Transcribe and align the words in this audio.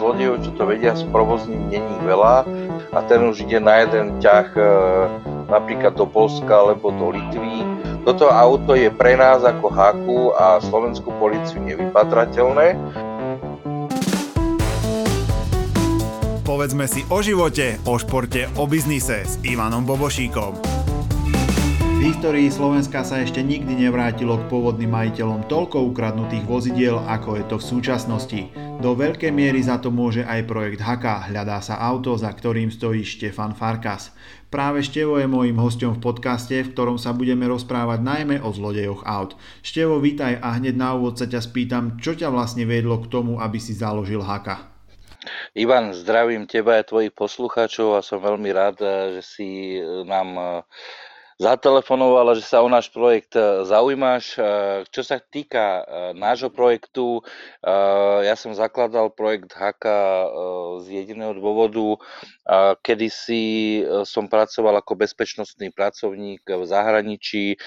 zlodejov, 0.00 0.40
čo 0.40 0.50
to 0.56 0.64
vedia 0.64 0.96
sprovozniť, 0.96 1.60
není 1.68 1.96
veľa 2.08 2.48
a 2.90 2.98
ten 3.04 3.20
už 3.28 3.44
ide 3.44 3.60
na 3.60 3.84
jeden 3.84 4.16
ťah 4.18 4.48
e, 4.56 4.62
napríklad 5.52 5.94
do 5.94 6.08
Polska 6.08 6.48
alebo 6.48 6.88
do 6.88 7.12
Litvy. 7.12 7.62
Toto 8.08 8.32
auto 8.32 8.72
je 8.72 8.88
pre 8.88 9.14
nás 9.14 9.44
ako 9.44 9.66
háku 9.68 10.18
a 10.32 10.56
slovenskú 10.64 11.12
policiu 11.20 11.60
nevypatrateľné. 11.60 12.80
Povedzme 16.42 16.90
si 16.90 17.06
o 17.12 17.22
živote, 17.22 17.78
o 17.86 17.94
športe, 18.00 18.50
o 18.58 18.66
biznise 18.66 19.22
s 19.22 19.38
Ivanom 19.46 19.86
Bobošíkom. 19.86 20.58
V 22.00 22.08
histórii 22.08 22.48
Slovenska 22.48 23.04
sa 23.04 23.20
ešte 23.20 23.44
nikdy 23.44 23.86
nevrátilo 23.86 24.40
k 24.40 24.48
pôvodným 24.48 24.88
majiteľom 24.88 25.46
toľko 25.46 25.92
ukradnutých 25.92 26.48
vozidiel, 26.48 26.96
ako 27.04 27.36
je 27.36 27.44
to 27.44 27.56
v 27.60 27.68
súčasnosti. 27.76 28.69
Do 28.80 28.96
veľkej 28.96 29.28
miery 29.28 29.60
za 29.60 29.76
to 29.76 29.92
môže 29.92 30.24
aj 30.24 30.48
projekt 30.48 30.80
Haka, 30.80 31.28
hľadá 31.28 31.60
sa 31.60 31.76
auto, 31.84 32.16
za 32.16 32.32
ktorým 32.32 32.72
stojí 32.72 33.04
Štefan 33.04 33.52
Farkas. 33.52 34.08
Práve 34.48 34.80
Števo 34.80 35.20
je 35.20 35.28
môjim 35.28 35.52
hostom 35.60 35.92
v 35.92 36.00
podcaste, 36.00 36.56
v 36.56 36.72
ktorom 36.72 36.96
sa 36.96 37.12
budeme 37.12 37.44
rozprávať 37.44 38.00
najmä 38.00 38.40
o 38.40 38.48
zlodejoch 38.48 39.04
aut. 39.04 39.36
Števo, 39.60 40.00
vítaj 40.00 40.40
a 40.40 40.56
hneď 40.56 40.80
na 40.80 40.96
úvod 40.96 41.20
sa 41.20 41.28
ťa 41.28 41.44
spýtam, 41.44 42.00
čo 42.00 42.16
ťa 42.16 42.32
vlastne 42.32 42.64
viedlo 42.64 43.04
k 43.04 43.12
tomu, 43.12 43.36
aby 43.36 43.60
si 43.60 43.76
založil 43.76 44.24
Haka? 44.24 44.72
Ivan, 45.52 45.92
zdravím 45.92 46.48
teba 46.48 46.80
a 46.80 46.86
tvojich 46.86 47.12
poslucháčov 47.12 47.94
a 47.94 48.00
som 48.00 48.16
veľmi 48.24 48.48
rád, 48.48 48.80
že 49.20 49.22
si 49.22 49.48
nám 50.08 50.64
zatelefonovala, 51.40 52.36
že 52.36 52.44
sa 52.44 52.60
o 52.60 52.68
náš 52.68 52.92
projekt 52.92 53.32
e, 53.32 53.64
zaujímaš. 53.64 54.36
E, 54.36 54.40
čo 54.92 55.00
sa 55.00 55.16
týka 55.16 55.80
e, 55.80 55.82
nášho 56.12 56.52
projektu, 56.52 57.24
ja 58.20 58.34
som 58.36 58.52
zakladal 58.52 59.12
projekt 59.12 59.54
Haka 59.54 60.26
z 60.82 60.86
jediného 61.00 61.36
dôvodu. 61.36 62.00
Kedysi 62.82 63.84
som 64.02 64.26
pracoval 64.26 64.80
ako 64.80 64.98
bezpečnostný 64.98 65.70
pracovník 65.70 66.42
v 66.44 66.64
zahraničí 66.66 67.60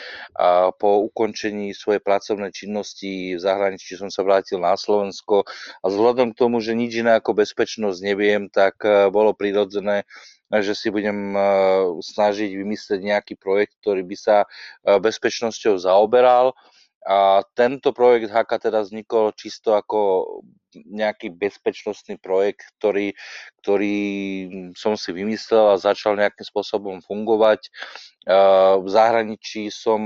po 0.81 0.89
ukončení 1.07 1.71
svojej 1.71 2.01
pracovnej 2.03 2.51
činnosti 2.51 3.37
v 3.37 3.41
zahraničí 3.41 3.95
som 3.95 4.09
sa 4.11 4.25
vrátil 4.25 4.59
na 4.59 4.75
Slovensko 4.75 5.47
a 5.81 5.85
vzhľadom 5.87 6.33
k 6.33 6.39
tomu, 6.41 6.59
že 6.59 6.75
nič 6.75 6.99
iné 6.99 7.15
ako 7.15 7.37
bezpečnosť 7.37 7.99
neviem, 8.03 8.51
tak 8.51 8.81
bolo 9.13 9.31
prirodzené, 9.37 10.03
že 10.61 10.77
si 10.77 10.93
budem 10.93 11.33
eh, 11.33 11.43
snažiť 12.03 12.51
vymyslieť 12.53 12.99
nejaký 13.01 13.33
projekt, 13.39 13.79
ktorý 13.81 14.05
by 14.05 14.17
sa 14.19 14.37
eh, 14.43 14.99
bezpečnosťou 14.99 15.79
zaoberal. 15.81 16.53
A 17.03 17.43
tento 17.51 17.91
projekt 17.91 18.31
HAKA 18.31 18.71
teda 18.71 18.79
vznikol 18.79 19.35
čisto 19.35 19.75
ako 19.75 20.23
nejaký 20.87 21.35
bezpečnostný 21.35 22.15
projekt, 22.15 22.63
ktorý, 22.79 23.11
ktorý 23.59 23.99
som 24.79 24.95
si 24.95 25.11
vymyslel 25.11 25.75
a 25.75 25.81
začal 25.81 26.15
nejakým 26.15 26.47
spôsobom 26.47 27.03
fungovať. 27.03 27.67
Eh, 28.23 28.75
v 28.79 28.87
zahraničí 28.87 29.67
som 29.67 29.99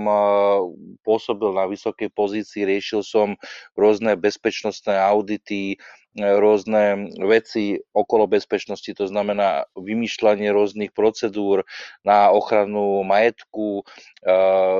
pôsobil 1.05 1.53
na 1.53 1.69
vysokej 1.69 2.09
pozícii, 2.09 2.65
riešil 2.65 3.05
som 3.05 3.37
rôzne 3.77 4.17
bezpečnostné 4.17 4.97
audity, 4.97 5.77
rôzne 6.17 7.13
veci 7.21 7.77
okolo 7.93 8.25
bezpečnosti, 8.25 8.89
to 8.89 9.05
znamená 9.05 9.69
vymýšľanie 9.77 10.49
rôznych 10.49 10.89
procedúr 10.89 11.61
na 12.01 12.33
ochranu 12.33 13.05
majetku, 13.05 13.85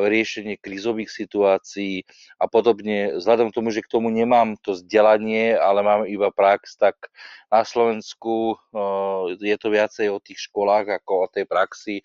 riešenie 0.09 0.57
krízových 0.57 1.13
situácií 1.13 2.09
a 2.41 2.49
podobne. 2.49 3.21
Vzhľadom 3.21 3.53
k 3.53 3.55
tomu, 3.61 3.69
že 3.69 3.85
k 3.85 3.91
tomu 3.93 4.09
nemám 4.09 4.57
to 4.65 4.73
vzdelanie, 4.73 5.53
ale 5.53 5.85
mám 5.85 6.09
iba 6.09 6.33
prax, 6.33 6.73
tak 6.73 6.97
na 7.53 7.61
Slovensku 7.61 8.57
je 9.37 9.55
to 9.61 9.67
viacej 9.69 10.09
o 10.09 10.17
tých 10.17 10.49
školách 10.49 10.89
ako 10.89 11.29
o 11.29 11.31
tej 11.31 11.45
praxi 11.45 12.01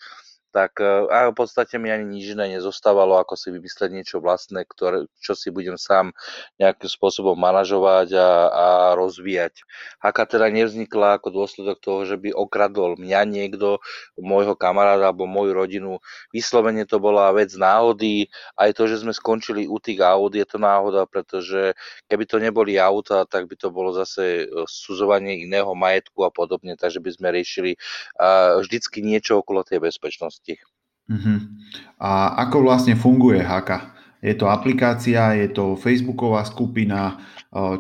tak 0.52 0.78
e, 0.84 1.08
a 1.08 1.32
v 1.32 1.36
podstate 1.36 1.80
mi 1.80 1.88
ani 1.88 2.04
nič 2.04 2.36
iné 2.36 2.60
nezostávalo, 2.60 3.16
ako 3.16 3.34
si 3.40 3.48
vymyslieť 3.48 3.90
niečo 3.90 4.16
vlastné, 4.20 4.68
ktoré, 4.68 5.08
čo 5.24 5.32
si 5.32 5.48
budem 5.48 5.80
sám 5.80 6.12
nejakým 6.60 6.92
spôsobom 6.92 7.32
manažovať 7.34 8.12
a, 8.14 8.30
a 8.52 8.66
rozvíjať. 8.94 9.64
Haka 10.04 10.28
teda 10.28 10.52
nevznikla 10.52 11.16
ako 11.16 11.32
dôsledok 11.32 11.80
toho, 11.80 12.04
že 12.04 12.20
by 12.20 12.36
okradol 12.36 13.00
mňa 13.00 13.20
niekto, 13.24 13.80
môjho 14.20 14.52
kamaráda 14.52 15.08
alebo 15.08 15.24
moju 15.24 15.56
rodinu. 15.56 15.92
Vyslovene 16.36 16.84
to 16.84 17.00
bola 17.00 17.32
vec 17.32 17.50
náhody. 17.56 18.28
Aj 18.60 18.68
to, 18.76 18.84
že 18.84 19.00
sme 19.00 19.16
skončili 19.16 19.64
u 19.64 19.80
tých 19.80 20.04
aut, 20.04 20.36
je 20.36 20.44
to 20.44 20.60
náhoda, 20.60 21.08
pretože 21.08 21.72
keby 22.12 22.28
to 22.28 22.36
neboli 22.36 22.76
auta, 22.76 23.24
tak 23.24 23.48
by 23.48 23.56
to 23.56 23.72
bolo 23.72 23.96
zase 23.96 24.44
e, 24.44 24.68
suzovanie 24.68 25.48
iného 25.48 25.72
majetku 25.72 26.28
a 26.28 26.30
podobne, 26.30 26.76
takže 26.76 27.00
by 27.00 27.10
sme 27.14 27.28
riešili 27.32 27.72
uh, 28.18 28.58
vždycky 28.60 29.00
niečo 29.00 29.40
okolo 29.40 29.64
tej 29.64 29.80
bezpečnosti 29.80 30.41
činnosti. 30.42 30.54
Uh-huh. 31.10 31.38
A 32.02 32.42
ako 32.46 32.66
vlastne 32.66 32.98
funguje 32.98 33.42
Haka? 33.42 33.94
Je 34.22 34.34
to 34.38 34.46
aplikácia, 34.46 35.34
je 35.34 35.50
to 35.50 35.74
facebooková 35.74 36.46
skupina, 36.46 37.18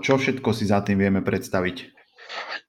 čo 0.02 0.18
všetko 0.18 0.50
si 0.50 0.66
za 0.66 0.82
tým 0.82 0.98
vieme 0.98 1.22
predstaviť? 1.22 2.01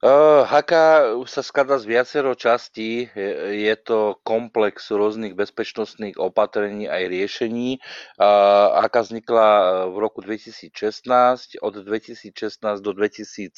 Uh, 0.03 0.43
Haka 0.43 1.15
sa 1.23 1.39
skladá 1.39 1.79
z 1.79 1.87
viacero 1.87 2.35
častí. 2.35 3.07
Je, 3.15 3.75
to 3.79 4.19
komplex 4.27 4.91
rôznych 4.91 5.31
bezpečnostných 5.31 6.19
opatrení 6.19 6.91
aj 6.91 7.07
riešení. 7.07 7.79
Haka 8.19 8.99
vznikla 9.07 9.47
v 9.87 9.95
roku 10.03 10.19
2016. 10.19 11.63
Od 11.63 11.73
2016 11.79 12.83
do 12.83 12.91
2018 12.91 13.55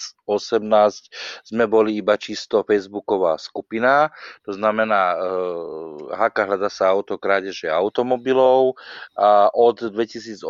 sme 1.41 1.65
boli 1.65 1.97
iba 1.97 2.13
čisto 2.13 2.61
facebooková 2.61 3.41
skupina. 3.41 4.13
To 4.45 4.53
znamená, 4.53 5.17
uh, 5.17 6.13
Haka 6.13 6.45
hľada 6.45 6.69
sa 6.69 6.93
auto 6.93 7.17
krádeže 7.17 7.73
automobilov. 7.73 8.77
A 9.17 9.49
od 9.49 9.81
2018 9.81 10.45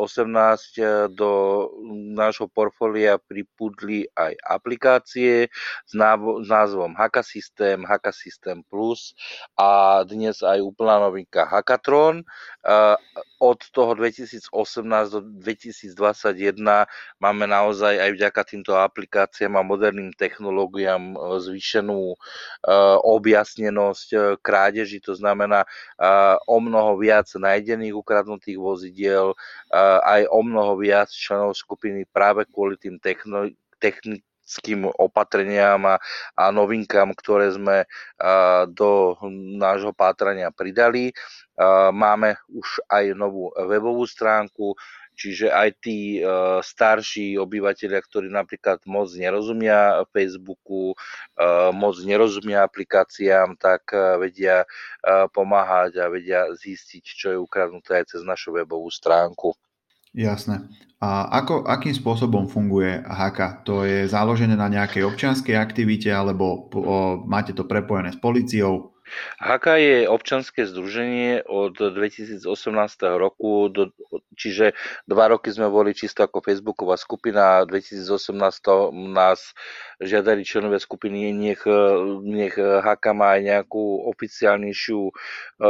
do 1.15 1.31
nášho 2.11 2.51
portfólia 2.51 3.15
pripudli 3.15 4.11
aj 4.11 4.35
aplikácie 4.44 5.44
s, 5.85 5.94
názvom 6.47 6.95
Haka 6.95 7.23
System, 7.23 7.85
Haka 7.85 8.11
System 8.11 8.63
Plus 8.67 9.16
a 9.56 10.01
dnes 10.03 10.41
aj 10.41 10.61
úplná 10.61 11.00
novinka 11.00 11.45
Hackatron. 11.47 12.25
Od 13.39 13.59
toho 13.69 13.91
2018 13.94 14.50
do 15.11 15.19
2021 15.22 16.56
máme 17.22 17.45
naozaj 17.45 18.00
aj 18.00 18.11
vďaka 18.16 18.41
týmto 18.47 18.73
aplikáciám 18.73 19.59
a 19.59 19.67
moderným 19.67 20.16
technológiám 20.16 21.13
e, 21.13 21.17
zvýšenú 21.44 22.16
e, 22.16 22.17
objasnenosť 23.06 24.07
e, 24.13 24.17
krádeží, 24.41 24.97
to 25.03 25.13
znamená 25.13 25.67
o 26.47 26.57
mnoho 26.59 26.97
viac 27.00 27.29
nájdených 27.31 27.95
ukradnutých 27.95 28.59
vozidiel, 28.59 29.33
aj 30.03 30.27
o 30.29 30.39
mnoho 30.44 30.77
viac 30.79 31.09
členov 31.09 31.56
skupiny 31.56 32.03
práve 32.09 32.45
kvôli 32.50 32.75
tým 32.77 33.00
techno, 33.00 33.50
technik, 33.79 34.25
technickým 34.45 34.85
opatreniam 35.01 35.81
a, 35.89 35.97
a 36.38 36.53
novinkám, 36.53 37.17
ktoré 37.17 37.50
sme 37.50 37.89
do 38.78 39.17
nášho 39.57 39.89
pátrania 39.89 40.53
pridali. 40.53 41.09
Máme 41.91 42.38
už 42.53 42.85
aj 42.85 43.17
novú 43.17 43.50
webovú 43.57 44.06
stránku, 44.06 44.78
Čiže 45.16 45.47
aj 45.47 45.79
tí 45.79 46.19
uh, 46.19 46.59
starší 46.59 47.39
obyvateľia, 47.39 48.03
ktorí 48.03 48.28
napríklad 48.28 48.83
moc 48.83 49.07
nerozumia 49.16 50.03
Facebooku, 50.11 50.91
uh, 50.91 51.72
moc 51.72 51.95
nerozumia 52.03 52.67
aplikáciám, 52.67 53.56
tak 53.56 53.95
uh, 53.95 54.19
vedia 54.19 54.67
pomáhať 55.31 56.03
a 56.03 56.12
vedia 56.12 56.51
zistiť, 56.51 57.03
čo 57.07 57.27
je 57.31 57.39
ukradnuté 57.39 58.03
aj 58.03 58.12
cez 58.12 58.27
našu 58.27 58.59
webovú 58.59 58.91
stránku. 58.91 59.56
Jasné. 60.15 60.71
A 61.03 61.27
ako, 61.43 61.67
akým 61.67 61.91
spôsobom 61.91 62.47
funguje 62.47 63.03
HAKA? 63.03 63.67
To 63.67 63.83
je 63.83 64.07
založené 64.07 64.55
na 64.55 64.71
nejakej 64.71 65.03
občianskej 65.03 65.53
aktivite 65.59 66.07
alebo 66.07 66.71
o, 66.71 67.19
máte 67.27 67.51
to 67.51 67.67
prepojené 67.67 68.15
s 68.15 68.19
policiou? 68.23 68.95
Haka 69.38 69.77
je 69.77 70.09
občanské 70.09 70.65
združenie 70.65 71.45
od 71.45 71.77
2018 71.77 72.41
roku, 73.21 73.69
do, 73.69 73.94
čiže 74.35 74.77
dva 75.07 75.31
roky 75.31 75.49
sme 75.49 75.71
boli 75.71 75.95
čisto 75.95 76.27
ako 76.27 76.43
facebooková 76.43 76.99
skupina, 76.99 77.63
2018 77.63 78.35
nás 79.15 79.55
žiadali 80.03 80.43
členovia 80.43 80.77
skupiny, 80.77 81.31
nech, 81.31 81.63
nech 82.21 82.55
Haka 82.59 83.15
má 83.15 83.39
aj 83.39 83.41
nejakú 83.47 84.11
oficiálnejšiu 84.11 85.01
e, 85.07 85.13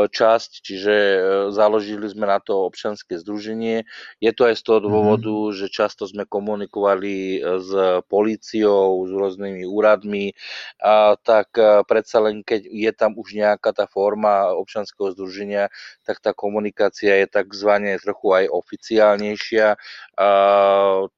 časť, 0.09 0.51
čiže 0.65 0.95
e, 0.95 1.17
založili 1.53 2.09
sme 2.09 2.25
na 2.25 2.41
to 2.41 2.65
občanské 2.65 3.21
združenie. 3.21 3.85
Je 4.17 4.31
to 4.33 4.49
aj 4.49 4.57
z 4.57 4.63
toho 4.65 4.79
mhm. 4.81 4.85
dôvodu, 4.89 5.29
mm-hmm. 5.29 5.57
že 5.61 5.67
často 5.69 6.09
sme 6.09 6.25
komunikovali 6.25 7.39
s 7.61 7.69
políciou, 8.09 9.05
s 9.05 9.11
rôznymi 9.13 9.63
úradmi, 9.69 10.33
a 10.81 11.15
tak 11.21 11.53
e, 11.57 11.85
predsa 11.85 12.21
len 12.23 12.41
keď 12.41 12.65
je 12.65 12.91
tam 12.95 13.13
už 13.17 13.37
nejaká 13.37 13.71
tá 13.75 13.85
forma 13.85 14.51
občanského 14.53 15.13
združenia, 15.13 15.69
tak 16.03 16.19
tá 16.19 16.33
komunikácia 16.33 17.21
je 17.21 17.27
takzvané 17.29 17.97
trochu 18.01 18.33
aj 18.33 18.45
oficiálnejšia, 18.55 19.75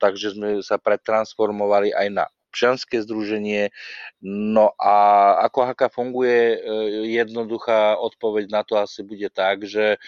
takže 0.01 0.27
sme 0.33 0.49
sa 0.65 0.81
pretransformovali 0.81 1.93
aj 1.93 2.07
na 2.09 2.25
občianske 2.49 3.03
združenie. 3.05 3.69
No 4.25 4.73
a 4.81 4.95
ako 5.45 5.69
HAKA 5.69 5.87
funguje, 5.93 6.57
jednoduchá 7.05 8.01
odpoveď 8.01 8.49
na 8.49 8.61
to 8.65 8.81
asi 8.81 9.05
bude 9.05 9.29
tak, 9.29 9.61
že 9.67 10.01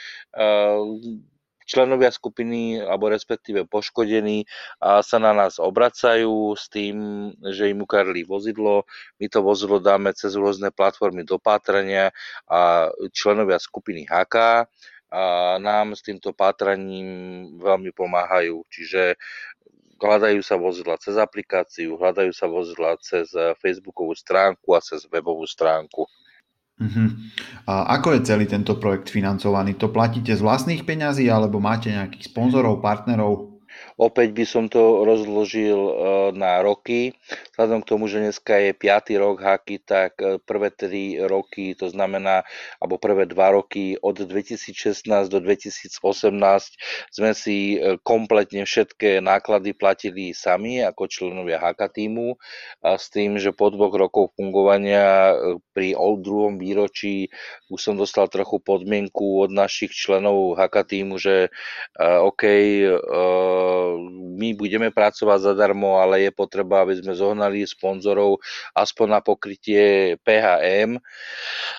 členovia 1.69 2.09
skupiny 2.09 2.81
alebo 2.81 3.13
respektíve 3.13 3.69
poškodení 3.69 4.49
sa 4.81 5.17
na 5.21 5.37
nás 5.37 5.61
obracajú 5.61 6.57
s 6.57 6.65
tým, 6.65 7.29
že 7.45 7.69
im 7.69 7.85
ukradli 7.85 8.25
vozidlo, 8.25 8.89
my 9.21 9.29
to 9.29 9.45
vozidlo 9.45 9.77
dáme 9.77 10.09
cez 10.17 10.33
rôzne 10.33 10.73
platformy 10.73 11.21
do 11.21 11.37
pátrania 11.37 12.09
a 12.49 12.89
členovia 13.13 13.61
skupiny 13.61 14.09
HK 14.09 14.65
a 15.09 15.57
nám 15.57 15.97
s 15.97 16.05
týmto 16.05 16.31
pátraním 16.31 17.09
veľmi 17.57 17.89
pomáhajú. 17.93 18.61
Čiže 18.69 19.17
hľadajú 19.99 20.39
sa 20.45 20.55
vozidla 20.55 20.95
cez 21.01 21.17
aplikáciu, 21.17 21.97
hľadajú 21.97 22.31
sa 22.31 22.45
vozidla 22.45 22.95
cez 23.01 23.33
Facebookovú 23.59 24.13
stránku 24.15 24.77
a 24.77 24.79
cez 24.79 25.03
webovú 25.09 25.43
stránku. 25.49 26.05
Uh-huh. 26.79 27.09
A 27.67 27.99
ako 27.99 28.15
je 28.15 28.23
celý 28.23 28.47
tento 28.47 28.79
projekt 28.79 29.11
financovaný? 29.11 29.75
To 29.75 29.91
platíte 29.91 30.31
z 30.31 30.39
vlastných 30.39 30.87
peňazí 30.87 31.27
alebo 31.27 31.59
máte 31.59 31.91
nejakých 31.91 32.31
sponzorov, 32.31 32.79
partnerov? 32.79 33.48
Opäť 33.99 34.31
by 34.31 34.45
som 34.47 34.71
to 34.71 35.03
rozložil 35.03 35.75
e, 35.75 35.93
na 36.31 36.63
roky. 36.63 37.19
Vzhľadom 37.51 37.83
k 37.83 37.89
tomu, 37.91 38.07
že 38.07 38.23
dneska 38.23 38.55
je 38.55 38.71
5. 38.71 39.19
rok 39.19 39.43
haky, 39.43 39.75
tak 39.83 40.15
e, 40.23 40.39
prvé 40.39 40.71
3 40.71 41.27
roky, 41.27 41.75
to 41.75 41.91
znamená, 41.91 42.47
alebo 42.79 42.95
prvé 42.95 43.27
2 43.27 43.35
roky 43.59 43.99
od 43.99 44.23
2016 44.23 45.03
do 45.27 45.43
2018 45.43 45.99
sme 47.11 47.31
si 47.35 47.75
e, 47.75 47.99
kompletne 47.99 48.63
všetké 48.63 49.19
náklady 49.19 49.75
platili 49.75 50.31
sami 50.31 50.79
ako 50.79 51.11
členovia 51.11 51.59
haka 51.59 51.91
týmu 51.91 52.39
a 52.79 52.95
s 52.95 53.11
tým, 53.11 53.35
že 53.35 53.51
po 53.51 53.67
dvoch 53.67 53.91
rokov 53.91 54.31
fungovania 54.39 55.35
pri 55.75 55.99
druhom 56.23 56.55
výročí 56.55 57.27
už 57.67 57.79
som 57.83 57.95
dostal 57.99 58.31
trochu 58.31 58.63
podmienku 58.63 59.43
od 59.43 59.51
našich 59.51 59.91
členov 59.91 60.55
haka 60.55 60.87
týmu, 60.87 61.19
že 61.19 61.51
OK, 61.99 62.43
my 64.39 64.53
budeme 64.53 64.93
pracovať 64.93 65.53
zadarmo, 65.53 65.97
ale 65.97 66.27
je 66.27 66.31
potreba, 66.35 66.83
aby 66.83 66.99
sme 66.99 67.15
zohnali 67.15 67.63
sponzorov 67.65 68.43
aspoň 68.75 69.07
na 69.07 69.21
pokrytie 69.23 70.15
PHM. 70.21 71.01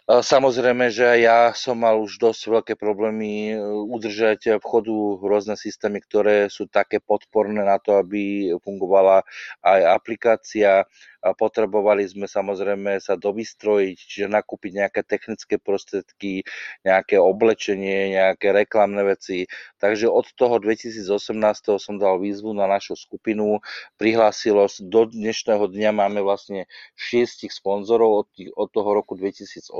Samozrejme, 0.08 0.90
že 0.90 1.22
ja 1.22 1.54
som 1.54 1.78
mal 1.84 2.00
už 2.02 2.18
dosť 2.18 2.42
veľké 2.50 2.74
problémy 2.74 3.54
e, 3.54 3.56
udržať 3.62 4.58
v 4.58 4.64
chodu 4.64 4.96
rôzne 5.22 5.54
systémy, 5.54 6.02
ktoré 6.02 6.50
sú 6.50 6.66
také 6.66 6.98
podporné 6.98 7.62
na 7.62 7.78
to, 7.78 7.94
aby 7.94 8.50
fungovala 8.64 9.22
aj 9.62 9.80
aplikácia 9.94 10.88
potrebovali 11.20 12.08
sme 12.08 12.24
samozrejme 12.24 12.96
sa 12.98 13.16
dovystrojiť, 13.20 13.98
čiže 13.98 14.26
nakúpiť 14.32 14.72
nejaké 14.80 15.00
technické 15.04 15.60
prostriedky, 15.60 16.48
nejaké 16.82 17.20
oblečenie, 17.20 18.16
nejaké 18.16 18.56
reklamné 18.56 19.04
veci. 19.04 19.44
Takže 19.76 20.08
od 20.08 20.32
toho 20.32 20.56
2018 20.56 21.04
som 21.76 21.94
dal 22.00 22.16
výzvu 22.16 22.56
na 22.56 22.64
našu 22.64 22.96
skupinu, 22.96 23.60
prihlásilo, 24.00 24.64
do 24.80 25.04
dnešného 25.04 25.68
dňa 25.68 25.90
máme 25.92 26.20
vlastne 26.24 26.64
šiestich 26.96 27.52
sponzorov 27.52 28.24
od, 28.24 28.28
od 28.56 28.68
toho 28.72 28.90
roku 28.96 29.12
2018. 29.16 29.72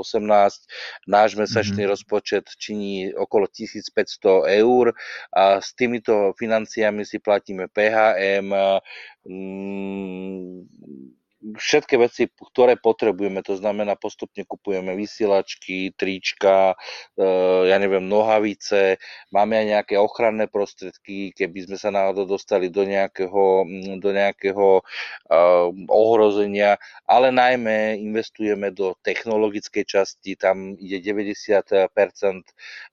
Náš 1.09 1.31
mesačný 1.41 1.85
mm-hmm. 1.85 1.93
rozpočet 1.97 2.45
činí 2.61 3.17
okolo 3.17 3.49
1500 3.49 4.61
eur 4.61 4.93
a 5.33 5.65
s 5.65 5.73
týmito 5.73 6.37
financiami 6.37 7.09
si 7.09 7.17
platíme 7.17 7.69
PHM, 7.73 8.53
mm, 9.25 11.21
všetky 11.41 11.95
veci, 11.97 12.29
ktoré 12.29 12.77
potrebujeme, 12.77 13.41
to 13.41 13.57
znamená 13.57 13.97
postupne 13.97 14.45
kupujeme 14.45 14.93
vysielačky, 14.93 15.97
trička, 15.97 16.77
e, 17.17 17.25
ja 17.65 17.77
neviem, 17.81 18.05
nohavice, 18.05 19.01
máme 19.33 19.57
aj 19.57 19.67
nejaké 19.77 19.95
ochranné 19.97 20.53
prostriedky, 20.53 21.33
keby 21.33 21.65
sme 21.65 21.77
sa 21.81 21.89
náhodou 21.89 22.29
dostali 22.29 22.69
do 22.69 22.85
nejakého, 22.85 23.65
do 23.97 24.11
nejakého 24.13 24.81
e, 24.81 24.83
ohrozenia, 25.89 26.77
ale 27.09 27.33
najmä 27.33 27.97
investujeme 27.97 28.69
do 28.77 28.93
technologickej 29.01 29.85
časti, 29.89 30.37
tam 30.37 30.77
ide 30.77 31.01
90% 31.01 31.89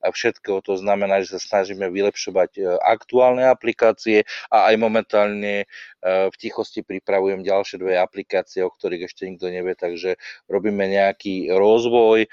všetkého, 0.07 0.63
to 0.63 0.79
znamená, 0.79 1.19
že 1.19 1.35
sa 1.35 1.59
snažíme 1.59 1.91
vylepšovať 1.91 2.51
e, 2.55 2.61
aktuálne 2.79 3.43
aplikácie 3.51 4.23
a 4.47 4.71
aj 4.71 4.75
momentálne 4.79 5.67
v 6.07 6.35
tichosti 6.39 6.85
pripravujem 6.85 7.43
ďalšie 7.43 7.81
dve 7.81 7.99
aplikácie, 7.99 8.36
aplikácie, 8.37 8.61
o 8.61 8.69
ktorých 8.69 9.09
ešte 9.09 9.25
nikto 9.25 9.49
nevie, 9.49 9.73
takže 9.73 10.21
robíme 10.45 10.85
nejaký 10.85 11.49
rozvoj, 11.49 12.29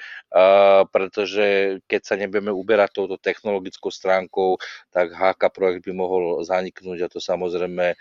pretože 0.93 1.81
keď 1.89 2.01
sa 2.05 2.15
nebudeme 2.21 2.53
uberať 2.53 3.01
touto 3.01 3.17
technologickou 3.17 3.89
stránkou, 3.89 4.61
tak 4.93 5.17
HK 5.17 5.43
projekt 5.49 5.89
by 5.89 5.93
mohol 5.97 6.45
zaniknúť 6.45 7.09
a 7.09 7.09
to 7.09 7.25
samozrejme 7.25 7.97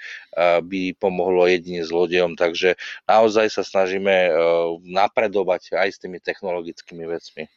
by 0.67 0.81
pomohlo 0.99 1.47
jedine 1.47 1.87
zlodejom, 1.87 2.35
takže 2.35 2.75
naozaj 3.07 3.47
sa 3.47 3.63
snažíme 3.63 4.35
napredovať 4.83 5.79
aj 5.79 5.89
s 5.95 6.01
tými 6.03 6.19
technologickými 6.19 7.07
vecmi. 7.07 7.47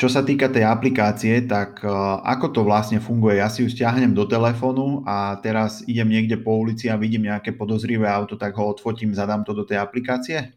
Čo 0.00 0.08
sa 0.08 0.24
týka 0.24 0.48
tej 0.48 0.64
aplikácie, 0.64 1.44
tak 1.44 1.84
e, 1.84 1.92
ako 2.24 2.46
to 2.56 2.60
vlastne 2.64 3.04
funguje? 3.04 3.36
Ja 3.36 3.52
si 3.52 3.60
ju 3.60 3.68
stiahnem 3.68 4.16
do 4.16 4.24
telefónu 4.24 5.04
a 5.04 5.36
teraz 5.44 5.84
idem 5.84 6.08
niekde 6.08 6.40
po 6.40 6.56
ulici 6.56 6.88
a 6.88 6.96
vidím 6.96 7.28
nejaké 7.28 7.52
podozrivé 7.52 8.08
auto, 8.08 8.40
tak 8.40 8.56
ho 8.56 8.64
odfotím, 8.72 9.12
zadám 9.12 9.44
to 9.44 9.52
do 9.52 9.68
tej 9.68 9.76
aplikácie? 9.76 10.56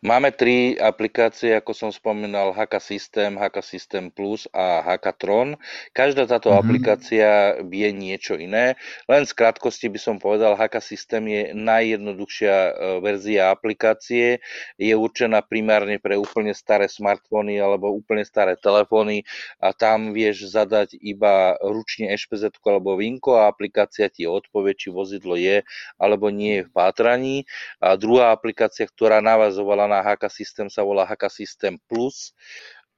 Máme 0.00 0.32
tri 0.32 0.72
aplikácie, 0.80 1.52
ako 1.52 1.76
som 1.76 1.90
spomínal, 1.92 2.56
HK 2.56 2.80
System, 2.80 3.36
HK 3.36 3.60
System 3.60 4.04
Plus 4.08 4.48
a 4.56 4.80
Tron. 5.20 5.60
Každá 5.92 6.24
táto 6.24 6.48
mm-hmm. 6.48 6.62
aplikácia 6.64 7.28
je 7.60 7.88
niečo 7.92 8.40
iné. 8.40 8.80
Len 9.04 9.22
z 9.28 9.32
krátkosti 9.36 9.92
by 9.92 10.00
som 10.00 10.16
povedal, 10.16 10.56
HK 10.56 10.80
System 10.80 11.28
je 11.28 11.42
najjednoduchšia 11.52 12.56
e, 12.56 12.72
verzia 13.04 13.52
aplikácie. 13.52 14.40
Je 14.80 14.94
určená 14.96 15.44
primárne 15.44 16.00
pre 16.00 16.16
úplne 16.16 16.56
staré 16.56 16.88
smartfóny 16.88 17.60
alebo 17.60 17.92
úplne 17.92 18.24
staré 18.24 18.56
telefóny 18.56 19.28
a 19.60 19.76
tam 19.76 20.16
vieš 20.16 20.48
zadať 20.56 20.96
iba 20.96 21.60
ručne 21.60 22.08
ešpz 22.16 22.48
alebo 22.64 22.96
vinko 22.96 23.36
a 23.36 23.50
aplikácia 23.50 24.08
ti 24.08 24.24
odpovie, 24.24 24.72
či 24.72 24.88
vozidlo 24.88 25.36
je 25.36 25.60
alebo 26.00 26.32
nie 26.32 26.62
je 26.62 26.66
v 26.66 26.70
pátraní. 26.72 27.36
A 27.82 28.00
druhá 28.00 28.32
aplikácia, 28.32 28.88
ktorá 28.88 29.20
na 29.20 29.36
vás 29.36 29.49
na 29.88 30.00
HK 30.04 30.22
System, 30.30 30.66
sa 30.70 30.86
volá 30.86 31.02
HK 31.08 31.26
System 31.30 31.74
Plus. 31.90 32.36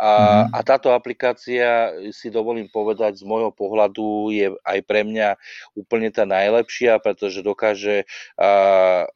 A, 0.02 0.10
mm. 0.48 0.56
a 0.56 0.58
táto 0.66 0.90
aplikácia, 0.90 1.94
si 2.10 2.26
dovolím 2.26 2.66
povedať, 2.66 3.22
z 3.22 3.24
môjho 3.28 3.54
pohľadu 3.54 4.34
je 4.34 4.50
aj 4.66 4.78
pre 4.82 5.06
mňa 5.06 5.38
úplne 5.78 6.10
tá 6.10 6.26
najlepšia, 6.26 6.98
pretože 6.98 7.44
dokáže 7.46 8.02
a, 8.34 9.06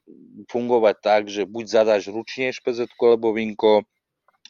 fungovať 0.46 0.96
tak, 1.02 1.22
že 1.26 1.42
buď 1.42 1.64
zadáš 1.66 2.06
ručne 2.06 2.54
špz 2.54 2.86
alebo 3.02 3.34
vinko, 3.34 3.82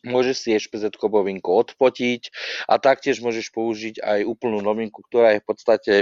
môžeš 0.06 0.36
si 0.38 0.48
HPZ 0.54 0.96
bovinku 1.02 1.50
odfotiť 1.50 2.30
a 2.70 2.78
taktiež 2.78 3.18
môžeš 3.20 3.50
použiť 3.50 4.00
aj 4.00 4.20
úplnú 4.24 4.62
novinku, 4.62 5.02
ktorá 5.04 5.34
je 5.34 5.42
v 5.42 5.46
podstate 5.46 5.92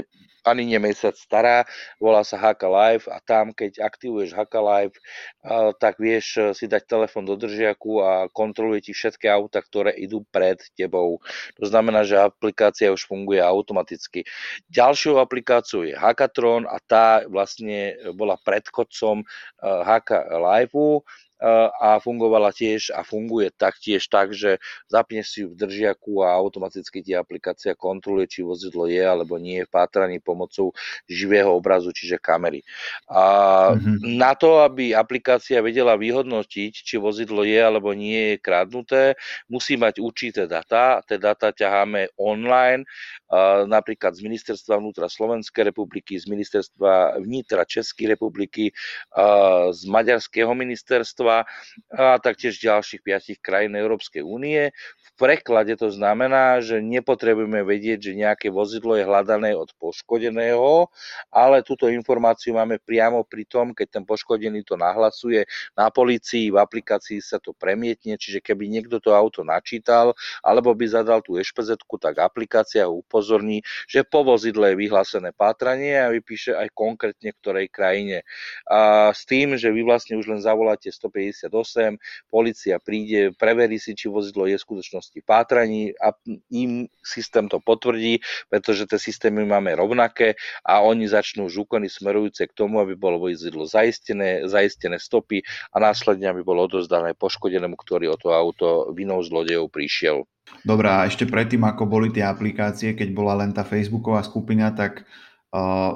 ani 0.44 0.68
nie 0.68 0.76
mesiac 0.76 1.16
stará, 1.16 1.64
volá 1.96 2.20
sa 2.20 2.36
HK 2.36 2.62
Live 2.68 3.06
a 3.08 3.18
tam, 3.24 3.56
keď 3.56 3.80
aktivuješ 3.80 4.36
HK 4.36 4.54
Live, 4.60 4.96
tak 5.80 5.96
vieš 5.96 6.36
e, 6.36 6.40
si 6.52 6.68
dať 6.68 6.84
telefon 6.84 7.24
do 7.24 7.32
držiaku 7.40 8.04
a 8.04 8.28
kontroluje 8.28 8.84
ti 8.84 8.92
všetky 8.92 9.24
auta, 9.24 9.64
ktoré 9.64 9.96
idú 9.96 10.20
pred 10.28 10.60
tebou. 10.76 11.24
To 11.56 11.64
znamená, 11.64 12.04
že 12.04 12.20
aplikácia 12.20 12.92
už 12.92 13.08
funguje 13.08 13.40
automaticky. 13.40 14.28
Ďalšou 14.68 15.16
aplikáciou 15.16 15.88
je 15.88 15.96
Hackathon 15.96 16.68
a 16.68 16.76
tá 16.84 17.24
vlastne 17.24 17.96
bola 18.12 18.36
predchodcom 18.44 19.24
e, 19.24 19.26
Live 20.28 20.76
a 21.76 22.00
fungovala 22.00 22.56
tiež 22.56 22.88
a 22.96 23.04
funguje 23.04 23.52
taktiež 23.52 24.08
tak, 24.08 24.32
že 24.32 24.56
zapneš 24.88 25.26
si 25.28 25.38
ju 25.44 25.52
v 25.52 25.60
držiaku 25.60 26.24
a 26.24 26.32
automaticky 26.40 27.04
ti 27.04 27.12
aplikácia 27.12 27.76
kontroluje, 27.76 28.24
či 28.24 28.40
vozidlo 28.40 28.88
je 28.88 29.04
alebo 29.04 29.36
nie 29.36 29.60
je 29.60 29.68
v 29.68 29.74
pátraní 29.76 30.24
pomocou 30.24 30.72
živého 31.04 31.52
obrazu, 31.52 31.92
čiže 31.92 32.16
kamery. 32.16 32.64
A 33.12 33.22
mm-hmm. 33.76 34.16
na 34.16 34.32
to, 34.32 34.64
aby 34.64 34.96
aplikácia 34.96 35.60
vedela 35.60 36.00
vyhodnotiť, 36.00 36.72
či 36.72 36.96
vozidlo 36.96 37.44
je 37.44 37.60
alebo 37.60 37.92
nie 37.92 38.32
je 38.32 38.36
kradnuté, 38.40 39.02
musí 39.52 39.76
mať 39.76 40.00
určité 40.00 40.48
data. 40.48 41.04
Tie 41.04 41.20
data 41.20 41.52
ťaháme 41.52 42.16
online, 42.16 42.88
napríklad 43.68 44.16
z 44.16 44.24
Ministerstva 44.24 44.80
vnútra 44.80 45.10
Slovenskej 45.10 45.68
republiky, 45.74 46.16
z 46.16 46.30
Ministerstva 46.30 47.20
vnútra 47.20 47.66
Českej 47.68 48.14
republiky, 48.16 48.70
z 49.74 49.82
Maďarského 49.90 50.54
ministerstva 50.54 51.33
Moldova 51.34 51.46
a 51.94 52.18
taktiež 52.18 52.58
ďalších 52.58 53.02
piatich 53.02 53.38
krajín 53.38 53.74
Európskej 53.74 54.22
únie. 54.22 54.70
V 54.98 55.10
preklade 55.14 55.78
to 55.78 55.94
znamená, 55.94 56.58
že 56.58 56.82
nepotrebujeme 56.82 57.62
vedieť, 57.62 58.10
že 58.10 58.18
nejaké 58.18 58.50
vozidlo 58.50 58.98
je 58.98 59.06
hľadané 59.06 59.54
od 59.54 59.70
poškodeného, 59.78 60.90
ale 61.30 61.62
túto 61.62 61.86
informáciu 61.86 62.58
máme 62.58 62.82
priamo 62.82 63.22
pri 63.22 63.46
tom, 63.46 63.70
keď 63.70 64.00
ten 64.00 64.04
poškodený 64.06 64.66
to 64.66 64.74
nahlasuje 64.74 65.46
na 65.78 65.86
policii, 65.94 66.50
v 66.50 66.58
aplikácii 66.58 67.22
sa 67.22 67.38
to 67.38 67.54
premietne, 67.54 68.18
čiže 68.18 68.42
keby 68.42 68.66
niekto 68.66 68.98
to 68.98 69.14
auto 69.14 69.46
načítal 69.46 70.18
alebo 70.42 70.74
by 70.74 70.86
zadal 70.90 71.22
tú 71.22 71.38
ešpz 71.38 71.78
tak 72.02 72.18
aplikácia 72.18 72.90
upozorní, 72.90 73.62
že 73.86 74.02
po 74.02 74.26
vozidle 74.26 74.74
je 74.74 74.80
vyhlásené 74.82 75.30
pátranie 75.30 75.94
a 75.94 76.10
vypíše 76.10 76.58
aj 76.58 76.74
konkrétne 76.74 77.30
ktorej 77.38 77.70
krajine. 77.70 78.26
A 78.66 79.10
s 79.14 79.22
tým, 79.24 79.54
že 79.54 79.70
vy 79.70 79.86
vlastne 79.86 80.18
už 80.18 80.26
len 80.26 80.42
zavoláte 80.42 80.90
158, 81.14 81.94
policia 82.26 82.82
príde, 82.82 83.30
preverí 83.38 83.78
si, 83.78 83.94
či 83.94 84.10
vozidlo 84.10 84.50
je 84.50 84.58
v 84.58 84.66
skutočnosti 84.66 85.22
pátraní 85.22 85.94
a 86.02 86.10
im 86.50 86.90
systém 87.06 87.46
to 87.46 87.62
potvrdí, 87.62 88.18
pretože 88.50 88.90
tie 88.90 88.98
systémy 88.98 89.46
máme 89.46 89.78
rovnaké 89.78 90.34
a 90.66 90.82
oni 90.82 91.06
začnú 91.06 91.46
už 91.46 91.70
úkony 91.70 91.86
smerujúce 91.86 92.50
k 92.50 92.56
tomu, 92.56 92.82
aby 92.82 92.98
bolo 92.98 93.22
vozidlo 93.22 93.62
zaistené, 93.70 94.50
zaistené 94.50 94.98
stopy 94.98 95.46
a 95.70 95.78
následne 95.78 96.26
aby 96.26 96.42
bolo 96.42 96.66
odozdané 96.66 97.14
poškodenému, 97.14 97.78
ktorý 97.78 98.10
o 98.10 98.18
to 98.18 98.34
auto 98.34 98.90
vinou 98.90 99.22
zlodejov 99.22 99.70
prišiel. 99.70 100.26
Dobre, 100.60 100.92
a 100.92 101.08
ešte 101.08 101.24
predtým, 101.24 101.64
ako 101.64 101.88
boli 101.88 102.12
tie 102.12 102.20
aplikácie, 102.20 102.92
keď 102.92 103.08
bola 103.16 103.40
len 103.40 103.56
tá 103.56 103.64
Facebooková 103.64 104.20
skupina, 104.20 104.68
tak 104.76 105.08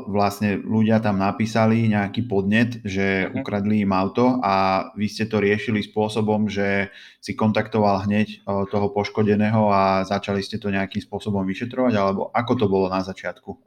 vlastne 0.06 0.62
ľudia 0.62 1.02
tam 1.02 1.18
napísali 1.18 1.90
nejaký 1.90 2.30
podnet, 2.30 2.78
že 2.86 3.26
uh-huh. 3.26 3.42
ukradli 3.42 3.82
im 3.82 3.90
auto 3.90 4.38
a 4.38 4.86
vy 4.94 5.10
ste 5.10 5.26
to 5.26 5.42
riešili 5.42 5.82
spôsobom, 5.82 6.46
že 6.46 6.94
si 7.18 7.34
kontaktoval 7.34 8.06
hneď 8.06 8.46
toho 8.46 8.94
poškodeného 8.94 9.66
a 9.74 10.06
začali 10.06 10.46
ste 10.46 10.62
to 10.62 10.70
nejakým 10.70 11.02
spôsobom 11.02 11.42
vyšetrovať, 11.42 11.92
alebo 11.98 12.30
ako 12.30 12.52
to 12.54 12.66
bolo 12.70 12.86
na 12.86 13.02
začiatku? 13.02 13.66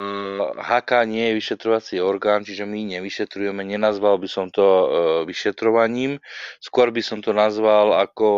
HK 0.55 0.91
nie 1.12 1.31
je 1.31 1.38
vyšetrovací 1.43 2.00
orgán, 2.00 2.48
čiže 2.48 2.63
my 2.63 2.95
nevyšetrujeme, 2.95 3.60
nenazval 3.67 4.15
by 4.15 4.29
som 4.31 4.48
to 4.48 4.63
e, 4.63 4.86
vyšetrovaním, 5.27 6.24
skôr 6.63 6.95
by 6.95 7.03
som 7.03 7.19
to 7.19 7.36
nazval 7.36 8.00
ako 8.00 8.29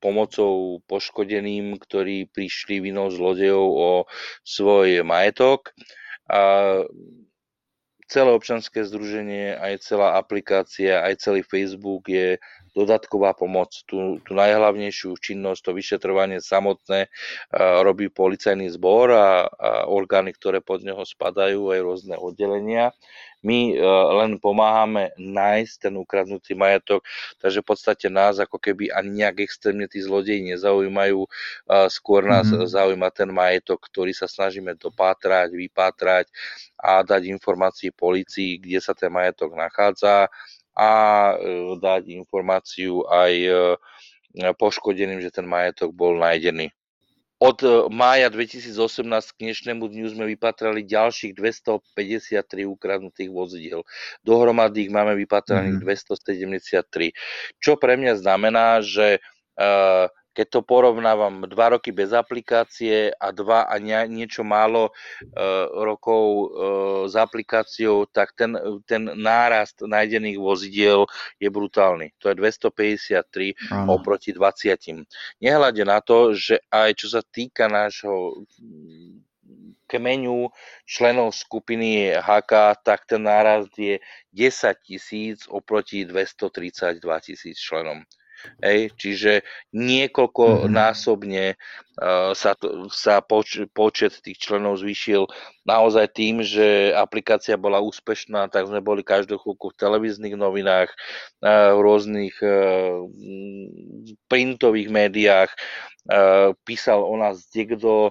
pomocou 0.00 0.80
poškodeným, 0.88 1.76
ktorí 1.76 2.32
prišli 2.32 2.80
vinou 2.80 3.12
zlodejov 3.12 3.66
o 3.68 3.90
svoj 4.40 5.04
majetok 5.04 5.76
a 6.30 6.42
celé 8.10 8.30
občanské 8.34 8.82
združenie, 8.82 9.54
aj 9.54 9.86
celá 9.86 10.18
aplikácia, 10.18 10.98
aj 11.06 11.22
celý 11.22 11.46
Facebook 11.46 12.10
je 12.10 12.42
dodatková 12.74 13.38
pomoc. 13.38 13.70
Tú, 13.86 14.18
tú 14.26 14.34
najhlavnejšiu 14.34 15.14
činnosť, 15.14 15.70
to 15.70 15.72
vyšetrovanie 15.78 16.42
samotné 16.42 17.06
robí 17.86 18.10
policajný 18.10 18.70
zbor 18.74 19.14
a, 19.14 19.46
a 19.46 19.70
orgány, 19.86 20.34
ktoré 20.34 20.58
pod 20.58 20.82
neho 20.82 21.02
spadajú, 21.02 21.70
aj 21.70 21.80
rôzne 21.82 22.16
oddelenia. 22.18 22.90
My 23.40 23.72
len 24.20 24.36
pomáhame 24.36 25.16
nájsť 25.16 25.88
ten 25.88 25.94
ukradnutý 25.96 26.52
majetok, 26.52 27.00
takže 27.40 27.64
v 27.64 27.68
podstate 27.72 28.06
nás 28.12 28.36
ako 28.36 28.60
keby 28.60 28.92
ani 28.92 29.24
nejak 29.24 29.40
extrémne 29.40 29.88
tí 29.88 30.04
zlodeji 30.04 30.44
nezaujímajú, 30.52 31.24
skôr 31.88 32.28
nás 32.28 32.44
mm-hmm. 32.48 32.68
zaujíma 32.68 33.08
ten 33.12 33.32
majetok, 33.32 33.80
ktorý 33.88 34.12
sa 34.12 34.28
snažíme 34.28 34.76
dopátrať, 34.76 35.56
vypátrať 35.56 36.28
a 36.76 37.00
dať 37.00 37.32
informácie 37.32 37.92
policii, 37.96 38.60
kde 38.60 38.78
sa 38.80 38.92
ten 38.92 39.08
majetok 39.08 39.56
nachádza 39.56 40.28
a 40.76 40.90
e, 41.36 41.76
dať 41.80 42.12
informáciu 42.12 43.04
aj 43.08 43.32
poškodeným, 44.56 45.18
že 45.18 45.34
ten 45.34 45.48
majetok 45.48 45.90
bol 45.90 46.14
nájdený. 46.14 46.70
Od 47.40 47.56
e, 47.64 47.88
mája 47.88 48.28
2018 48.28 49.00
k 49.32 49.36
dnešnému 49.40 49.88
dňu 49.88 50.06
sme 50.12 50.28
vypatrali 50.28 50.84
ďalších 50.84 51.32
253 51.32 52.68
ukradnutých 52.68 53.32
vozidiel. 53.32 53.80
Dohromady 54.20 54.84
ich 54.84 54.92
máme 54.92 55.16
vypatraných 55.16 55.80
mm. 55.80 55.84
273. 56.84 57.16
Čo 57.56 57.80
pre 57.80 57.96
mňa 57.96 58.20
znamená, 58.20 58.84
že 58.84 59.24
uh, 59.56 60.12
keď 60.30 60.46
to 60.46 60.60
porovnávam 60.62 61.42
dva 61.50 61.74
roky 61.74 61.90
bez 61.90 62.14
aplikácie 62.14 63.10
a 63.18 63.34
dva 63.34 63.66
a 63.66 63.74
nie, 63.82 63.98
niečo 64.06 64.46
málo 64.46 64.90
e, 64.90 64.92
rokov 65.82 66.24
e, 66.24 66.46
s 67.10 67.14
aplikáciou, 67.18 68.06
tak 68.06 68.38
ten, 68.38 68.54
ten 68.86 69.10
nárast 69.18 69.82
nájdených 69.82 70.38
vozidiel 70.38 71.10
je 71.42 71.48
brutálny. 71.50 72.14
To 72.22 72.30
je 72.30 72.38
253 72.38 73.74
Aha. 73.74 73.90
oproti 73.90 74.30
20. 74.30 75.02
Nehľade 75.42 75.82
na 75.82 75.98
to, 75.98 76.30
že 76.32 76.62
aj 76.70 76.94
čo 76.94 77.06
sa 77.10 77.22
týka 77.26 77.66
nášho 77.66 78.46
kmeňu 79.90 80.54
členov 80.86 81.34
skupiny 81.34 82.14
HK, 82.14 82.78
tak 82.86 83.10
ten 83.10 83.26
nárast 83.26 83.74
je 83.74 83.98
10 84.30 84.78
tisíc 84.86 85.50
oproti 85.50 86.06
232 86.06 87.02
tisíc 87.26 87.58
členom. 87.58 88.06
Hej, 88.60 88.92
čiže 88.96 89.32
niekoľkonásobne 89.72 91.44
uh, 91.52 91.58
sa, 92.32 92.54
sa 92.88 93.14
poč, 93.20 93.66
počet 93.74 94.14
tých 94.22 94.38
členov 94.38 94.78
zvýšil 94.80 95.26
naozaj 95.66 96.06
tým, 96.14 96.40
že 96.40 96.94
aplikácia 96.96 97.58
bola 97.58 97.82
úspešná, 97.82 98.48
tak 98.48 98.70
sme 98.70 98.80
boli 98.80 99.02
každú 99.04 99.36
chvíľku 99.36 99.74
v 99.74 99.78
televíznych 99.78 100.34
novinách, 100.38 100.88
uh, 101.42 101.76
v 101.76 101.80
rôznych 101.82 102.36
uh, 102.40 103.04
printových 104.30 104.88
médiách, 104.88 105.50
písal 106.64 107.04
o 107.04 107.14
nás 107.16 107.44
niekto, 107.52 108.10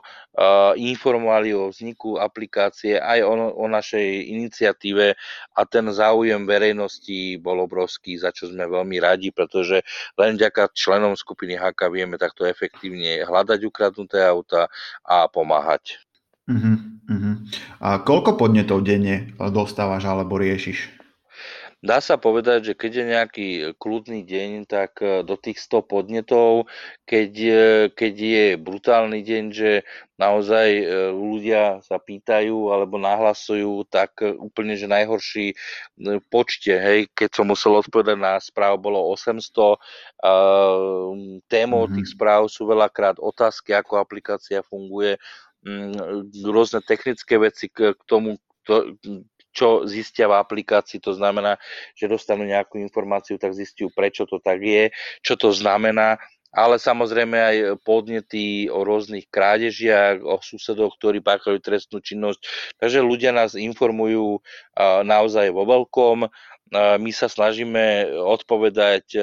informovali 0.78 1.52
o 1.58 1.68
vzniku 1.74 2.22
aplikácie, 2.22 2.96
aj 3.02 3.26
o, 3.26 3.34
o 3.60 3.66
našej 3.68 4.30
iniciatíve 4.30 5.18
a 5.58 5.62
ten 5.68 5.84
záujem 5.92 6.46
verejnosti 6.48 7.42
bol 7.42 7.60
obrovský, 7.66 8.16
za 8.16 8.32
čo 8.32 8.48
sme 8.48 8.70
veľmi 8.70 9.02
radi, 9.02 9.34
pretože 9.34 9.84
len 10.16 10.40
vďaka 10.40 10.72
členom 10.72 11.18
skupiny 11.18 11.60
HK 11.60 11.92
vieme 11.92 12.16
takto 12.16 12.48
efektívne 12.48 13.26
hľadať 13.26 13.60
ukradnuté 13.80 14.20
auta 14.20 14.68
a 15.08 15.32
pomáhať. 15.32 16.04
Uh-huh, 16.52 16.76
uh-huh. 17.08 17.36
A 17.80 18.04
koľko 18.04 18.36
podnetov 18.36 18.84
denne 18.84 19.32
dostávaš 19.40 20.04
alebo 20.04 20.36
riešiš? 20.36 20.99
Dá 21.80 22.04
sa 22.04 22.20
povedať, 22.20 22.72
že 22.72 22.74
keď 22.76 22.92
je 22.92 23.06
nejaký 23.08 23.48
kľudný 23.80 24.28
deň, 24.28 24.68
tak 24.68 25.00
e, 25.00 25.24
do 25.24 25.40
tých 25.40 25.64
100 25.64 25.88
podnetov, 25.88 26.68
keď, 27.08 27.32
e, 27.40 27.64
keď 27.96 28.14
je 28.20 28.46
brutálny 28.60 29.24
deň, 29.24 29.44
že 29.56 29.88
naozaj 30.20 30.68
e, 30.76 30.86
ľudia 31.16 31.80
sa 31.80 31.96
pýtajú 31.96 32.76
alebo 32.76 33.00
nahlasujú, 33.00 33.88
tak 33.88 34.20
úplne, 34.20 34.76
že 34.76 34.92
najhorší 34.92 35.56
počte, 36.28 36.76
hej, 36.76 37.08
keď 37.16 37.40
som 37.40 37.48
musel 37.48 37.80
odpovedať 37.80 38.20
na 38.20 38.36
správ, 38.44 38.76
bolo 38.76 39.00
800. 39.16 39.80
Témou 41.48 41.88
mm-hmm. 41.88 41.96
tých 41.96 42.08
správ 42.12 42.52
sú 42.52 42.68
veľakrát 42.68 43.24
otázky, 43.24 43.72
ako 43.72 44.04
aplikácia 44.04 44.60
funguje, 44.68 45.16
rôzne 46.44 46.84
technické 46.84 47.40
veci 47.40 47.72
k 47.72 47.96
tomu, 48.04 48.36
to, 48.68 49.00
čo 49.50 49.86
zistia 49.90 50.30
v 50.30 50.38
aplikácii, 50.38 51.02
to 51.02 51.18
znamená, 51.18 51.58
že 51.98 52.12
dostanú 52.12 52.46
nejakú 52.46 52.78
informáciu, 52.78 53.42
tak 53.42 53.58
zistiu, 53.58 53.90
prečo 53.90 54.30
to 54.30 54.38
tak 54.38 54.62
je, 54.62 54.94
čo 55.26 55.34
to 55.36 55.50
znamená, 55.50 56.22
ale 56.50 56.82
samozrejme 56.82 57.38
aj 57.38 57.58
podnety 57.86 58.74
o 58.74 58.82
rôznych 58.82 59.30
krádežiach, 59.30 60.26
o 60.26 60.42
susedoch, 60.42 60.98
ktorí 60.98 61.22
páchajú 61.22 61.62
trestnú 61.62 62.02
činnosť. 62.02 62.42
Takže 62.82 63.06
ľudia 63.06 63.30
nás 63.30 63.54
informujú 63.54 64.42
naozaj 65.06 65.54
vo 65.54 65.70
veľkom. 65.70 66.26
My 66.74 67.12
sa 67.14 67.30
snažíme 67.30 68.10
odpovedať 68.18 69.14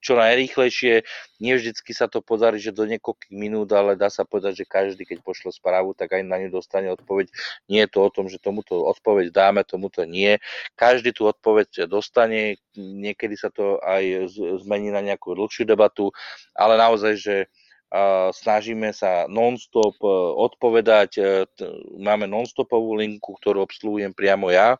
čo 0.00 0.16
najrýchlejšie. 0.16 1.04
Nie 1.40 1.54
vždycky 1.56 1.92
sa 1.92 2.08
to 2.08 2.24
podarí, 2.24 2.56
že 2.56 2.74
do 2.74 2.88
niekoľkých 2.88 3.32
minút, 3.32 3.70
ale 3.76 3.94
dá 3.94 4.08
sa 4.08 4.24
povedať, 4.24 4.64
že 4.64 4.68
každý, 4.68 5.04
keď 5.04 5.20
pošle 5.20 5.52
správu, 5.52 5.92
tak 5.92 6.16
aj 6.16 6.24
na 6.24 6.40
ňu 6.40 6.48
dostane 6.60 6.88
odpoveď. 6.92 7.28
Nie 7.68 7.86
je 7.86 7.92
to 7.92 8.00
o 8.04 8.10
tom, 8.10 8.26
že 8.32 8.40
tomuto 8.40 8.80
odpoveď 8.88 9.30
dáme, 9.30 9.60
tomuto 9.62 10.02
nie. 10.08 10.40
Každý 10.74 11.12
tú 11.12 11.28
odpoveď 11.28 11.86
dostane, 11.86 12.58
niekedy 12.76 13.36
sa 13.36 13.52
to 13.52 13.78
aj 13.84 14.32
zmení 14.64 14.88
na 14.88 15.04
nejakú 15.04 15.36
dlhšiu 15.36 15.68
debatu, 15.68 16.10
ale 16.56 16.80
naozaj, 16.80 17.14
že 17.20 17.36
snažíme 18.30 18.94
sa 18.94 19.26
non-stop 19.26 19.98
e, 19.98 20.06
odpovedať. 20.46 21.10
E, 21.18 21.22
máme 21.98 22.30
non-stopovú 22.30 22.94
linku, 22.94 23.34
ktorú 23.34 23.66
obsluhujem 23.66 24.14
priamo 24.14 24.46
ja 24.54 24.78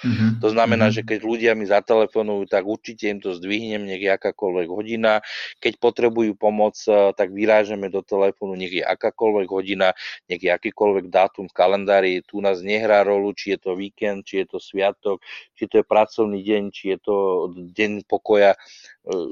Mm-hmm. 0.00 0.40
To 0.40 0.48
znamená, 0.48 0.88
mm-hmm. 0.88 1.04
že 1.04 1.08
keď 1.08 1.20
ľudia 1.28 1.52
mi 1.52 1.68
zatelefonujú, 1.68 2.48
tak 2.48 2.64
určite 2.64 3.12
im 3.12 3.20
to 3.20 3.36
zdvihnem, 3.36 3.84
nech 3.84 4.00
je 4.00 4.08
akákoľvek 4.08 4.68
hodina. 4.72 5.20
Keď 5.60 5.76
potrebujú 5.76 6.32
pomoc, 6.40 6.76
eh, 6.88 7.12
tak 7.12 7.36
vyrážeme 7.36 7.92
do 7.92 8.00
telefónu, 8.00 8.56
nech 8.56 8.72
je 8.72 8.84
akákoľvek 8.84 9.48
hodina, 9.52 9.92
nech 10.24 10.40
je 10.40 10.48
akýkoľvek 10.48 11.12
dátum 11.12 11.52
v 11.52 11.56
kalendári. 11.56 12.12
Tu 12.24 12.40
nás 12.40 12.64
nehrá 12.64 13.04
rolu, 13.04 13.36
či 13.36 13.52
je 13.56 13.58
to 13.60 13.76
víkend, 13.76 14.24
či 14.24 14.44
je 14.44 14.56
to 14.56 14.58
sviatok, 14.58 15.20
či 15.52 15.68
to 15.68 15.80
je 15.80 15.84
pracovný 15.84 16.40
deň, 16.40 16.62
či 16.72 16.96
je 16.96 16.98
to 17.04 17.16
deň 17.52 18.08
pokoja, 18.08 18.56
eh, 18.56 19.26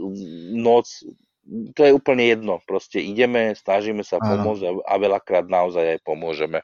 noc. 0.53 1.01
To 1.49 1.81
je 1.81 1.97
úplne 1.97 2.29
jedno. 2.29 2.61
Proste 2.69 3.01
ideme, 3.01 3.57
snažíme 3.57 4.05
sa 4.05 4.21
pomôcť 4.21 4.63
a, 4.69 4.73
a 4.85 4.95
veľakrát 5.01 5.49
naozaj 5.49 5.97
aj 5.97 6.01
pomôžeme. 6.05 6.61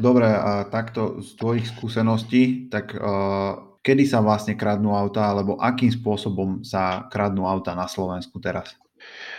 Dobre, 0.00 0.24
a 0.24 0.64
takto 0.70 1.20
z 1.20 1.36
tvojich 1.36 1.66
skúseností, 1.68 2.72
tak 2.72 2.96
kedy 3.84 4.04
sa 4.04 4.20
vlastne 4.20 4.52
kradnú 4.52 4.92
auta, 4.92 5.32
alebo 5.32 5.56
akým 5.56 5.88
spôsobom 5.88 6.60
sa 6.64 7.08
kradnú 7.08 7.48
auta 7.48 7.72
na 7.72 7.88
Slovensku 7.88 8.36
teraz? 8.40 8.76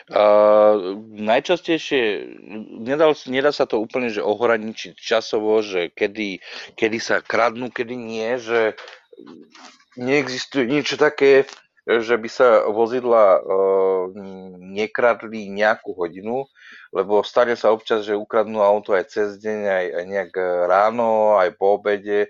Uh, 0.09 0.97
najčastejšie, 1.13 2.33
nedal, 2.81 3.13
nedá 3.29 3.53
sa 3.53 3.69
to 3.69 3.77
úplne 3.77 4.09
že 4.09 4.25
ohraničiť 4.25 4.97
časovo, 4.97 5.61
že 5.61 5.93
kedy, 5.93 6.41
kedy 6.73 6.97
sa 6.97 7.21
kradnú, 7.21 7.69
kedy 7.69 7.93
nie, 7.93 8.41
že 8.41 8.73
neexistuje 10.01 10.65
niečo 10.65 10.97
také, 10.97 11.45
že 11.85 12.17
by 12.17 12.25
sa 12.25 12.65
vozidla 12.73 13.37
uh, 13.37 14.09
nekradli 14.73 15.45
nejakú 15.53 15.93
hodinu, 15.93 16.49
lebo 16.89 17.21
stane 17.21 17.53
sa 17.53 17.69
občas, 17.69 18.05
že 18.05 18.17
ukradnú 18.17 18.61
auto 18.61 18.97
aj 18.97 19.13
cez 19.13 19.37
deň, 19.37 19.59
aj, 19.69 19.85
aj 19.93 20.05
nejak 20.09 20.31
ráno, 20.65 21.37
aj 21.37 21.53
po 21.57 21.77
obede, 21.77 22.29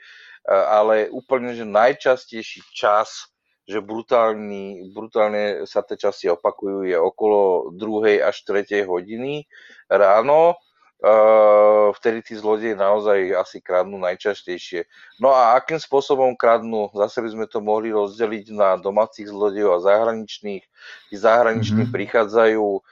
ale 0.50 1.08
úplne, 1.14 1.56
že 1.56 1.64
najčastejší 1.64 2.66
čas, 2.76 3.30
že 3.70 3.80
brutálny, 3.86 4.90
brutálne 4.92 5.64
sa 5.70 5.86
tie 5.86 5.96
časy 5.96 6.34
opakujú, 6.34 6.90
je 6.90 6.98
okolo 6.98 7.70
2. 7.78 8.20
až 8.26 8.36
3. 8.44 8.84
hodiny 8.84 9.46
ráno, 9.88 10.58
Uh, 11.00 11.96
vtedy 11.96 12.20
tí 12.20 12.36
zlodeji 12.36 12.76
naozaj 12.76 13.32
asi 13.32 13.64
kradnú 13.64 13.96
najčastejšie. 14.04 14.84
No 15.24 15.32
a 15.32 15.56
akým 15.56 15.80
spôsobom 15.80 16.36
kradnú? 16.36 16.92
Zase 16.92 17.24
by 17.24 17.30
sme 17.32 17.46
to 17.48 17.64
mohli 17.64 17.88
rozdeliť 17.88 18.52
na 18.52 18.76
domácich 18.76 19.32
zlodejov 19.32 19.80
a 19.80 19.84
zahraničných. 19.88 20.60
Tí 21.08 21.16
zahraniční 21.16 21.88
mm-hmm. 21.88 21.96
prichádzajú 21.96 22.84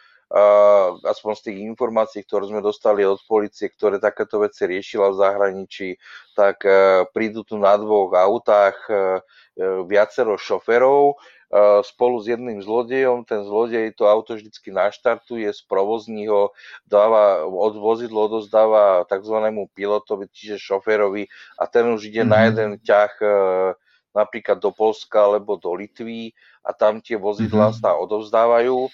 aspoň 1.08 1.34
z 1.40 1.42
tých 1.48 1.58
informácií, 1.64 2.22
ktoré 2.28 2.52
sme 2.52 2.60
dostali 2.60 3.08
od 3.08 3.20
policie, 3.24 3.72
ktoré 3.72 3.96
takéto 3.96 4.44
veci 4.44 4.68
riešila 4.68 5.16
v 5.16 5.20
zahraničí, 5.24 5.90
tak 6.36 6.68
e, 6.68 7.08
prídu 7.16 7.48
tu 7.48 7.56
na 7.56 7.80
dvoch 7.80 8.12
autách 8.12 8.76
e, 8.92 8.94
e, 8.94 9.00
viacero 9.88 10.36
šoferov 10.36 11.16
spolu 11.80 12.20
s 12.20 12.28
jedným 12.28 12.60
zlodejom. 12.60 13.24
Ten 13.24 13.48
zlodej 13.48 13.96
to 13.96 14.04
auto 14.04 14.36
vždycky 14.36 14.68
naštartuje, 14.68 15.48
sprovozní 15.56 16.28
ho, 16.28 16.52
dáva, 16.84 17.48
od 17.48 17.80
vozidlo 17.80 18.28
odozdáva 18.28 19.08
tzv. 19.08 19.56
pilotovi, 19.72 20.28
čiže 20.28 20.60
šoferovi 20.60 21.32
a 21.56 21.64
ten 21.72 21.88
už 21.88 22.12
ide 22.12 22.28
mm-hmm. 22.28 22.36
na 22.36 22.40
mhm. 22.44 22.48
jeden 22.52 22.70
ťah 22.84 23.12
napríklad 24.12 24.60
do 24.60 24.76
Polska 24.76 25.24
alebo 25.24 25.56
do 25.56 25.72
Litvy 25.72 26.36
a 26.68 26.76
tam 26.76 27.00
tie 27.00 27.16
vozidlá 27.16 27.72
mm-hmm. 27.72 27.80
sa 27.80 27.96
odovzdávajú 27.96 28.92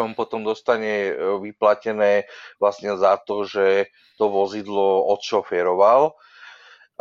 on 0.00 0.16
potom 0.16 0.46
dostane 0.46 1.10
e, 1.10 1.12
vyplatené 1.42 2.24
vlastne 2.56 2.96
za 2.96 3.20
to, 3.20 3.44
že 3.44 3.92
to 4.16 4.32
vozidlo 4.32 5.04
odšoféroval. 5.12 6.14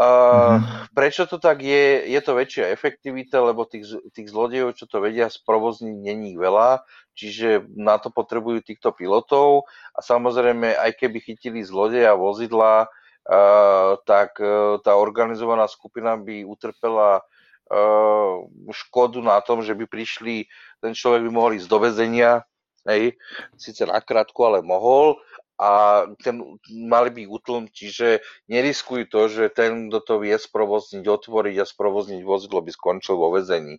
mm-hmm. 0.01 0.95
Prečo 0.95 1.29
to 1.29 1.37
tak 1.37 1.61
je? 1.61 2.09
Je 2.09 2.19
to 2.25 2.33
väčšia 2.33 2.73
efektivita, 2.73 3.37
lebo 3.43 3.69
tých, 3.69 3.85
tých 4.15 4.27
zlodejov, 4.33 4.73
čo 4.73 4.89
to 4.89 4.97
vedia 5.03 5.29
sprovozniť, 5.29 5.95
není 6.01 6.33
veľa, 6.39 6.81
čiže 7.13 7.69
na 7.77 8.01
to 8.01 8.09
potrebujú 8.09 8.65
týchto 8.65 8.95
pilotov 8.95 9.69
a 9.93 9.99
samozrejme, 10.01 10.73
aj 10.73 10.91
keby 10.97 11.21
chytili 11.21 11.61
zlodeja 11.61 12.17
vozidla, 12.17 12.87
uh, 12.87 13.99
tak 14.07 14.41
uh, 14.41 14.81
tá 14.81 14.97
organizovaná 14.97 15.69
skupina 15.69 16.17
by 16.17 16.47
utrpela 16.47 17.21
uh, 17.21 18.35
škodu 18.73 19.21
na 19.21 19.37
tom, 19.43 19.61
že 19.61 19.77
by 19.77 19.85
prišli, 19.85 20.49
ten 20.81 20.97
človek 20.97 21.27
by 21.27 21.31
mohol 21.31 21.51
ísť 21.55 21.67
do 21.69 21.77
väzenia, 21.77 22.41
hej, 22.87 23.17
síce 23.57 23.85
nakrátko, 23.85 24.53
ale 24.53 24.59
mohol. 24.61 25.19
A 25.61 26.03
ten 26.25 26.41
mali 26.73 27.13
by 27.13 27.29
utlm, 27.29 27.69
čiže 27.69 28.25
neriskujú 28.49 29.05
to, 29.13 29.21
že 29.29 29.53
ten, 29.53 29.93
kto 29.93 29.99
to 30.01 30.15
vie 30.17 30.33
sprovozniť, 30.33 31.05
otvoriť 31.05 31.55
a 31.61 31.69
sprovozniť 31.69 32.25
vozidlo, 32.25 32.65
by 32.65 32.73
skončil 32.73 33.13
vo 33.13 33.29
vezení. 33.29 33.77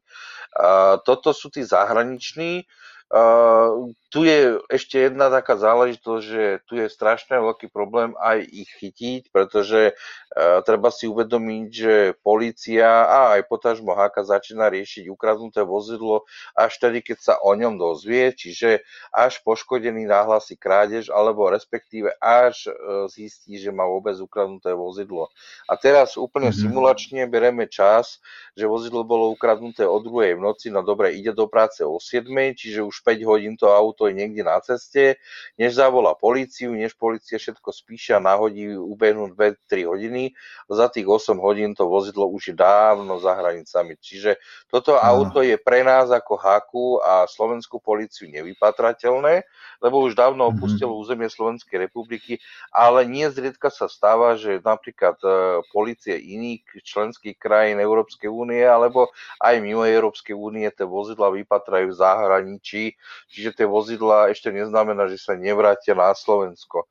A 0.54 1.02
toto 1.02 1.34
sú 1.34 1.50
tí 1.50 1.66
zahraniční, 1.66 2.70
Uh, 3.12 3.92
tu 4.08 4.24
je 4.24 4.56
ešte 4.72 4.96
jedna 4.96 5.28
taká 5.28 5.60
záležitosť, 5.60 6.24
že 6.24 6.44
tu 6.64 6.80
je 6.80 6.88
strašne 6.88 7.36
veľký 7.36 7.68
problém 7.68 8.16
aj 8.16 8.40
ich 8.40 8.72
chytiť, 8.80 9.28
pretože 9.28 9.92
uh, 9.92 10.64
treba 10.64 10.88
si 10.88 11.04
uvedomiť, 11.12 11.68
že 11.68 11.94
policia 12.24 12.88
a 12.88 13.36
aj 13.36 13.52
potažmo 13.52 13.92
háka 13.92 14.24
začína 14.24 14.72
riešiť 14.72 15.12
ukradnuté 15.12 15.60
vozidlo 15.60 16.24
až 16.56 16.80
tedy, 16.80 17.04
keď 17.04 17.18
sa 17.20 17.34
o 17.36 17.52
ňom 17.52 17.76
dozvie, 17.76 18.32
čiže 18.32 18.80
až 19.12 19.44
poškodený 19.44 20.08
náhlasí 20.08 20.56
krádež, 20.56 21.12
alebo 21.12 21.52
respektíve 21.52 22.16
až 22.16 22.72
uh, 22.72 23.04
zistí, 23.12 23.60
že 23.60 23.76
má 23.76 23.84
vôbec 23.84 24.16
ukradnuté 24.16 24.72
vozidlo. 24.72 25.28
A 25.68 25.76
teraz 25.76 26.16
úplne 26.16 26.48
mm-hmm. 26.48 26.64
simulačne 26.64 27.28
bereme 27.28 27.68
čas, 27.68 28.24
že 28.56 28.64
vozidlo 28.64 29.04
bolo 29.04 29.28
ukradnuté 29.36 29.84
o 29.84 30.00
druhej 30.00 30.40
v 30.40 30.44
noci, 30.48 30.72
no 30.72 30.80
dobre, 30.80 31.12
ide 31.12 31.36
do 31.36 31.44
práce 31.44 31.84
o 31.84 32.00
7, 32.00 32.24
čiže 32.56 32.80
už 32.80 33.01
5 33.02 33.28
hodín 33.28 33.54
to 33.58 33.68
auto 33.68 34.06
je 34.06 34.14
niekde 34.14 34.46
na 34.46 34.62
ceste, 34.62 35.18
než 35.58 35.74
zavolá 35.76 36.14
políciu, 36.14 36.72
než 36.72 36.94
policia 36.94 37.36
všetko 37.36 37.68
spíše 37.74 38.14
a 38.14 38.22
nahodí, 38.22 38.72
ubehnú 38.72 39.34
2-3 39.34 39.90
hodiny, 39.90 40.32
za 40.70 40.86
tých 40.88 41.04
8 41.04 41.36
hodín 41.42 41.74
to 41.74 41.90
vozidlo 41.90 42.30
už 42.30 42.54
je 42.54 42.56
dávno 42.56 43.18
za 43.18 43.34
hranicami. 43.34 43.98
Čiže 43.98 44.38
toto 44.70 44.96
Aha. 44.96 45.12
auto 45.12 45.42
je 45.42 45.58
pre 45.58 45.82
nás 45.82 46.08
ako 46.08 46.34
haku 46.38 46.86
a 47.02 47.26
slovenskú 47.26 47.82
políciu 47.82 48.30
nevypatrateľné, 48.30 49.42
lebo 49.82 49.96
už 50.06 50.14
dávno 50.14 50.48
mhm. 50.48 50.50
opustilo 50.54 50.94
mm-hmm. 50.94 51.02
územie 51.02 51.28
Slovenskej 51.28 51.78
republiky, 51.90 52.38
ale 52.70 53.02
nie 53.04 53.26
zriedka 53.26 53.68
sa 53.68 53.90
stáva, 53.90 54.38
že 54.38 54.62
napríklad 54.62 55.18
e, 55.20 55.28
policie 55.74 56.14
iných 56.14 56.86
členských 56.86 57.36
krajín 57.36 57.82
Európskej 57.82 58.30
únie 58.30 58.62
alebo 58.62 59.10
aj 59.42 59.58
mimo 59.58 59.82
Európskej 59.82 60.36
únie 60.38 60.68
tie 60.70 60.86
vozidla 60.86 61.34
vypatrajú 61.34 61.90
v 61.90 61.98
zahraničí, 61.98 62.82
čiže 63.28 63.56
tie 63.56 63.66
vozidla 63.66 64.32
ešte 64.32 64.50
neznamená, 64.54 65.08
že 65.08 65.18
sa 65.20 65.34
nevrátia 65.38 65.92
na 65.92 66.12
Slovensko. 66.12 66.86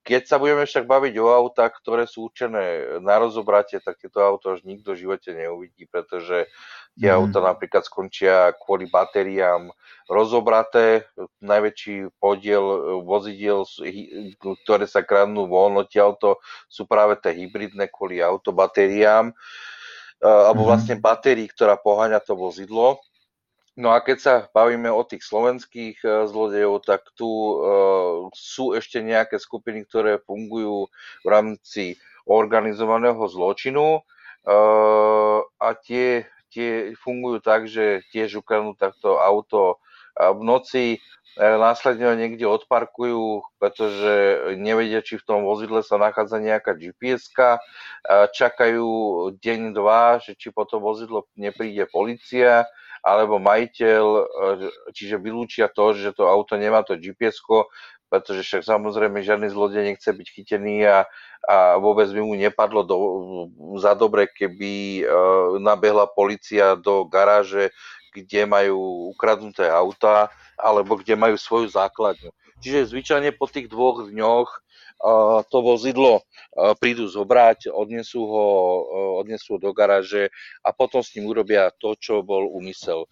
Keď 0.00 0.22
sa 0.26 0.40
budeme 0.40 0.64
však 0.64 0.88
baviť 0.88 1.14
o 1.20 1.28
autách, 1.28 1.76
ktoré 1.84 2.08
sú 2.08 2.32
určené 2.32 2.98
na 3.04 3.20
rozobratie, 3.20 3.84
tak 3.84 4.00
tieto 4.00 4.24
auto 4.24 4.56
už 4.56 4.64
nikto 4.64 4.96
v 4.96 5.06
živote 5.06 5.30
neuvidí, 5.36 5.84
pretože 5.86 6.48
tie 6.96 7.12
mm. 7.12 7.16
auta 7.20 7.38
napríklad 7.44 7.84
skončia 7.84 8.56
kvôli 8.56 8.88
batériám 8.88 9.68
rozobraté. 10.08 11.04
Najväčší 11.44 12.16
podiel 12.16 12.98
vozidiel, 13.04 13.68
ktoré 14.64 14.88
sa 14.88 15.04
kradnú 15.04 15.46
von 15.46 15.76
odtiaľto, 15.76 16.40
sú 16.66 16.88
práve 16.88 17.20
tie 17.20 17.36
hybridné 17.36 17.92
kvôli 17.92 18.24
autobatériám 18.24 19.36
alebo 20.20 20.62
mhm. 20.64 20.68
vlastne 20.68 20.94
batérií, 21.00 21.48
ktorá 21.48 21.80
poháňa 21.80 22.20
to 22.20 22.36
vozidlo. 22.36 23.00
No 23.80 23.96
a 23.96 24.04
keď 24.04 24.18
sa 24.20 24.34
bavíme 24.52 24.92
o 24.92 25.00
tých 25.08 25.24
slovenských 25.24 26.04
e, 26.04 26.08
zlodejov, 26.28 26.84
tak 26.84 27.00
tu 27.16 27.24
uh, 27.24 28.28
sú 28.36 28.76
ešte 28.76 29.00
nejaké 29.00 29.40
skupiny, 29.40 29.88
ktoré 29.88 30.20
fungujú 30.20 30.92
v 31.24 31.26
rámci 31.26 31.96
organizovaného 32.28 33.24
zločinu 33.24 34.04
uh, 34.04 35.38
a 35.56 35.68
tie, 35.80 36.28
tie 36.52 36.92
fungujú 37.00 37.40
tak, 37.40 37.72
že 37.72 38.04
tiež 38.12 38.44
ukradnú 38.44 38.76
takto 38.76 39.16
auto 39.16 39.80
v 40.20 40.42
noci, 40.44 40.86
následne 41.38 42.04
ho 42.04 42.14
niekde 42.18 42.44
odparkujú, 42.44 43.40
pretože 43.56 44.12
nevedia, 44.60 45.00
či 45.00 45.16
v 45.16 45.24
tom 45.24 45.46
vozidle 45.46 45.80
sa 45.80 45.96
nachádza 45.96 46.42
nejaká 46.42 46.76
gps 46.76 47.32
čakajú 48.34 48.88
deň, 49.38 49.60
dva, 49.72 50.20
že 50.20 50.36
či 50.36 50.52
po 50.52 50.68
to 50.68 50.82
vozidlo 50.82 51.24
nepríde 51.38 51.88
policia, 51.88 52.68
alebo 53.00 53.40
majiteľ, 53.40 54.04
e, 54.04 54.22
čiže 54.92 55.16
vylúčia 55.16 55.72
to, 55.72 55.96
že 55.96 56.12
to 56.12 56.28
auto 56.28 56.56
nemá 56.60 56.84
to 56.84 56.96
gps 57.00 57.40
pretože 58.10 58.42
však 58.42 58.66
samozrejme 58.66 59.22
žiadny 59.22 59.46
zlodej 59.54 59.86
nechce 59.86 60.10
byť 60.10 60.26
chytený 60.34 60.82
a, 60.82 61.06
a 61.46 61.78
vôbec 61.78 62.10
by 62.10 62.18
mu 62.18 62.34
nepadlo 62.34 62.82
do, 62.82 62.96
za 63.78 63.94
dobre, 63.94 64.26
keby 64.26 65.06
uh, 65.06 65.62
nabehla 65.62 66.10
policia 66.10 66.74
do 66.74 67.06
garáže, 67.06 67.70
kde 68.10 68.50
majú 68.50 69.14
ukradnuté 69.14 69.70
auta 69.70 70.26
alebo 70.58 70.98
kde 70.98 71.14
majú 71.14 71.38
svoju 71.38 71.70
základňu. 71.70 72.34
Čiže 72.58 72.90
zvyčajne 72.90 73.30
po 73.38 73.46
tých 73.46 73.70
dvoch 73.70 74.10
dňoch 74.10 74.50
to 75.48 75.58
vozidlo 75.64 76.20
prídu 76.76 77.08
zobrať, 77.08 77.72
odnesú 77.72 78.20
ho, 78.26 78.48
odnesú 79.24 79.56
ho 79.56 79.58
do 79.58 79.72
garáže 79.72 80.28
a 80.60 80.76
potom 80.76 81.00
s 81.00 81.16
ním 81.16 81.32
urobia 81.32 81.72
to, 81.80 81.96
čo 81.96 82.20
bol 82.20 82.44
úmysel. 82.52 83.08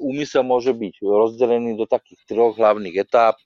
Úmysel 0.00 0.44
môže 0.44 0.72
byť 0.72 1.00
rozdelený 1.04 1.76
do 1.76 1.84
takých 1.84 2.20
troch 2.28 2.56
hlavných 2.56 2.96
etáp. 2.96 3.36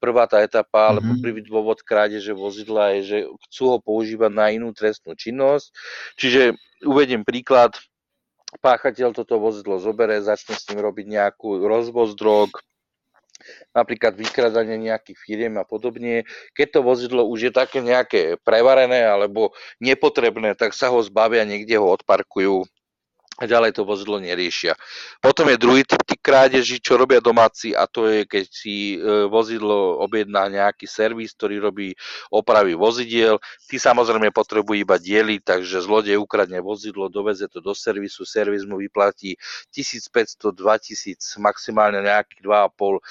Prvá 0.00 0.24
tá 0.28 0.40
etapa, 0.40 0.92
alebo 0.92 1.12
mm-hmm. 1.12 1.24
prvý 1.24 1.40
dôvod 1.44 1.80
krádeže 1.84 2.32
vozidla 2.32 2.96
je, 2.96 3.00
že 3.04 3.18
chcú 3.48 3.76
ho 3.76 3.78
používať 3.80 4.32
na 4.32 4.52
inú 4.52 4.72
trestnú 4.76 5.16
činnosť. 5.16 5.72
Čiže 6.20 6.56
uvediem 6.84 7.24
príklad, 7.24 7.76
páchateľ 8.60 9.16
toto 9.16 9.40
vozidlo 9.40 9.80
zobere, 9.80 10.20
začne 10.20 10.56
s 10.56 10.68
ním 10.68 10.84
robiť 10.84 11.06
nejakú 11.10 11.64
rozvoz 11.64 12.12
drog, 12.16 12.60
napríklad 13.74 14.14
vykradanie 14.14 14.78
nejakých 14.78 15.18
firiem 15.18 15.54
a 15.58 15.64
podobne. 15.66 16.24
Keď 16.54 16.78
to 16.78 16.80
vozidlo 16.80 17.22
už 17.26 17.50
je 17.50 17.52
také 17.52 17.82
nejaké 17.84 18.38
prevarené 18.40 19.04
alebo 19.04 19.52
nepotrebné, 19.82 20.54
tak 20.54 20.72
sa 20.72 20.90
ho 20.90 20.98
zbavia, 21.02 21.44
niekde 21.44 21.76
ho 21.78 21.86
odparkujú 21.92 22.64
a 23.34 23.50
ďalej 23.50 23.74
to 23.74 23.82
vozidlo 23.82 24.22
neriešia. 24.22 24.78
Potom 25.18 25.50
je 25.50 25.58
druhý 25.58 25.82
typ 25.82 25.98
tých 26.06 26.22
krádeží, 26.22 26.78
čo 26.78 26.94
robia 26.94 27.18
domáci 27.18 27.74
a 27.74 27.90
to 27.90 28.06
je, 28.06 28.22
keď 28.22 28.44
si 28.46 28.94
e, 28.94 29.26
vozidlo 29.26 29.98
objedná 29.98 30.46
nejaký 30.46 30.86
servis, 30.86 31.34
ktorý 31.34 31.58
robí 31.58 31.98
opravy 32.30 32.78
vozidiel. 32.78 33.42
Tí 33.66 33.82
samozrejme 33.82 34.30
potrebujú 34.30 34.86
iba 34.86 35.02
diely, 35.02 35.42
takže 35.42 35.82
zlodej 35.82 36.14
ukradne 36.14 36.62
vozidlo, 36.62 37.10
doveze 37.10 37.50
to 37.50 37.58
do 37.58 37.74
servisu, 37.74 38.22
servis 38.22 38.62
mu 38.62 38.78
vyplatí 38.78 39.34
1500, 39.74 40.54
2000, 40.54 41.42
maximálne 41.42 41.98
nejakých 42.06 42.38
2,5 42.38 42.70
e, 42.70 43.02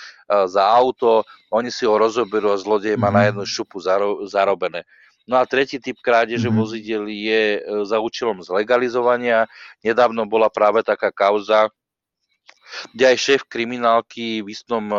za 0.47 0.63
auto. 0.63 1.27
Oni 1.51 1.67
si 1.67 1.83
ho 1.83 1.99
rozoberú 1.99 2.55
a 2.55 2.57
zlodej 2.57 2.95
má 2.95 3.11
na 3.11 3.27
mhm. 3.27 3.27
jednu 3.35 3.43
šupu 3.43 3.77
zarobené. 4.23 4.87
No 5.23 5.39
a 5.39 5.47
tretí 5.47 5.79
typ 5.79 6.03
krádeže 6.03 6.51
mm-hmm. 6.51 6.59
vozidel 6.59 7.03
je 7.07 7.43
e, 7.57 7.61
za 7.87 8.03
účelom 8.03 8.43
zlegalizovania. 8.43 9.47
Nedávno 9.79 10.27
bola 10.27 10.51
práve 10.51 10.83
taká 10.83 11.15
kauza, 11.15 11.71
kde 12.91 13.15
aj 13.15 13.17
šéf 13.17 13.41
kriminálky 13.47 14.43
v 14.43 14.51
istom 14.51 14.91
e, 14.91 14.97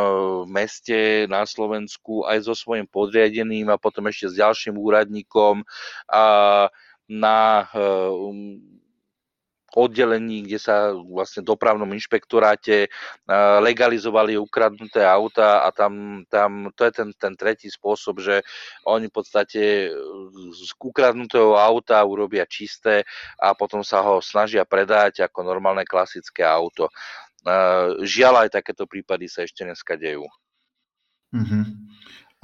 meste 0.48 1.28
na 1.28 1.44
Slovensku 1.44 2.24
aj 2.24 2.48
so 2.48 2.54
svojím 2.56 2.88
podriadeným 2.88 3.68
a 3.68 3.76
potom 3.76 4.08
ešte 4.08 4.32
s 4.32 4.34
ďalším 4.40 4.80
úradníkom 4.80 5.60
a 6.08 6.24
na 7.04 7.68
e, 7.68 7.78
um, 8.08 8.56
oddelení, 9.74 10.46
kde 10.46 10.58
sa 10.62 10.94
vlastne 10.94 11.42
dopravnom 11.42 11.90
inšpektoráte 11.92 12.86
legalizovali 13.60 14.38
ukradnuté 14.38 15.02
auta 15.02 15.66
a 15.66 15.74
tam, 15.74 16.22
tam 16.30 16.70
to 16.78 16.86
je 16.86 16.92
ten, 16.94 17.10
ten 17.18 17.34
tretí 17.34 17.66
spôsob, 17.66 18.22
že 18.22 18.46
oni 18.86 19.10
v 19.10 19.14
podstate 19.14 19.62
z 20.54 20.70
ukradnutého 20.78 21.58
auta 21.58 21.98
urobia 22.06 22.46
čisté 22.46 23.02
a 23.42 23.52
potom 23.58 23.82
sa 23.82 24.00
ho 24.06 24.22
snažia 24.22 24.62
predať 24.62 25.26
ako 25.26 25.42
normálne 25.42 25.82
klasické 25.82 26.46
auto. 26.46 26.86
Žiaľ 28.00 28.46
aj 28.46 28.62
takéto 28.62 28.86
prípady 28.88 29.28
sa 29.28 29.44
ešte 29.44 29.66
dneska 29.66 29.98
dejú. 29.98 30.24
Uh-huh. 31.34 31.64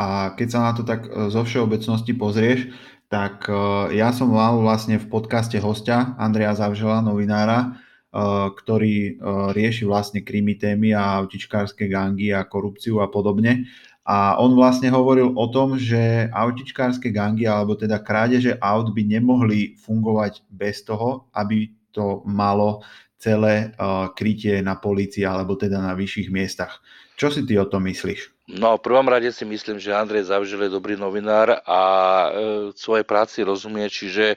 A 0.00 0.34
keď 0.34 0.48
sa 0.50 0.60
na 0.66 0.72
to 0.74 0.82
tak 0.82 1.06
zo 1.08 1.46
všeobecnosti 1.46 2.12
pozrieš, 2.16 2.74
tak 3.10 3.50
uh, 3.50 3.90
ja 3.90 4.14
som 4.14 4.30
mal 4.30 4.62
vlastne 4.62 4.94
v 5.02 5.10
podcaste 5.10 5.58
hostia 5.58 6.14
Andreja 6.14 6.54
Zavžela, 6.54 7.02
novinára, 7.02 7.74
uh, 8.14 8.54
ktorý 8.54 9.18
uh, 9.18 9.50
rieši 9.50 9.82
vlastne 9.82 10.22
krimi 10.22 10.54
témy 10.54 10.94
a 10.94 11.18
autičkárske 11.18 11.90
gangy 11.90 12.30
a 12.30 12.46
korupciu 12.46 13.02
a 13.02 13.10
podobne. 13.10 13.66
A 14.06 14.38
on 14.38 14.54
vlastne 14.54 14.94
hovoril 14.94 15.34
o 15.34 15.46
tom, 15.50 15.74
že 15.74 16.30
autičkárske 16.30 17.10
gangy 17.10 17.50
alebo 17.50 17.74
teda 17.74 17.98
krádeže 17.98 18.54
aut 18.62 18.94
by 18.94 19.02
nemohli 19.02 19.74
fungovať 19.82 20.46
bez 20.46 20.86
toho, 20.86 21.26
aby 21.34 21.66
to 21.90 22.22
malo 22.22 22.86
celé 23.20 23.76
krytie 24.16 24.64
na 24.64 24.80
policii 24.80 25.22
alebo 25.22 25.54
teda 25.54 25.78
na 25.78 25.92
vyšších 25.94 26.32
miestach. 26.32 26.80
Čo 27.14 27.28
si 27.28 27.44
ty 27.44 27.60
o 27.60 27.68
tom 27.68 27.86
myslíš? 27.86 28.39
No, 28.50 28.74
v 28.74 28.82
prvom 28.82 29.06
rade 29.06 29.30
si 29.30 29.46
myslím, 29.46 29.78
že 29.78 29.94
Andrej 29.94 30.26
Zavžil 30.26 30.66
je 30.66 30.74
dobrý 30.74 30.98
novinár 30.98 31.62
a 31.62 31.80
e, 31.82 32.28
svojej 32.74 33.06
práci 33.06 33.46
rozumie, 33.46 33.86
čiže 33.86 34.34
e, 34.34 34.36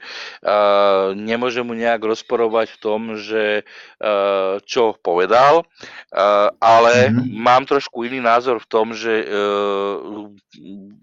nemôže 1.17 1.65
mu 1.65 1.73
nejak 1.73 1.97
rozporovať 2.06 2.78
v 2.78 2.82
tom, 2.84 3.02
že 3.17 3.43
e, 3.62 3.63
čo 4.69 4.93
povedal, 5.02 5.65
e, 5.65 5.65
ale 6.62 7.10
mm-hmm. 7.10 7.34
mám 7.41 7.65
trošku 7.65 8.06
iný 8.06 8.21
názor 8.21 8.62
v 8.62 8.69
tom, 8.69 8.93
že, 8.93 9.26
e, 9.26 9.38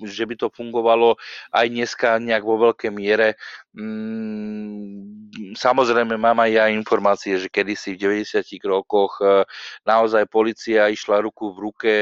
že 0.06 0.22
by 0.30 0.34
to 0.38 0.46
fungovalo 0.54 1.18
aj 1.50 1.66
dneska 1.66 2.22
nejak 2.22 2.46
vo 2.46 2.70
veľkej 2.70 2.94
miere. 2.94 3.34
Mm, 3.74 5.54
samozrejme, 5.58 6.14
mám 6.14 6.38
aj 6.42 6.50
ja 6.50 6.64
informácie, 6.70 7.38
že 7.38 7.50
kedysi 7.50 7.98
v 7.98 8.22
90 8.22 8.42
rokoch 8.70 9.18
e, 9.18 9.42
naozaj 9.82 10.30
policia 10.30 10.90
išla 10.90 11.22
ruku 11.26 11.50
v 11.50 11.58
ruke 11.58 11.94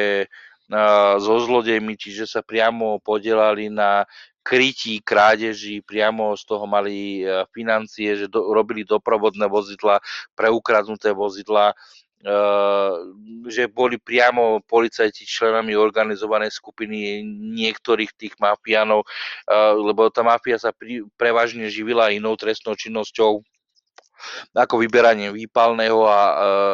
so 1.18 1.34
zlodejmi, 1.40 1.96
čiže 1.96 2.28
sa 2.28 2.40
priamo 2.44 3.00
podielali 3.00 3.72
na 3.72 4.04
krytí 4.44 5.00
krádeží, 5.00 5.80
priamo 5.84 6.32
z 6.36 6.42
toho 6.44 6.64
mali 6.64 7.24
financie, 7.52 8.16
že 8.16 8.26
do, 8.28 8.52
robili 8.52 8.84
doprovodné 8.84 9.48
vozidla 9.48 10.00
pre 10.32 10.48
ukradnuté 10.48 11.12
vozidla, 11.12 11.76
že 13.48 13.70
boli 13.70 14.00
priamo 14.00 14.58
policajti 14.66 15.22
členami 15.22 15.76
organizovanej 15.78 16.50
skupiny 16.50 17.22
niektorých 17.54 18.10
tých 18.16 18.34
mafiánov, 18.42 19.06
lebo 19.78 20.10
tá 20.10 20.26
mafia 20.26 20.58
sa 20.58 20.74
pri, 20.74 21.06
prevažne 21.14 21.70
živila 21.70 22.10
inou 22.10 22.34
trestnou 22.34 22.74
činnosťou, 22.74 23.44
ako 24.54 24.82
vyberanie 24.82 25.30
výpalného 25.30 26.04
a, 26.06 26.20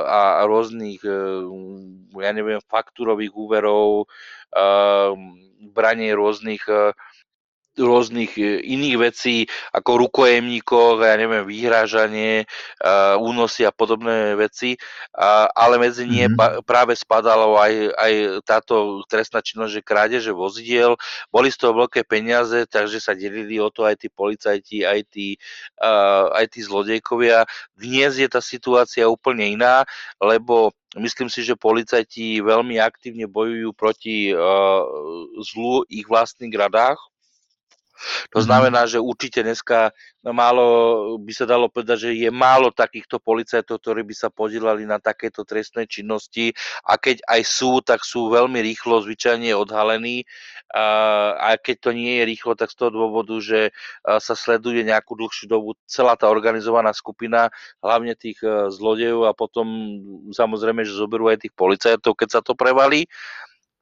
a, 0.05 0.21
a 0.41 0.43
rôznych, 0.49 1.01
e, 1.05 1.19
ja 2.21 2.31
neviem, 2.33 2.63
faktúrových 2.69 3.35
úverov, 3.35 4.09
branie 5.75 6.15
rôznych 6.15 6.63
e, 6.71 6.95
rôznych 7.79 8.39
e, 8.39 8.63
iných 8.63 8.97
vecí 8.99 9.37
ako 9.75 10.07
rukojemníkov, 10.07 11.03
ja 11.03 11.19
neviem, 11.19 11.43
vyhrážanie, 11.45 12.47
únosy 13.19 13.67
a 13.67 13.73
podobné 13.75 14.37
veci, 14.39 14.77
ale 15.55 15.81
medzi 15.81 16.07
nie 16.07 16.27
mm-hmm. 16.29 16.63
práve 16.63 16.95
spadalo 16.95 17.59
aj, 17.59 17.73
aj 17.97 18.13
táto 18.47 19.03
trestná 19.11 19.41
činnosť, 19.43 19.73
že 19.81 19.87
krádeže 19.87 20.33
vozidiel, 20.33 20.95
boli 21.33 21.51
z 21.51 21.59
toho 21.59 21.87
veľké 21.87 22.07
peniaze, 22.07 22.67
takže 22.69 23.03
sa 23.03 23.13
delili 23.17 23.59
o 23.59 23.69
to 23.73 23.87
aj 23.89 23.99
tí 24.05 24.09
policajti, 24.13 24.87
aj 24.87 25.01
tí, 25.11 25.35
aj 26.31 26.45
tí 26.51 26.61
zlodejkovia. 26.63 27.49
Dnes 27.75 28.21
je 28.21 28.29
tá 28.31 28.39
situácia 28.39 29.09
úplne 29.09 29.51
iná, 29.51 29.83
lebo 30.23 30.71
Myslím 30.95 31.27
si, 31.27 31.43
že 31.43 31.59
policajti 31.59 32.39
veľmi 32.39 32.79
aktívne 32.79 33.27
bojujú 33.27 33.75
proti 33.75 34.31
uh, 34.31 34.87
zlu 35.43 35.83
ich 35.91 36.07
vlastných 36.07 36.55
radách, 36.55 37.03
to 38.31 38.39
mhm. 38.43 38.47
znamená, 38.47 38.81
že 38.91 38.99
určite 38.99 39.47
dneska 39.47 39.95
málo 40.25 40.67
by 41.21 41.33
sa 41.37 41.45
dalo 41.45 41.69
povedať, 41.69 42.09
že 42.09 42.11
je 42.17 42.31
málo 42.33 42.73
takýchto 42.73 43.21
policajtov, 43.21 43.81
ktorí 43.81 44.03
by 44.09 44.15
sa 44.17 44.29
podielali 44.33 44.89
na 44.89 44.99
takéto 44.99 45.45
trestnej 45.45 45.85
činnosti. 45.87 46.51
A 46.89 46.97
keď 46.97 47.21
aj 47.29 47.41
sú, 47.45 47.85
tak 47.85 48.03
sú 48.03 48.33
veľmi 48.33 48.59
rýchlo 48.65 49.05
zvyčajne 49.05 49.53
odhalení. 49.53 50.25
A 50.75 51.55
keď 51.61 51.77
to 51.79 51.91
nie 51.93 52.19
je 52.19 52.25
rýchlo, 52.25 52.57
tak 52.57 52.73
z 52.73 52.83
toho 52.83 52.91
dôvodu, 52.91 53.37
že 53.39 53.71
sa 54.03 54.35
sleduje 54.35 54.83
nejakú 54.83 55.15
dlhšiu 55.15 55.47
dobu 55.47 55.77
celá 55.85 56.17
tá 56.17 56.27
organizovaná 56.27 56.91
skupina, 56.97 57.53
hlavne 57.85 58.17
tých 58.17 58.41
zlodejov 58.73 59.29
a 59.29 59.37
potom 59.37 59.67
samozrejme, 60.33 60.83
že 60.83 60.97
zoberú 60.97 61.29
aj 61.31 61.47
tých 61.47 61.55
policajtov, 61.55 62.17
keď 62.17 62.29
sa 62.29 62.41
to 62.41 62.57
prevalí 62.57 63.07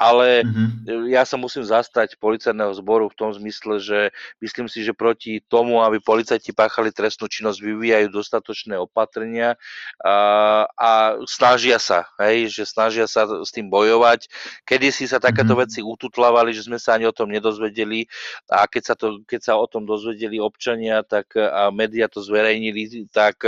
ale 0.02 0.42
mm-hmm. 0.42 1.14
ja 1.14 1.22
sa 1.22 1.38
musím 1.38 1.62
zastať 1.62 2.18
policajného 2.18 2.74
zboru 2.74 3.06
v 3.06 3.14
tom 3.14 3.30
zmysle, 3.30 3.78
že 3.78 4.10
myslím 4.42 4.66
si, 4.66 4.82
že 4.82 4.90
proti 4.90 5.38
tomu, 5.46 5.78
aby 5.78 6.02
policajti 6.02 6.50
páchali 6.50 6.90
trestnú 6.90 7.30
činnosť, 7.30 7.62
vyvíjajú 7.62 8.10
dostatočné 8.10 8.74
opatrenia 8.82 9.54
a, 10.02 10.66
a 10.74 10.90
snažia 11.30 11.78
sa, 11.78 12.10
hej, 12.18 12.50
že 12.50 12.66
snažia 12.66 13.06
sa 13.06 13.30
s 13.30 13.54
tým 13.54 13.70
bojovať. 13.70 14.26
Kedy 14.66 14.90
si 14.90 15.06
sa 15.06 15.22
takéto 15.22 15.54
mm-hmm. 15.54 15.62
veci 15.62 15.80
ututlávali, 15.86 16.50
že 16.50 16.66
sme 16.66 16.82
sa 16.82 16.98
ani 16.98 17.06
o 17.06 17.14
tom 17.14 17.30
nedozvedeli 17.30 18.10
a 18.50 18.66
keď 18.66 18.82
sa, 18.82 18.94
to, 18.98 19.22
keď 19.22 19.40
sa 19.40 19.54
o 19.54 19.70
tom 19.70 19.86
dozvedeli 19.86 20.42
občania 20.42 21.06
tak, 21.06 21.38
a 21.38 21.70
médiá 21.70 22.10
to 22.10 22.18
zverejnili, 22.18 23.06
tak 23.14 23.46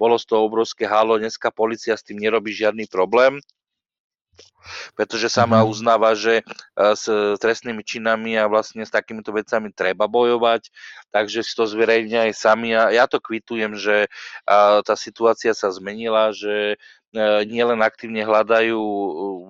bolo 0.00 0.16
z 0.16 0.24
toho 0.24 0.48
obrovské 0.48 0.88
halo. 0.88 1.20
Dneska 1.20 1.52
policia 1.52 1.92
s 1.92 2.06
tým 2.06 2.16
nerobí 2.16 2.54
žiadny 2.54 2.88
problém. 2.88 3.42
Pretože 4.94 5.32
sama 5.32 5.62
Mhm. 5.62 5.68
uznáva, 5.68 6.12
že 6.14 6.42
uh, 6.44 6.94
s 6.94 7.08
trestnými 7.40 7.84
činami 7.84 8.36
a 8.36 8.48
vlastne 8.50 8.84
s 8.84 8.92
takýmito 8.92 9.32
vecami 9.32 9.72
treba 9.72 10.06
bojovať, 10.06 10.70
takže 11.10 11.42
si 11.42 11.52
to 11.56 11.64
zverejňa 11.66 12.30
aj 12.30 12.32
sami 12.34 12.74
a 12.76 12.92
ja 12.92 13.04
to 13.10 13.18
kvitujem, 13.20 13.74
že 13.76 14.06
tá 14.82 14.94
situácia 14.94 15.54
sa 15.54 15.70
zmenila, 15.70 16.30
že 16.34 16.76
uh, 16.76 16.90
nielen 17.42 17.82
aktívne 17.82 18.22
hľadajú 18.22 18.78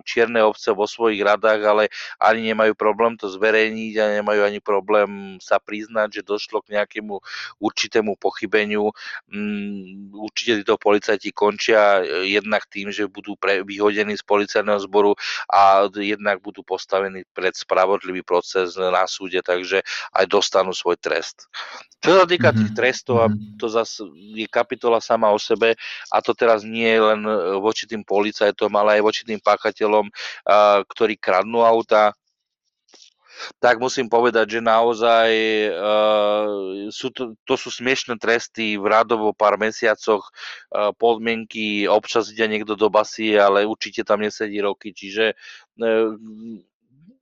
čierne 0.09 0.40
ovce 0.40 0.73
vo 0.73 0.88
svojich 0.88 1.20
radách, 1.20 1.61
ale 1.61 1.85
ani 2.16 2.53
nemajú 2.53 2.73
problém 2.73 3.20
to 3.20 3.29
zverejniť 3.29 3.94
a 4.01 4.05
nemajú 4.20 4.40
ani 4.49 4.61
problém 4.64 5.37
sa 5.44 5.61
priznať, 5.61 6.20
že 6.20 6.29
došlo 6.29 6.64
k 6.64 6.81
nejakému 6.81 7.20
určitému 7.61 8.16
pochybeniu. 8.16 8.88
Mm, 9.29 10.09
určite 10.16 10.64
títo 10.64 10.81
policajti 10.81 11.37
končia 11.37 12.01
jednak 12.25 12.64
tým, 12.73 12.88
že 12.88 13.05
budú 13.05 13.37
pre, 13.37 13.61
vyhodení 13.61 14.16
z 14.16 14.25
policajného 14.25 14.81
zboru 14.88 14.99
a 15.50 15.86
jednak 15.94 16.40
budú 16.40 16.64
postavení 16.64 17.24
pred 17.34 17.54
spravodlivý 17.54 18.24
proces 18.24 18.78
na 18.78 19.04
súde, 19.04 19.40
takže 19.44 19.82
aj 20.14 20.24
dostanú 20.28 20.72
svoj 20.74 20.98
trest. 21.00 21.48
Čo 22.00 22.16
sa 22.16 22.24
týka 22.24 22.56
tých 22.56 22.72
trestov, 22.72 23.20
a 23.20 23.28
to 23.60 23.68
zase 23.68 24.00
je 24.16 24.48
kapitola 24.48 25.04
sama 25.04 25.28
o 25.28 25.36
sebe, 25.36 25.76
a 26.08 26.16
to 26.24 26.32
teraz 26.32 26.64
nie 26.64 26.88
je 26.88 27.02
len 27.12 27.20
voči 27.60 27.84
tým 27.84 28.00
policajtom, 28.00 28.72
ale 28.72 28.96
aj 28.96 29.02
voči 29.04 29.22
tým 29.28 29.36
páchateľom, 29.36 30.08
ktorí 30.88 31.20
kradnú 31.20 31.60
auta, 31.60 32.16
tak 33.59 33.81
musím 33.81 34.07
povedať, 34.07 34.59
že 34.59 34.61
naozaj 34.61 35.31
uh, 35.72 36.88
sú 36.92 37.09
to, 37.11 37.35
to 37.44 37.55
sú 37.57 37.68
smiešné 37.72 38.16
tresty 38.20 38.76
v 38.76 38.87
radovo 38.87 39.33
pár 39.33 39.57
mesiacoch, 39.57 40.29
uh, 40.72 40.94
podmienky, 40.96 41.85
občas 41.90 42.31
ide 42.31 42.46
niekto 42.46 42.79
do 42.79 42.88
basy, 42.88 43.35
ale 43.35 43.66
určite 43.66 44.05
tam 44.05 44.22
nesedí 44.22 44.61
roky, 44.62 44.94
čiže 44.94 45.35
uh, 45.81 46.14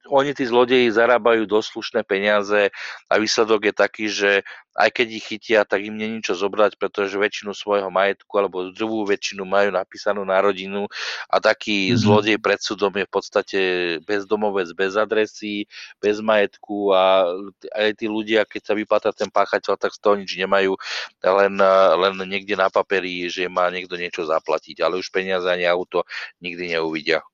oni 0.08 0.32
tí 0.32 0.44
zlodeji 0.48 0.88
zarábajú 0.88 1.44
dosť 1.44 1.68
slušné 1.72 2.00
peniaze 2.08 2.72
a 3.06 3.14
výsledok 3.20 3.68
je 3.68 3.74
taký, 3.76 4.06
že 4.08 4.30
aj 4.78 4.94
keď 4.94 5.08
ich 5.10 5.26
chytia, 5.26 5.60
tak 5.66 5.82
im 5.82 5.98
není 5.98 6.22
čo 6.22 6.38
zobrať, 6.38 6.78
pretože 6.78 7.18
väčšinu 7.18 7.50
svojho 7.50 7.90
majetku 7.90 8.30
alebo 8.38 8.70
druhú 8.70 9.02
väčšinu 9.02 9.42
majú 9.42 9.74
napísanú 9.74 10.22
na 10.22 10.38
rodinu 10.38 10.86
a 11.26 11.36
taký 11.42 11.90
mm-hmm. 11.90 11.98
zlodej 11.98 12.38
pred 12.38 12.62
súdom 12.62 12.94
je 12.94 13.02
v 13.02 13.12
podstate 13.12 13.60
bezdomovec, 14.06 14.70
bez 14.78 14.94
adresy, 14.94 15.66
bez 15.98 16.22
majetku 16.22 16.94
a 16.94 17.26
aj 17.74 17.98
tí 17.98 18.06
ľudia, 18.06 18.46
keď 18.46 18.62
sa 18.70 18.74
vypáta 18.78 19.10
ten 19.10 19.28
páchateľ, 19.28 19.74
tak 19.74 19.90
z 19.90 19.98
toho 19.98 20.14
nič 20.14 20.30
nemajú, 20.38 20.78
len, 21.26 21.54
len 21.98 22.14
niekde 22.30 22.54
na 22.54 22.70
paperi, 22.70 23.26
že 23.26 23.50
má 23.50 23.66
niekto 23.74 23.98
niečo 23.98 24.22
zaplatiť, 24.22 24.78
ale 24.78 25.02
už 25.02 25.10
peniaze 25.10 25.50
ani 25.50 25.66
auto 25.66 26.06
nikdy 26.38 26.78
neuvidia. 26.78 27.26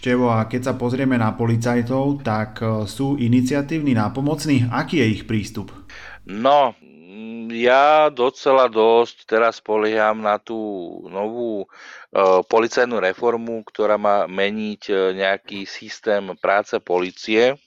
Števo, 0.00 0.32
a 0.32 0.48
keď 0.48 0.72
sa 0.72 0.74
pozrieme 0.80 1.20
na 1.20 1.36
policajtov, 1.36 2.24
tak 2.24 2.64
e, 2.64 2.88
sú 2.88 3.20
iniciatívni, 3.20 3.92
nápomocní. 3.92 4.72
Aký 4.72 4.96
je 4.96 5.20
ich 5.20 5.28
prístup? 5.28 5.68
No, 6.24 6.72
ja 7.52 8.08
docela 8.08 8.72
dosť 8.72 9.28
teraz 9.28 9.60
spolieham 9.60 10.24
na 10.24 10.40
tú 10.40 10.56
novú 11.04 11.66
uh, 11.66 12.40
policajnú 12.48 12.96
reformu, 12.96 13.60
ktorá 13.68 14.00
má 14.00 14.24
meniť 14.24 14.82
uh, 14.88 14.96
nejaký 15.12 15.68
systém 15.68 16.32
práce 16.40 16.80
policie, 16.80 17.60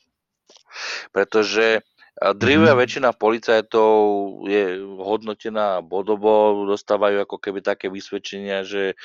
pretože 1.13 1.86
Drivia 2.13 2.78
mhm. 2.78 2.80
väčšina 2.80 3.10
policajtov 3.17 3.89
je 4.45 4.78
hodnotená 5.02 5.82
bodovo, 5.82 6.62
dostávajú 6.69 7.26
ako 7.26 7.41
keby 7.41 7.65
také 7.65 7.89
vysvedčenia, 7.89 8.62
že 8.62 8.93
e, 8.93 8.95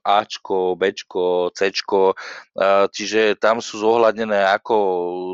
Ačko, 0.00 0.72
Bčko, 0.72 1.52
Cčko, 1.52 2.16
e, 2.56 2.88
čiže 2.88 3.36
tam 3.36 3.60
sú 3.60 3.84
zohľadnené, 3.84 4.40
ako 4.56 4.76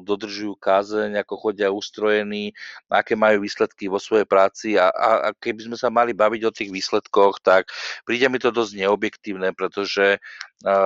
dodržujú 0.03 0.59
kázeň, 0.59 1.23
ako 1.23 1.35
chodia 1.39 1.71
ustrojení, 1.71 2.51
aké 2.91 3.15
majú 3.15 3.47
výsledky 3.47 3.87
vo 3.87 4.03
svojej 4.03 4.27
práci 4.27 4.75
a, 4.75 4.91
a, 4.91 5.31
a 5.31 5.39
keby 5.39 5.71
sme 5.71 5.77
sa 5.79 5.95
mali 5.95 6.11
baviť 6.11 6.43
o 6.43 6.51
tých 6.51 6.75
výsledkoch, 6.75 7.39
tak 7.39 7.71
príde 8.03 8.27
mi 8.27 8.43
to 8.43 8.51
dosť 8.51 8.83
neobjektívne, 8.83 9.55
pretože 9.55 10.19
e, 10.19 10.79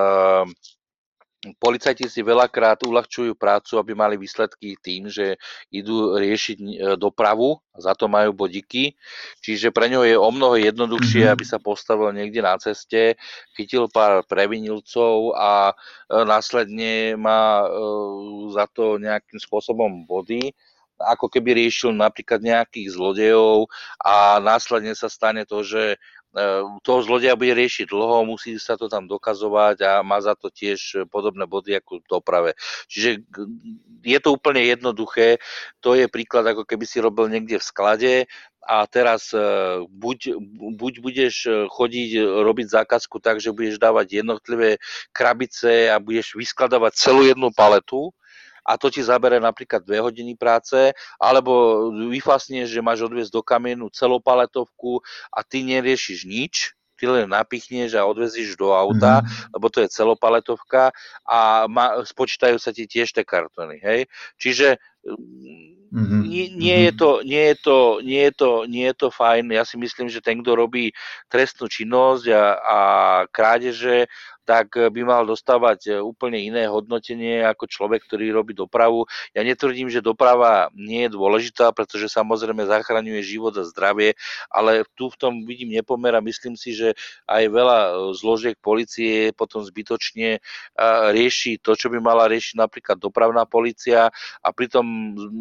Policajti 1.42 2.07
si 2.07 2.22
veľakrát 2.22 2.87
uľahčujú 2.87 3.35
prácu, 3.35 3.74
aby 3.74 3.98
mali 3.98 4.14
výsledky 4.14 4.78
tým, 4.78 5.11
že 5.11 5.35
idú 5.74 6.14
riešiť 6.14 6.59
e, 6.62 6.66
dopravu, 6.94 7.59
za 7.74 7.98
to 7.98 8.07
majú 8.07 8.31
bodiky, 8.31 8.94
čiže 9.42 9.74
pre 9.74 9.90
ňo 9.90 10.07
je 10.07 10.14
o 10.14 10.31
mnoho 10.31 10.55
jednoduchšie, 10.55 11.26
mm-hmm. 11.26 11.35
aby 11.35 11.42
sa 11.42 11.59
postavil 11.59 12.14
niekde 12.14 12.46
na 12.46 12.55
ceste, 12.62 13.18
chytil 13.59 13.90
pár 13.90 14.22
previnilcov 14.22 15.35
a 15.35 15.74
e, 15.74 15.74
následne 16.22 17.18
má 17.18 17.66
e, 17.66 17.68
za 18.55 18.70
to 18.70 19.02
nejakým 19.02 19.42
spôsobom 19.42 20.07
body 20.07 20.55
ako 21.02 21.26
keby 21.26 21.59
riešil 21.66 21.90
napríklad 21.90 22.38
nejakých 22.38 22.94
zlodejov 22.94 23.66
a 23.98 24.38
následne 24.38 24.94
sa 24.94 25.11
stane 25.11 25.42
to, 25.42 25.66
že 25.66 25.98
toho 26.81 27.01
zlodeja 27.05 27.37
bude 27.37 27.53
riešiť 27.53 27.92
dlho, 27.92 28.25
musí 28.25 28.57
sa 28.57 28.81
to 28.81 28.88
tam 28.88 29.05
dokazovať 29.05 29.77
a 29.85 29.92
má 30.01 30.16
za 30.25 30.33
to 30.33 30.49
tiež 30.49 31.05
podobné 31.12 31.45
body 31.45 31.77
ako 31.77 32.01
v 32.01 32.09
doprave. 32.09 32.51
Čiže 32.88 33.29
je 34.01 34.18
to 34.18 34.33
úplne 34.33 34.64
jednoduché, 34.64 35.37
to 35.85 35.92
je 35.92 36.09
príklad 36.09 36.49
ako 36.49 36.64
keby 36.64 36.85
si 36.88 37.05
robil 37.05 37.29
niekde 37.29 37.61
v 37.61 37.68
sklade 37.68 38.12
a 38.64 38.87
teraz 38.88 39.35
e, 39.35 39.42
buď, 39.85 40.38
buď 40.79 40.92
budeš 41.03 41.35
chodiť 41.68 42.11
robiť 42.47 42.66
zákazku 42.81 43.21
tak, 43.21 43.42
že 43.42 43.53
budeš 43.53 43.77
dávať 43.77 44.25
jednotlivé 44.25 44.81
krabice 45.12 45.92
a 45.92 46.01
budeš 46.01 46.33
vyskladávať 46.38 46.92
celú 46.97 47.29
jednu 47.29 47.53
paletu, 47.53 48.14
a 48.62 48.79
to 48.79 48.88
ti 48.88 49.03
zabere 49.03 49.42
napríklad 49.42 49.83
2 49.83 50.07
hodiny 50.07 50.38
práce, 50.38 50.94
alebo 51.18 51.87
vyfasneš, 52.11 52.70
že 52.70 52.85
máš 52.85 53.05
odviezť 53.07 53.33
do 53.35 53.42
kamienu 53.42 53.90
celopaletovku 53.90 55.03
a 55.35 55.42
ty 55.42 55.66
neriešiš 55.66 56.25
nič, 56.25 56.55
ty 57.03 57.11
len 57.11 57.27
napichneš 57.27 57.98
a 57.98 58.07
odvezíš 58.07 58.55
do 58.55 58.70
auta, 58.70 59.27
mm-hmm. 59.27 59.59
lebo 59.59 59.66
to 59.66 59.83
je 59.83 59.90
celopaletovka 59.90 60.94
a 61.27 61.66
ma, 61.66 61.98
spočítajú 62.07 62.62
sa 62.62 62.70
ti 62.70 62.87
tiež 62.87 63.11
tie 63.11 63.27
kartony, 63.27 63.83
hej. 63.83 64.07
Čiže 64.38 64.79
Mm-hmm. 65.92 66.22
Nie, 66.25 66.46
nie, 66.57 66.77
je 66.88 66.92
to, 66.96 67.11
nie, 67.20 67.53
je 67.53 67.57
to, 67.61 67.79
nie, 68.01 68.22
je 68.25 68.33
to, 68.33 68.51
nie 68.64 68.85
je 68.88 68.96
to 68.96 69.09
fajn. 69.12 69.53
Ja 69.53 69.68
si 69.68 69.77
myslím, 69.77 70.09
že 70.09 70.25
ten, 70.25 70.40
kto 70.40 70.57
robí 70.57 70.88
trestnú 71.29 71.68
činnosť 71.68 72.33
a, 72.33 72.44
a 72.57 72.79
krádeže, 73.29 74.09
tak 74.42 74.74
by 74.74 75.00
mal 75.07 75.22
dostávať 75.22 75.81
e, 75.87 75.90
úplne 76.02 76.38
iné 76.38 76.66
hodnotenie 76.66 77.46
ako 77.46 77.70
človek, 77.70 78.02
ktorý 78.07 78.35
robí 78.35 78.52
dopravu. 78.59 79.07
Ja 79.33 79.46
netvrdím, 79.46 79.87
že 79.87 80.02
doprava 80.02 80.68
nie 80.74 81.07
je 81.07 81.14
dôležitá, 81.14 81.70
pretože 81.70 82.11
samozrejme 82.11 82.66
zachraňuje 82.66 83.22
život 83.22 83.55
a 83.55 83.62
zdravie, 83.62 84.18
ale 84.50 84.83
tu 84.98 85.09
v 85.09 85.16
tom 85.18 85.33
vidím 85.46 85.70
nepomer 85.70 86.18
a 86.18 86.24
myslím 86.24 86.59
si, 86.59 86.74
že 86.74 86.98
aj 87.31 87.42
veľa 87.48 87.78
e, 87.78 87.90
zložiek 88.18 88.57
policie 88.59 89.31
potom 89.33 89.62
zbytočne 89.62 90.42
rieši 91.12 91.62
to, 91.62 91.74
čo 91.78 91.88
by 91.88 91.98
mala 92.02 92.26
riešiť 92.28 92.55
napríklad 92.59 92.96
dopravná 92.98 93.46
policia 93.46 94.11
a 94.42 94.48
pritom 94.50 94.85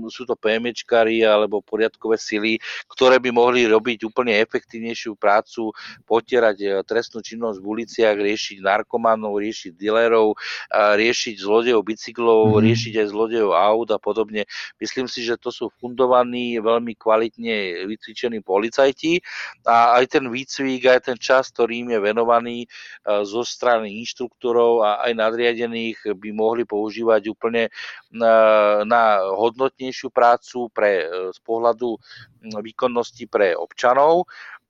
sú 0.07 0.23
to 0.23 0.37
PMčkári 0.37 1.25
alebo 1.25 1.63
poriadkové 1.63 2.17
sily, 2.17 2.57
ktoré 2.87 3.17
by 3.17 3.29
mohli 3.33 3.65
robiť 3.67 4.07
úplne 4.07 4.37
efektívnejšiu 4.41 5.17
prácu, 5.17 5.71
potierať 6.05 6.83
trestnú 6.85 7.23
činnosť 7.23 7.57
v 7.59 7.65
uliciach, 7.65 8.15
riešiť 8.17 8.57
narko 8.63 8.90
narkomanov, 8.91 9.39
riešiť 9.39 9.79
dealerov, 9.79 10.35
riešiť 10.75 11.35
zlodejov 11.39 11.87
bicyklov, 11.87 12.51
mm-hmm. 12.51 12.65
riešiť 12.67 12.93
aj 12.99 13.07
zlodejov 13.07 13.51
aut 13.55 13.87
a 13.95 13.99
podobne. 13.99 14.43
Myslím 14.83 15.07
si, 15.07 15.23
že 15.23 15.39
to 15.39 15.47
sú 15.47 15.71
fundovaní, 15.79 16.59
veľmi 16.59 16.99
kvalitne 16.99 17.87
vycvičení 17.87 18.43
policajti 18.43 19.23
a 19.63 19.95
aj 19.95 20.19
ten 20.19 20.27
výcvik, 20.27 20.91
aj 20.91 20.99
ten 21.07 21.17
čas, 21.17 21.47
ktorý 21.55 21.87
im 21.87 21.89
je 21.95 21.99
venovaný 22.03 22.57
zo 23.23 23.47
strany 23.47 24.03
inštruktorov 24.03 24.83
a 24.83 25.07
aj 25.07 25.11
nadriadených 25.15 26.11
by 26.11 26.29
mohli 26.35 26.67
používať 26.67 27.31
úplne 27.31 27.71
na, 28.11 28.83
na 28.83 29.23
hodnotnejšiu 29.23 30.11
prácu 30.11 30.67
pre, 30.75 31.07
z 31.31 31.39
pohľadu 31.47 31.95
výkonnosti 32.59 33.29
pre 33.29 33.55
občanov 33.55 34.27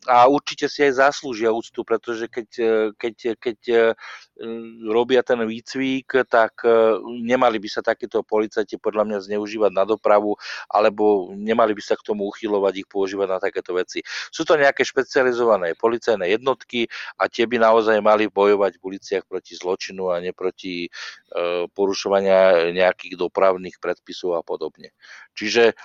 a 0.10 0.26
určite 0.26 0.66
si 0.66 0.82
aj 0.82 0.98
zaslúžia 0.98 1.54
úctu, 1.54 1.86
pretože 1.86 2.26
keď, 2.26 2.50
e, 2.58 2.74
keď, 2.98 3.16
keď 3.38 3.60
e, 3.70 3.78
robia 4.90 5.22
ten 5.22 5.38
výcvik, 5.46 6.26
tak 6.26 6.66
e, 6.66 6.98
nemali 7.22 7.62
by 7.62 7.70
sa 7.70 7.86
takéto 7.86 8.26
policajti 8.26 8.82
podľa 8.82 9.06
mňa 9.06 9.18
zneužívať 9.30 9.70
na 9.70 9.86
dopravu, 9.86 10.34
alebo 10.74 11.30
nemali 11.38 11.78
by 11.78 11.84
sa 11.86 11.94
k 11.94 12.06
tomu 12.10 12.26
uchylovať 12.34 12.82
ich 12.82 12.90
používať 12.90 13.28
na 13.30 13.38
takéto 13.38 13.78
veci. 13.78 14.02
Sú 14.34 14.42
to 14.42 14.58
nejaké 14.58 14.82
špecializované 14.82 15.78
policajné 15.78 16.34
jednotky 16.34 16.90
a 17.22 17.30
tie 17.30 17.46
by 17.46 17.62
naozaj 17.62 18.02
mali 18.02 18.26
bojovať 18.26 18.82
v 18.82 18.86
uliciach 18.98 19.30
proti 19.30 19.54
zločinu 19.54 20.10
a 20.10 20.18
ne 20.18 20.34
proti 20.34 20.90
porušovania 21.78 22.74
nejakých 22.74 23.16
dopravných 23.22 23.78
predpisov 23.78 24.36
a 24.36 24.42
podobne. 24.42 24.92
Čiže 25.38 25.78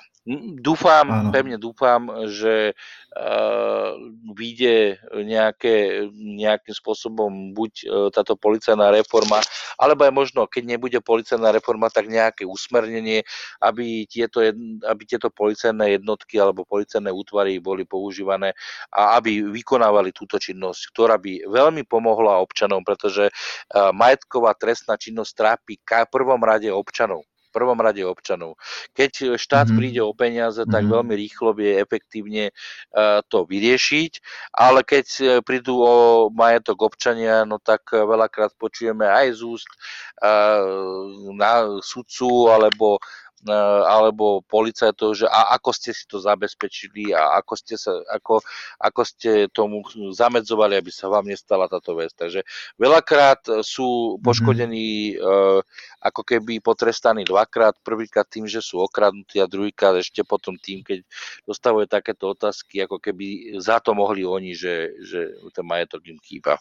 Dúfam, 0.59 1.07
Áno. 1.07 1.31
pevne 1.31 1.55
dúfam, 1.55 2.27
že 2.27 2.75
uh, 3.15 3.91
vyjde 4.35 4.99
nejaké, 5.23 6.03
nejakým 6.11 6.75
spôsobom 6.75 7.55
buď 7.55 7.73
uh, 7.87 8.11
táto 8.11 8.35
policajná 8.35 8.91
reforma, 8.91 9.39
alebo 9.79 10.03
aj 10.03 10.11
možno, 10.11 10.51
keď 10.51 10.63
nebude 10.67 10.99
policajná 10.99 11.55
reforma, 11.55 11.87
tak 11.95 12.11
nejaké 12.11 12.43
usmernenie, 12.43 13.23
aby 13.63 14.03
tieto, 14.11 14.43
aby 14.83 15.03
tieto 15.07 15.31
policajné 15.31 16.03
jednotky 16.03 16.43
alebo 16.43 16.67
policajné 16.67 17.15
útvary 17.15 17.63
boli 17.63 17.87
používané 17.87 18.51
a 18.91 19.23
aby 19.23 19.47
vykonávali 19.47 20.11
túto 20.11 20.43
činnosť, 20.43 20.91
ktorá 20.91 21.23
by 21.23 21.47
veľmi 21.47 21.87
pomohla 21.87 22.43
občanom, 22.43 22.83
pretože 22.83 23.31
uh, 23.31 23.95
majetková 23.95 24.59
trestná 24.59 24.99
činnosť 24.99 25.33
trápi 25.39 25.79
v 25.79 26.11
prvom 26.11 26.43
rade 26.43 26.67
občanov 26.67 27.23
prvom 27.57 27.81
rade 27.81 28.05
občanov. 28.05 28.61
Keď 28.93 29.41
štát 29.41 29.73
mm-hmm. 29.73 29.79
príde 29.81 30.01
o 30.05 30.13
peniaze, 30.13 30.61
tak 30.69 30.85
mm-hmm. 30.85 30.93
veľmi 30.93 31.15
rýchlo 31.17 31.57
vie 31.57 31.81
efektívne 31.81 32.53
uh, 32.53 33.25
to 33.33 33.49
vyriešiť, 33.49 34.13
ale 34.53 34.85
keď 34.85 35.07
e, 35.17 35.25
prídu 35.41 35.81
o 35.81 36.29
majetok 36.29 36.93
občania, 36.93 37.49
no 37.49 37.57
tak 37.57 37.89
veľakrát 37.97 38.53
počujeme 38.61 39.09
aj 39.09 39.41
z 39.41 39.41
úst 39.47 39.71
na 41.37 41.81
sudcu 41.85 42.49
alebo 42.49 42.97
E, 42.97 43.26
alebo 43.87 44.41
policajtov, 44.49 45.13
že 45.13 45.27
a 45.29 45.55
ako 45.55 45.71
ste 45.77 45.93
si 45.93 46.09
to 46.09 46.17
zabezpečili 46.19 47.13
a 47.13 47.37
ako 47.37 47.55
ste, 47.55 47.77
sa, 47.77 47.93
ako, 48.09 48.41
ako 48.81 49.03
ste 49.05 49.53
tomu 49.53 49.85
zamedzovali, 50.17 50.75
aby 50.81 50.89
sa 50.89 51.13
vám 51.13 51.29
nestala 51.29 51.69
táto 51.69 51.93
vec. 51.95 52.17
Takže 52.17 52.43
veľakrát 52.81 53.61
sú 53.61 54.17
mhm. 54.17 54.25
poškodení 54.25 54.89
mm-hmm. 55.21 55.61
ako 56.01 56.23
keby 56.25 56.65
potrestaní 56.65 57.29
dvakrát. 57.29 57.77
Prvýkrát 57.85 58.27
tým, 58.27 58.49
že 58.49 58.65
sú 58.65 58.81
okradnutí 58.81 59.39
a 59.39 59.51
druhýkrát 59.51 59.95
ešte 60.01 60.25
potom 60.25 60.57
tým, 60.57 60.81
keď 60.81 61.05
dostávajú 61.45 61.87
takéto 61.87 62.33
otázky, 62.33 62.83
ako 62.83 62.99
keby 62.99 63.59
za 63.61 63.79
to 63.85 63.93
mohli 63.93 64.25
oni, 64.25 64.57
že, 64.57 64.97
že 65.05 65.37
ten 65.53 65.67
majetok 65.67 66.03
im 66.09 66.19
kýba. 66.19 66.57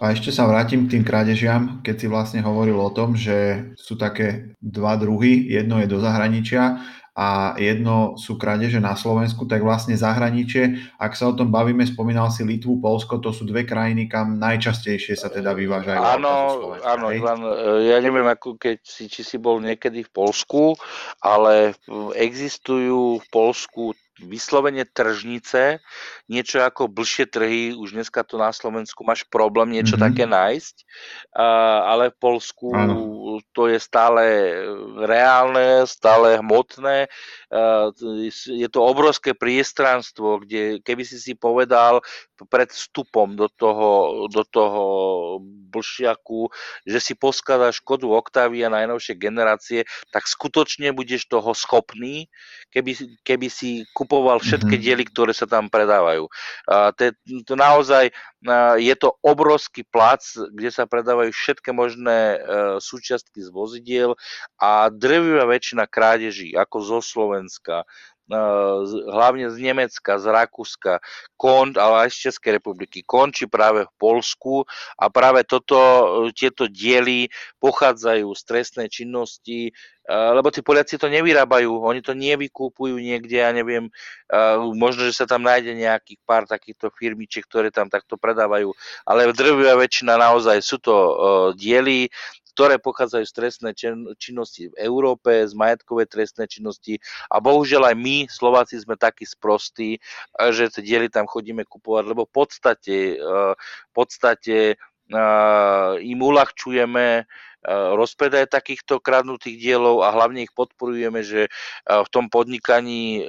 A 0.00 0.16
ešte 0.16 0.32
sa 0.32 0.48
vrátim 0.48 0.88
k 0.88 0.96
tým 0.96 1.04
krádežiam, 1.04 1.84
keď 1.84 1.94
si 2.00 2.06
vlastne 2.08 2.40
hovoril 2.40 2.80
o 2.80 2.88
tom, 2.88 3.12
že 3.12 3.68
sú 3.76 4.00
také 4.00 4.56
dva 4.56 4.96
druhy. 4.96 5.52
Jedno 5.52 5.76
je 5.76 5.92
do 5.92 6.00
zahraničia 6.00 6.80
a 7.20 7.52
jedno 7.60 8.16
sú 8.16 8.40
krádeže 8.40 8.80
na 8.80 8.96
Slovensku, 8.96 9.44
tak 9.44 9.60
vlastne 9.60 9.92
zahraničie, 9.92 10.96
ak 10.96 11.12
sa 11.12 11.28
o 11.28 11.36
tom 11.36 11.52
bavíme, 11.52 11.84
spomínal 11.84 12.32
si 12.32 12.48
Litvu, 12.48 12.80
Polsko, 12.80 13.20
to 13.20 13.28
sú 13.28 13.44
dve 13.44 13.68
krajiny, 13.68 14.08
kam 14.08 14.40
najčastejšie 14.40 15.20
sa 15.20 15.28
teda 15.28 15.52
vyvážajú. 15.52 16.00
Áno, 16.00 16.34
áno, 16.80 17.12
Ivan, 17.12 17.44
ja 17.84 18.00
neviem, 18.00 18.24
ako 18.24 18.56
keď 18.56 18.80
si, 18.80 19.12
či 19.12 19.20
si 19.20 19.36
bol 19.36 19.60
niekedy 19.60 20.00
v 20.08 20.10
Polsku, 20.16 20.80
ale 21.20 21.76
existujú 22.16 23.20
v 23.20 23.26
Polsku 23.28 23.92
vyslovene 24.20 24.84
tržnice, 24.84 25.80
niečo 26.28 26.60
ako 26.60 26.92
blšie 26.92 27.24
trhy, 27.24 27.72
už 27.72 27.96
dneska 27.96 28.20
to 28.20 28.36
na 28.36 28.52
Slovensku 28.52 29.00
máš 29.00 29.24
problém 29.24 29.72
niečo 29.72 29.96
mm-hmm. 29.96 30.12
také 30.12 30.24
nájsť, 30.28 30.76
ale 31.88 32.12
v 32.12 32.16
Polsku 32.20 32.68
ano. 32.68 33.09
To 33.52 33.68
je 33.68 33.78
stále 33.80 34.24
reálne, 35.04 35.84
stále 35.86 36.38
hmotné, 36.38 37.06
je 38.46 38.68
to 38.70 38.80
obrovské 38.80 39.34
priestranstvo, 39.34 40.42
kde 40.44 40.78
keby 40.80 41.02
si 41.02 41.18
si 41.18 41.32
povedal 41.34 42.00
pred 42.48 42.72
vstupom 42.72 43.36
do 43.36 43.52
toho, 43.52 44.24
do 44.32 44.42
toho 44.48 44.82
blšiaku, 45.42 46.48
že 46.88 46.98
si 46.98 47.12
poskladaš 47.12 47.84
škodu 47.84 48.08
Octavia 48.08 48.72
najnovšie 48.72 49.14
generácie, 49.20 49.84
tak 50.10 50.24
skutočne 50.24 50.90
budeš 50.96 51.28
toho 51.28 51.52
schopný, 51.52 52.26
keby, 52.72 53.20
keby 53.22 53.46
si 53.52 53.84
kupoval 53.92 54.40
všetky 54.40 54.78
mm-hmm. 54.78 54.84
diely, 54.86 55.04
ktoré 55.10 55.32
sa 55.36 55.44
tam 55.44 55.68
predávajú. 55.68 56.26
To, 56.66 57.04
to 57.44 57.54
naozaj 57.54 58.08
je 58.80 58.94
to 58.96 59.20
obrovský 59.20 59.84
plac, 59.84 60.24
kde 60.32 60.72
sa 60.72 60.88
predávajú 60.88 61.28
všetky 61.28 61.76
možné 61.76 62.18
e, 62.34 62.38
súčiastky 62.80 63.44
z 63.44 63.52
vozidiel 63.52 64.16
a 64.56 64.88
drvivá 64.88 65.44
väčšina 65.44 65.84
krádeží, 65.84 66.56
ako 66.56 66.76
zo 66.80 66.98
Slovenska, 67.04 67.84
hlavne 69.10 69.50
z 69.50 69.56
Nemecka, 69.58 70.22
z 70.22 70.26
Rakúska, 70.30 71.02
kon, 71.34 71.74
ale 71.74 72.06
aj 72.06 72.10
z 72.14 72.30
Českej 72.30 72.62
republiky, 72.62 73.02
končí 73.02 73.50
práve 73.50 73.84
v 73.84 73.92
Polsku. 73.98 74.62
A 74.96 75.10
práve 75.10 75.42
toto, 75.42 75.76
tieto 76.32 76.70
diely 76.70 77.26
pochádzajú 77.58 78.30
z 78.32 78.42
trestnej 78.46 78.88
činnosti, 78.88 79.74
lebo 80.10 80.50
tí 80.50 80.58
Poliaci 80.58 80.98
to 80.98 81.06
nevyrábajú, 81.06 81.70
oni 81.86 82.02
to 82.02 82.18
nevykúpujú 82.18 82.98
niekde, 82.98 83.46
ja 83.46 83.54
neviem, 83.54 83.86
možno, 84.74 85.06
že 85.06 85.22
sa 85.22 85.26
tam 85.28 85.46
nájde 85.46 85.70
nejakých 85.78 86.18
pár 86.26 86.50
takýchto 86.50 86.90
firmičiek, 86.90 87.46
ktoré 87.46 87.70
tam 87.70 87.86
takto 87.86 88.18
predávajú, 88.18 88.74
ale 89.06 89.30
drvivá 89.30 89.78
väčšina 89.78 90.18
naozaj 90.18 90.58
sú 90.66 90.82
to 90.82 90.94
diely, 91.54 92.10
ktoré 92.60 92.76
pochádzajú 92.76 93.24
z 93.24 93.32
trestnej 93.32 93.72
činnosti 94.20 94.68
v 94.68 94.84
Európe, 94.84 95.48
z 95.48 95.56
majetkovej 95.56 96.12
trestnej 96.12 96.44
činnosti. 96.44 97.00
A 97.32 97.40
bohužiaľ 97.40 97.88
aj 97.88 97.96
my, 97.96 98.16
Slováci, 98.28 98.76
sme 98.76 99.00
takí 99.00 99.24
sprostí, 99.24 99.96
eh, 99.96 100.52
že 100.52 100.68
tie 100.68 100.84
diely 100.84 101.08
tam 101.08 101.24
chodíme 101.24 101.64
kupovať, 101.64 102.04
lebo 102.04 102.28
v 102.28 102.32
podstate, 102.36 103.16
eh, 103.16 103.52
v 103.56 103.92
podstate 103.96 104.76
eh, 104.76 105.92
im 106.04 106.20
uľahčujeme 106.20 107.24
rozpredaj 107.92 108.48
takýchto 108.48 109.04
kradnutých 109.04 109.60
dielov 109.60 110.00
a 110.00 110.16
hlavne 110.16 110.48
ich 110.48 110.52
podporujeme, 110.56 111.20
že 111.20 111.52
v 111.84 112.08
tom 112.08 112.32
podnikaní, 112.32 113.20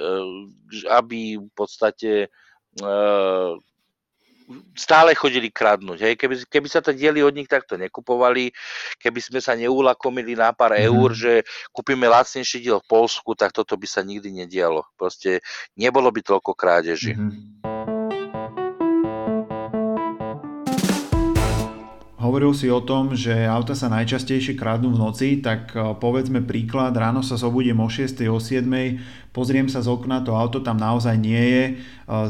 aby 0.88 1.36
v 1.36 1.52
podstate 1.52 2.32
stále 4.74 5.14
chodili 5.14 5.48
kradnúť. 5.52 5.98
Hej. 6.02 6.14
Keby, 6.16 6.34
keby 6.48 6.68
sa 6.70 6.80
to 6.80 6.94
dieli 6.94 7.20
od 7.20 7.34
nich 7.34 7.50
takto 7.50 7.76
nekupovali, 7.76 8.50
keby 8.98 9.20
sme 9.20 9.40
sa 9.42 9.52
neulakomili 9.54 10.34
na 10.34 10.50
pár 10.56 10.74
mm. 10.74 10.82
eur, 10.88 11.08
že 11.12 11.32
kúpime 11.70 12.08
lacnejší 12.08 12.64
diel 12.64 12.80
v 12.80 12.88
Polsku, 12.88 13.36
tak 13.36 13.52
toto 13.52 13.76
by 13.76 13.86
sa 13.86 14.00
nikdy 14.00 14.32
nedialo. 14.32 14.86
Proste 14.96 15.44
nebolo 15.76 16.08
by 16.08 16.20
toľko 16.24 16.52
krádeží. 16.56 17.14
Mm. 17.14 17.91
Hovoril 22.22 22.54
si 22.54 22.70
o 22.70 22.78
tom, 22.78 23.18
že 23.18 23.34
auta 23.50 23.74
sa 23.74 23.90
najčastejšie 23.90 24.54
kradnú 24.54 24.94
v 24.94 25.00
noci, 25.02 25.28
tak 25.42 25.74
e, 25.74 25.90
povedzme 25.98 26.38
príklad, 26.38 26.94
ráno 26.94 27.18
sa 27.18 27.34
zobudím 27.34 27.82
o 27.82 27.90
6. 27.90 28.14
o 28.30 28.38
7. 28.38 28.62
Pozriem 29.34 29.66
sa 29.66 29.82
z 29.82 29.90
okna, 29.90 30.22
to 30.22 30.38
auto 30.38 30.62
tam 30.62 30.78
naozaj 30.78 31.18
nie 31.18 31.42
je, 31.42 31.64
e, 31.66 31.72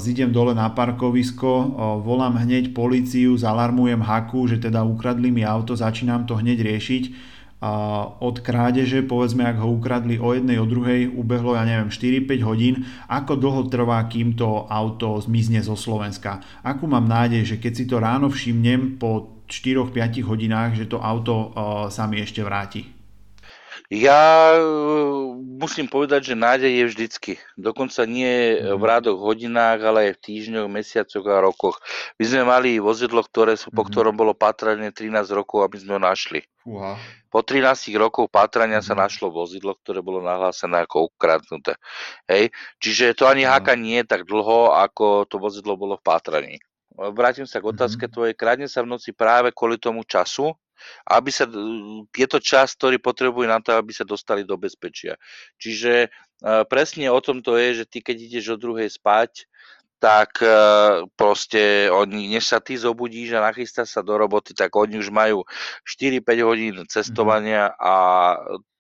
zidem 0.01 0.33
dole 0.33 0.57
na 0.57 0.73
parkovisko, 0.73 1.53
e, 1.53 1.67
volám 2.09 2.41
hneď 2.41 2.73
policiu, 2.73 3.37
zalarmujem 3.37 4.01
haku, 4.01 4.49
že 4.49 4.65
teda 4.65 4.81
ukradli 4.81 5.29
mi 5.29 5.45
auto, 5.45 5.77
začínam 5.77 6.25
to 6.25 6.41
hneď 6.41 6.65
riešiť. 6.65 7.32
Od 8.19 8.37
krádeže, 8.43 9.07
povedzme, 9.07 9.47
ak 9.47 9.63
ho 9.63 9.71
ukradli 9.71 10.19
o 10.19 10.35
jednej, 10.35 10.59
o 10.59 10.67
druhej, 10.67 11.07
ubehlo, 11.15 11.55
ja 11.55 11.63
neviem, 11.63 11.95
4-5 11.95 12.43
hodín. 12.43 12.83
Ako 13.07 13.39
dlho 13.39 13.71
trvá, 13.71 14.03
kým 14.11 14.35
to 14.35 14.67
auto 14.67 15.23
zmizne 15.23 15.63
zo 15.63 15.79
Slovenska? 15.79 16.43
Akú 16.67 16.91
mám 16.91 17.07
nádej, 17.07 17.47
že 17.47 17.57
keď 17.63 17.73
si 17.79 17.85
to 17.87 18.03
ráno 18.03 18.27
všimnem 18.35 18.99
po 18.99 19.47
4-5 19.47 20.27
hodinách, 20.27 20.75
že 20.75 20.91
to 20.91 20.99
auto 20.99 21.55
uh, 21.55 21.87
sa 21.87 22.11
mi 22.11 22.19
ešte 22.19 22.43
vráti? 22.43 22.83
Ja 23.93 24.57
uh, 24.59 25.37
musím 25.39 25.87
povedať, 25.87 26.33
že 26.33 26.35
nádej 26.35 26.73
je 26.73 26.85
vždycky. 26.91 27.33
Dokonca 27.55 28.03
nie 28.11 28.59
v 28.59 28.75
mhm. 28.75 28.83
rádoch, 28.83 29.23
hodinách, 29.23 29.79
ale 29.87 29.99
aj 30.11 30.13
v 30.19 30.23
týždňoch, 30.27 30.67
mesiacoch 30.67 31.25
a 31.31 31.39
rokoch. 31.39 31.79
My 32.19 32.25
sme 32.27 32.43
mali 32.43 32.83
vozidlo, 32.83 33.23
ktoré, 33.23 33.55
po 33.71 33.87
mhm. 33.87 33.89
ktorom 33.95 34.15
bolo 34.19 34.35
pátranie 34.35 34.91
13 34.91 35.15
rokov, 35.31 35.63
aby 35.63 35.79
sme 35.79 35.95
ho 35.95 36.01
našli. 36.03 36.43
Uha. 36.67 36.99
Po 37.33 37.41
13 37.41 37.97
rokov 37.97 38.29
pátrania 38.29 38.85
sa 38.85 38.93
mhm. 38.93 39.01
našlo 39.09 39.33
vozidlo, 39.33 39.73
ktoré 39.81 40.05
bolo 40.05 40.21
nahlásené 40.21 40.85
ako 40.85 41.09
ukradnuté. 41.09 41.81
Hej? 42.29 42.53
Čiže 42.77 43.17
to 43.17 43.25
ani 43.25 43.49
háka 43.49 43.73
nie 43.73 44.05
je 44.05 44.13
tak 44.13 44.29
dlho, 44.29 44.77
ako 44.77 45.25
to 45.25 45.41
vozidlo 45.41 45.81
bolo 45.81 45.97
v 45.97 46.05
pátraní. 46.05 46.57
Vrátim 46.93 47.49
sa 47.49 47.65
k 47.65 47.73
otázke 47.73 48.05
mm-hmm. 48.05 48.15
tvojej. 48.15 48.35
Kradne 48.37 48.69
sa 48.69 48.85
v 48.85 48.93
noci 48.93 49.17
práve 49.17 49.49
kvôli 49.49 49.81
tomu 49.81 50.05
času, 50.05 50.53
aby 51.09 51.31
sa, 51.33 51.49
je 52.13 52.27
to 52.29 52.39
čas, 52.43 52.75
ktorý 52.77 53.01
potrebujú 53.01 53.49
na 53.49 53.63
to, 53.63 53.73
aby 53.73 53.95
sa 53.95 54.05
dostali 54.05 54.45
do 54.45 54.59
bezpečia. 54.59 55.17
Čiže 55.57 56.11
uh, 56.11 56.67
presne 56.69 57.09
o 57.09 57.21
tom 57.23 57.41
to 57.41 57.57
je, 57.57 57.83
že 57.83 57.85
ty 57.89 58.05
keď 58.05 58.17
ideš 58.29 58.45
o 58.55 58.61
druhej 58.61 58.91
spať, 58.91 59.47
tak 60.03 60.43
uh, 60.43 61.07
proste 61.15 61.87
oni, 61.87 62.35
než 62.35 62.51
sa 62.51 62.59
ty 62.59 62.75
zobudíš 62.75 63.39
a 63.39 63.47
nachystáš 63.47 63.95
sa 63.95 64.03
do 64.03 64.19
roboty, 64.19 64.51
tak 64.51 64.75
oni 64.75 64.99
už 64.99 65.15
majú 65.15 65.47
4-5 65.87 66.43
hodín 66.43 66.75
cestovania 66.91 67.71
a 67.79 67.95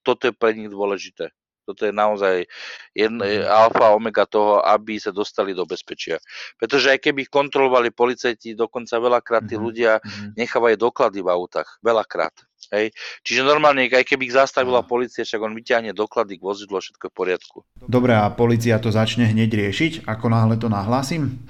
toto 0.03 0.27
je 0.27 0.35
pre 0.35 0.51
nich 0.59 0.67
dôležité. 0.67 1.31
Toto 1.63 1.87
je 1.87 1.95
naozaj 1.95 2.43
jedna, 2.91 3.23
mhm. 3.23 3.47
alfa 3.47 3.95
omega 3.95 4.27
toho, 4.27 4.59
aby 4.67 4.99
sa 4.99 5.15
dostali 5.15 5.55
do 5.55 5.63
bezpečia. 5.63 6.19
Pretože 6.59 6.91
aj 6.91 6.99
keby 6.99 7.23
ich 7.23 7.31
kontrolovali 7.31 7.95
policajti, 7.95 8.59
dokonca 8.59 8.99
veľakrát 8.99 9.47
tí 9.47 9.55
mhm, 9.55 9.63
ľudia 9.63 9.93
mhm. 10.03 10.35
nechávajú 10.35 10.75
doklady 10.75 11.23
v 11.23 11.29
autách. 11.31 11.79
Veľakrát. 11.87 12.35
Hej. 12.73 12.97
Čiže 13.21 13.45
normálne, 13.45 13.85
aj 13.85 14.09
keby 14.09 14.33
ich 14.33 14.35
zastavila 14.35 14.81
policia, 14.81 15.29
však 15.29 15.45
on 15.45 15.53
vyťahne 15.53 15.93
doklady 15.93 16.41
k 16.41 16.47
vozidlu 16.49 16.81
a 16.81 16.83
všetko 16.83 17.05
je 17.05 17.13
v 17.13 17.17
poriadku. 17.21 17.59
Dobre, 17.85 18.17
a 18.17 18.33
policia 18.33 18.81
to 18.81 18.89
začne 18.89 19.29
hneď 19.29 19.53
riešiť, 19.53 20.09
ako 20.09 20.33
náhle 20.33 20.57
to 20.57 20.73
nahlásim? 20.73 21.45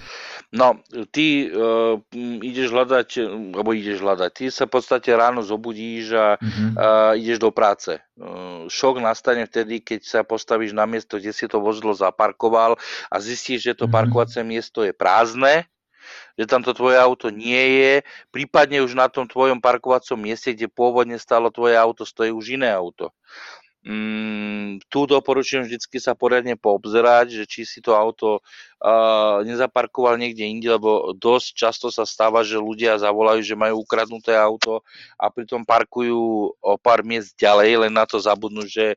No, 0.53 0.83
ty 1.15 1.49
uh, 1.49 1.97
ideš 2.43 2.75
hľadať, 2.75 3.09
alebo 3.57 3.73
ideš 3.73 4.05
hľadať, 4.05 4.31
ty 4.35 4.45
sa 4.53 4.69
v 4.69 4.75
podstate 4.77 5.09
ráno 5.17 5.41
zobudíš 5.41 6.13
a 6.13 6.37
uh-huh. 6.37 6.69
uh, 6.77 7.13
ideš 7.17 7.41
do 7.41 7.49
práce. 7.55 7.97
Uh, 8.19 8.69
šok 8.69 9.01
nastane 9.01 9.49
vtedy, 9.49 9.81
keď 9.81 10.01
sa 10.05 10.21
postavíš 10.27 10.77
na 10.77 10.85
miesto, 10.85 11.17
kde 11.17 11.33
si 11.33 11.49
to 11.49 11.57
vozidlo 11.57 11.97
zaparkoval 11.97 12.77
a 13.09 13.17
zistíš, 13.17 13.73
že 13.73 13.79
to 13.79 13.89
uh-huh. 13.89 13.97
parkovacie 13.97 14.45
miesto 14.45 14.85
je 14.85 14.93
prázdne, 14.93 15.65
že 16.39 16.45
tam 16.49 16.65
to 16.65 16.73
tvoje 16.73 16.97
auto 16.99 17.29
nie 17.29 17.81
je, 17.81 17.93
prípadne 18.33 18.81
už 18.85 18.97
na 18.97 19.07
tom 19.07 19.29
tvojom 19.29 19.61
parkovacom 19.61 20.19
mieste, 20.19 20.57
kde 20.57 20.71
pôvodne 20.71 21.17
stalo 21.21 21.53
tvoje 21.53 21.77
auto, 21.77 22.03
stojí 22.03 22.33
už 22.33 22.57
iné 22.57 22.73
auto. 22.73 23.13
Mm, 23.83 24.79
tu 24.87 25.11
doporučujem 25.11 25.67
vždycky 25.67 25.99
sa 25.99 26.15
poriadne 26.15 26.55
poobzerať, 26.55 27.35
že 27.35 27.45
či 27.51 27.67
si 27.67 27.83
to 27.83 27.99
auto 27.99 28.39
uh, 28.39 29.43
nezaparkoval 29.43 30.15
niekde 30.23 30.47
inde, 30.47 30.71
lebo 30.71 31.11
dosť 31.19 31.49
často 31.51 31.87
sa 31.91 32.07
stáva, 32.07 32.47
že 32.47 32.63
ľudia 32.63 32.95
zavolajú, 33.03 33.43
že 33.43 33.59
majú 33.59 33.83
ukradnuté 33.83 34.39
auto 34.39 34.87
a 35.19 35.27
pritom 35.35 35.67
parkujú 35.67 36.55
o 36.63 36.73
pár 36.79 37.03
miest 37.03 37.35
ďalej, 37.35 37.83
len 37.83 37.91
na 37.91 38.07
to 38.07 38.23
zabudnú, 38.23 38.63
že 38.71 38.95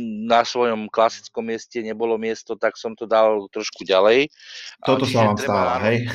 na 0.00 0.44
svojom 0.44 0.88
klasickom 0.92 1.44
mieste 1.44 1.80
nebolo 1.80 2.20
miesto, 2.20 2.54
tak 2.54 2.76
som 2.76 2.92
to 2.92 3.08
dal 3.08 3.48
trošku 3.48 3.82
ďalej. 3.82 4.28
Toto 4.84 5.08
sa 5.08 5.32
vám 5.32 5.38
stáva, 5.40 5.74
hej? 5.88 6.06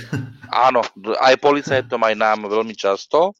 Áno, 0.67 0.85
aj 1.19 1.35
policajtom, 1.41 2.01
aj 2.01 2.15
nám 2.15 2.39
veľmi 2.47 2.75
často 2.77 3.33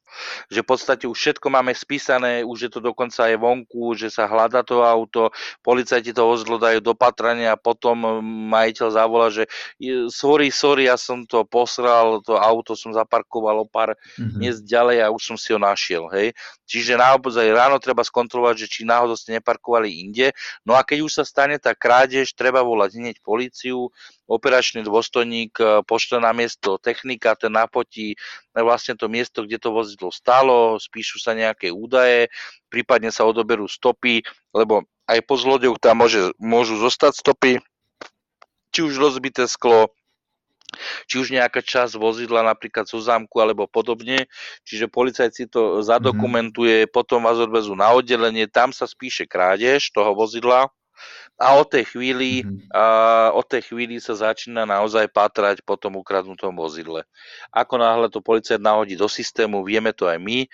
že 0.52 0.60
v 0.62 0.68
podstate 0.68 1.06
už 1.08 1.16
všetko 1.16 1.48
máme 1.48 1.72
spísané, 1.72 2.44
už 2.44 2.68
je 2.68 2.72
to 2.72 2.80
dokonca 2.84 3.32
aj 3.32 3.36
vonku, 3.40 3.96
že 3.96 4.12
sa 4.12 4.28
hľada 4.28 4.62
to 4.62 4.84
auto, 4.84 5.32
policajti 5.64 6.12
to 6.12 6.28
vozidlo 6.28 6.60
dajú 6.60 6.84
do 6.84 6.92
patrania 6.92 7.56
a 7.56 7.60
potom 7.60 8.20
majiteľ 8.52 8.88
zavolá, 8.92 9.32
že 9.32 9.48
sorry, 10.12 10.52
sorry, 10.52 10.92
ja 10.92 11.00
som 11.00 11.24
to 11.24 11.48
posral, 11.48 12.20
to 12.22 12.36
auto 12.36 12.76
som 12.76 12.92
zaparkoval 12.92 13.64
o 13.64 13.68
pár 13.68 13.96
mm-hmm. 13.96 14.40
miest 14.40 14.68
ďalej 14.68 15.08
a 15.08 15.14
už 15.14 15.22
som 15.34 15.38
si 15.40 15.56
ho 15.56 15.60
našiel, 15.60 16.12
hej. 16.12 16.36
Čiže 16.68 17.00
naozaj 17.00 17.48
ráno 17.52 17.80
treba 17.84 18.04
skontrolovať, 18.04 18.68
že 18.68 18.68
či 18.68 18.82
náhodou 18.88 19.16
ste 19.16 19.36
neparkovali 19.36 20.08
inde. 20.08 20.31
No 20.66 20.76
a 20.78 20.82
keď 20.82 21.06
už 21.06 21.12
sa 21.22 21.24
stane 21.24 21.58
tá 21.62 21.72
krádež, 21.78 22.34
treba 22.36 22.66
volať 22.66 22.98
hneď 22.98 23.16
políciu, 23.22 23.90
operačný 24.26 24.84
dôstojník 24.88 25.54
e, 25.60 25.64
pošle 25.84 26.24
na 26.24 26.32
miesto 26.32 26.80
technika, 26.80 27.36
ten 27.36 27.52
napotí 27.52 28.16
vlastne 28.56 28.96
to 28.96 29.12
miesto, 29.12 29.44
kde 29.44 29.60
to 29.60 29.70
vozidlo 29.72 30.12
stalo, 30.12 30.80
spíšu 30.80 31.20
sa 31.20 31.36
nejaké 31.36 31.72
údaje, 31.72 32.32
prípadne 32.72 33.12
sa 33.12 33.28
odoberú 33.28 33.68
stopy, 33.68 34.24
lebo 34.56 34.88
aj 35.08 35.20
po 35.28 35.36
zlodejoch 35.36 35.80
tam 35.80 36.04
môže, 36.04 36.32
môžu 36.40 36.80
zostať 36.80 37.20
stopy, 37.20 37.60
či 38.72 38.80
už 38.88 38.96
rozbité 38.96 39.48
sklo, 39.52 39.92
či 41.08 41.16
už 41.20 41.36
nejaká 41.36 41.60
časť 41.60 42.00
vozidla 42.00 42.42
napríklad 42.46 42.88
zo 42.88 43.00
zámku 43.00 43.38
alebo 43.40 43.68
podobne. 43.68 44.28
Čiže 44.64 44.88
policajt 44.88 45.32
si 45.32 45.46
to 45.48 45.84
zadokumentuje, 45.84 46.86
mm-hmm. 46.86 46.94
potom 46.94 47.28
vás 47.28 47.38
odvezú 47.40 47.76
na 47.76 47.92
oddelenie, 47.92 48.48
tam 48.48 48.72
sa 48.72 48.88
spíše 48.88 49.28
krádež 49.28 49.92
toho 49.92 50.16
vozidla 50.16 50.72
a 51.42 51.58
od 51.58 51.74
tej 51.74 51.90
chvíli, 51.90 52.46
mm-hmm. 52.46 52.70
a 52.70 52.86
od 53.34 53.46
tej 53.50 53.74
chvíli 53.74 53.98
sa 53.98 54.14
začína 54.14 54.70
naozaj 54.70 55.10
patrať 55.10 55.66
po 55.66 55.74
tom 55.74 55.98
ukradnutom 55.98 56.54
vozidle. 56.54 57.02
Ako 57.50 57.82
náhle 57.82 58.08
to 58.14 58.22
policajt 58.22 58.62
nahodí 58.62 58.94
do 58.94 59.10
systému, 59.10 59.66
vieme 59.66 59.90
to 59.90 60.06
aj 60.06 60.22
my, 60.22 60.46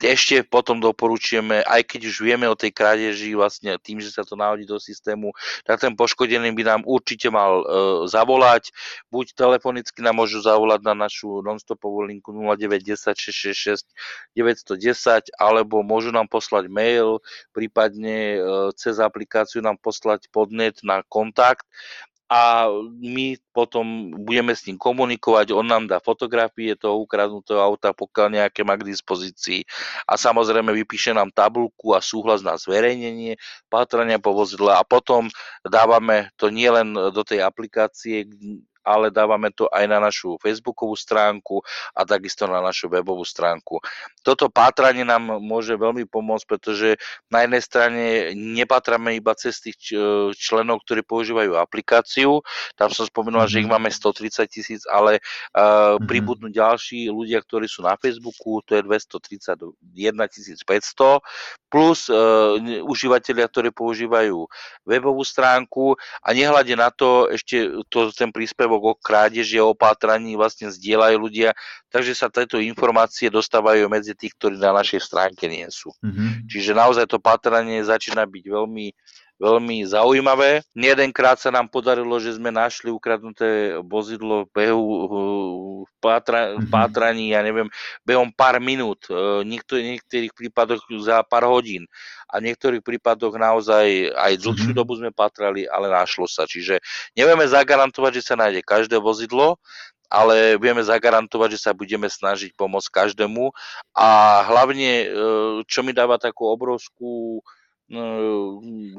ešte 0.00 0.40
potom 0.44 0.80
doporučujeme, 0.80 1.60
aj 1.64 1.82
keď 1.84 2.00
už 2.08 2.16
vieme 2.24 2.46
o 2.48 2.56
tej 2.56 2.72
krádeži 2.72 3.36
vlastne 3.36 3.76
tým, 3.80 4.00
že 4.00 4.12
sa 4.12 4.24
to 4.24 4.34
náhodí 4.34 4.64
do 4.64 4.80
systému, 4.80 5.32
tak 5.68 5.80
ten 5.80 5.92
poškodený 5.92 6.52
by 6.56 6.62
nám 6.64 6.82
určite 6.88 7.28
mal 7.28 7.60
e, 7.60 7.64
zavolať. 8.08 8.72
Buď 9.12 9.36
telefonicky 9.36 10.00
nám 10.00 10.20
môžu 10.20 10.40
zavolať 10.40 10.80
na 10.84 10.94
našu 10.96 11.44
nonstopovú 11.44 12.08
linku 12.08 12.32
0910 12.32 13.12
666 13.16 13.84
910, 14.36 15.36
alebo 15.36 15.84
môžu 15.84 16.12
nám 16.12 16.26
poslať 16.26 16.72
mail, 16.72 17.20
prípadne 17.52 18.18
e, 18.36 18.38
cez 18.76 18.96
aplikáciu 18.98 19.60
nám 19.60 19.76
poslať 19.76 20.32
podnet 20.32 20.80
na 20.80 21.04
kontakt 21.06 21.66
a 22.30 22.70
my 23.02 23.34
potom 23.50 24.14
budeme 24.22 24.54
s 24.54 24.62
ním 24.70 24.78
komunikovať, 24.78 25.50
on 25.50 25.66
nám 25.66 25.90
dá 25.90 25.98
fotografie 25.98 26.78
toho 26.78 27.02
ukradnutého 27.02 27.58
auta, 27.58 27.90
pokiaľ 27.90 28.38
nejaké 28.38 28.62
má 28.62 28.78
k 28.78 28.86
dispozícii. 28.86 29.66
A 30.06 30.14
samozrejme 30.14 30.70
vypíše 30.70 31.10
nám 31.10 31.34
tabulku 31.34 31.90
a 31.90 31.98
súhlas 31.98 32.46
na 32.46 32.54
zverejnenie 32.54 33.34
pátrania 33.66 34.22
po 34.22 34.30
vozidle. 34.30 34.70
A 34.70 34.86
potom 34.86 35.26
dávame 35.66 36.30
to 36.38 36.54
nielen 36.54 36.94
do 36.94 37.26
tej 37.26 37.42
aplikácie, 37.42 38.30
ale 38.90 39.14
dávame 39.14 39.54
to 39.54 39.70
aj 39.70 39.86
na 39.86 40.02
našu 40.02 40.34
facebookovú 40.42 40.98
stránku 40.98 41.62
a 41.94 42.02
takisto 42.02 42.50
na 42.50 42.58
našu 42.58 42.90
webovú 42.90 43.22
stránku. 43.22 43.78
Toto 44.26 44.50
pátranie 44.50 45.06
nám 45.06 45.38
môže 45.38 45.78
veľmi 45.78 46.10
pomôcť, 46.10 46.46
pretože 46.50 46.98
na 47.30 47.46
jednej 47.46 47.62
strane 47.62 48.04
nepátrame 48.34 49.14
iba 49.14 49.30
cez 49.38 49.62
tých 49.62 49.78
členov, 50.34 50.82
ktorí 50.82 51.06
používajú 51.06 51.54
aplikáciu, 51.54 52.42
tam 52.74 52.90
som 52.90 53.06
spomínal, 53.06 53.46
že 53.46 53.62
ich 53.62 53.68
mhm. 53.70 53.74
máme 53.78 53.88
130 53.92 54.50
tisíc, 54.50 54.82
ale 54.90 55.22
uh, 55.54 55.96
pribudnú 56.02 56.50
ďalší 56.50 57.06
ľudia, 57.12 57.38
ktorí 57.44 57.70
sú 57.70 57.86
na 57.86 57.94
Facebooku, 57.94 58.64
to 58.66 58.74
je 58.74 58.82
231 58.82 59.76
500, 60.66 61.22
plus 61.70 62.10
uh, 62.10 62.58
užívateľia, 62.82 63.46
ktorí 63.46 63.70
používajú 63.70 64.48
webovú 64.84 65.22
stránku 65.22 65.94
a 66.24 66.28
nehľade 66.34 66.74
na 66.74 66.90
to 66.90 67.30
ešte 67.30 67.70
to, 67.92 68.10
ten 68.10 68.34
príspevok 68.34 68.79
o 68.82 68.96
krádeži 68.96 69.60
a 69.60 69.68
opátraní 69.68 70.34
vlastne 70.34 70.72
zdieľajú 70.72 71.16
ľudia, 71.20 71.52
takže 71.92 72.16
sa 72.16 72.32
tieto 72.32 72.56
informácie 72.56 73.28
dostávajú 73.28 73.86
medzi 73.92 74.16
tých, 74.16 74.34
ktorí 74.38 74.56
na 74.56 74.72
našej 74.72 75.00
stránke 75.04 75.46
nie 75.46 75.66
sú. 75.68 75.92
Mm-hmm. 76.00 76.48
Čiže 76.48 76.72
naozaj 76.72 77.06
to 77.10 77.20
pátranie 77.20 77.84
začína 77.84 78.24
byť 78.24 78.44
veľmi 78.48 78.86
veľmi 79.40 79.88
zaujímavé. 79.88 80.60
Jedenkrát 80.76 81.40
sa 81.40 81.48
nám 81.48 81.72
podarilo, 81.72 82.20
že 82.20 82.36
sme 82.36 82.52
našli 82.52 82.92
ukradnuté 82.92 83.80
vozidlo 83.80 84.44
v 84.44 84.50
behu 84.52 84.84
v 85.80 85.92
pátra, 85.98 86.60
v 86.60 86.64
mhm. 86.64 86.70
pátraní, 86.70 87.32
ja 87.32 87.40
neviem, 87.40 87.66
behom 88.04 88.28
pár 88.28 88.60
minút, 88.60 89.08
v 89.08 89.42
e, 89.42 89.64
niektorých 89.88 90.36
prípadoch 90.36 90.84
za 91.00 91.24
pár 91.24 91.48
hodín 91.48 91.88
a 92.28 92.38
v 92.38 92.52
niektorých 92.52 92.84
prípadoch 92.84 93.34
naozaj 93.34 94.12
aj 94.14 94.32
dlhšiu 94.38 94.70
mm-hmm. 94.70 94.78
dobu 94.78 95.00
sme 95.00 95.10
patrali, 95.10 95.66
ale 95.66 95.90
našlo 95.90 96.28
sa. 96.30 96.46
Čiže 96.46 96.78
nevieme 97.16 97.48
zagarantovať, 97.48 98.22
že 98.22 98.26
sa 98.32 98.34
nájde 98.38 98.62
každé 98.62 99.00
vozidlo, 99.02 99.58
ale 100.10 100.58
vieme 100.58 100.82
zagarantovať, 100.82 101.58
že 101.58 101.70
sa 101.70 101.72
budeme 101.74 102.10
snažiť 102.10 102.54
pomôcť 102.54 102.90
každému 102.90 103.50
a 103.94 104.42
hlavne, 104.46 105.06
e, 105.06 105.06
čo 105.66 105.82
mi 105.82 105.90
dáva 105.90 106.18
takú 106.18 106.50
obrovskú 106.50 107.42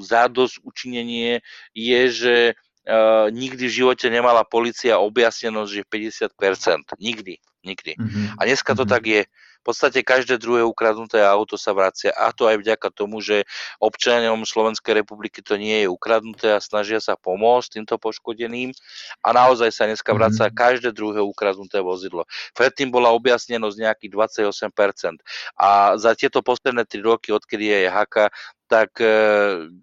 zádosť 0.03 0.55
učinenie 0.67 1.39
je, 1.71 2.01
že 2.11 2.35
uh, 2.51 3.31
nikdy 3.31 3.67
v 3.67 3.77
živote 3.83 4.07
nemala 4.11 4.43
policia 4.43 4.99
objasnenosť, 4.99 5.71
že 5.71 5.83
50%. 5.87 6.99
Nikdy, 6.99 7.33
nikdy. 7.63 7.91
Mm-hmm. 7.95 8.25
A 8.35 8.41
dneska 8.43 8.75
to 8.75 8.83
mm-hmm. 8.83 8.91
tak 8.91 9.03
je. 9.07 9.21
V 9.61 9.69
podstate 9.69 10.01
každé 10.01 10.41
druhé 10.41 10.65
ukradnuté 10.65 11.21
auto 11.21 11.53
sa 11.53 11.69
vracia 11.77 12.09
a 12.17 12.33
to 12.33 12.49
aj 12.49 12.57
vďaka 12.57 12.89
tomu, 12.89 13.21
že 13.21 13.45
občanom 13.77 14.41
Slovenskej 14.41 15.05
republiky 15.05 15.45
to 15.45 15.53
nie 15.55 15.85
je 15.85 15.87
ukradnuté 15.87 16.57
a 16.57 16.59
snažia 16.59 16.97
sa 16.97 17.13
pomôcť 17.13 17.77
týmto 17.77 18.01
poškodeným 18.01 18.73
a 19.21 19.29
naozaj 19.29 19.69
sa 19.69 19.85
dneska 19.85 20.09
vracia 20.17 20.49
mm-hmm. 20.49 20.57
každé 20.57 20.89
druhé 20.97 21.21
ukradnuté 21.21 21.77
vozidlo. 21.77 22.25
Predtým 22.57 22.89
bola 22.89 23.13
objasnenosť 23.13 23.77
nejakých 23.77 24.11
28% 24.73 25.21
a 25.61 25.93
za 26.01 26.11
tieto 26.17 26.41
posledné 26.41 26.89
3 26.89 27.05
roky, 27.05 27.29
odkedy 27.29 27.85
je 27.85 27.89
haka, 27.89 28.33
tak 28.71 28.97
e, 29.03 29.11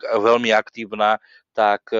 veľmi 0.02 0.50
aktívna, 0.50 1.20
tak 1.58 1.90
e, 1.90 1.98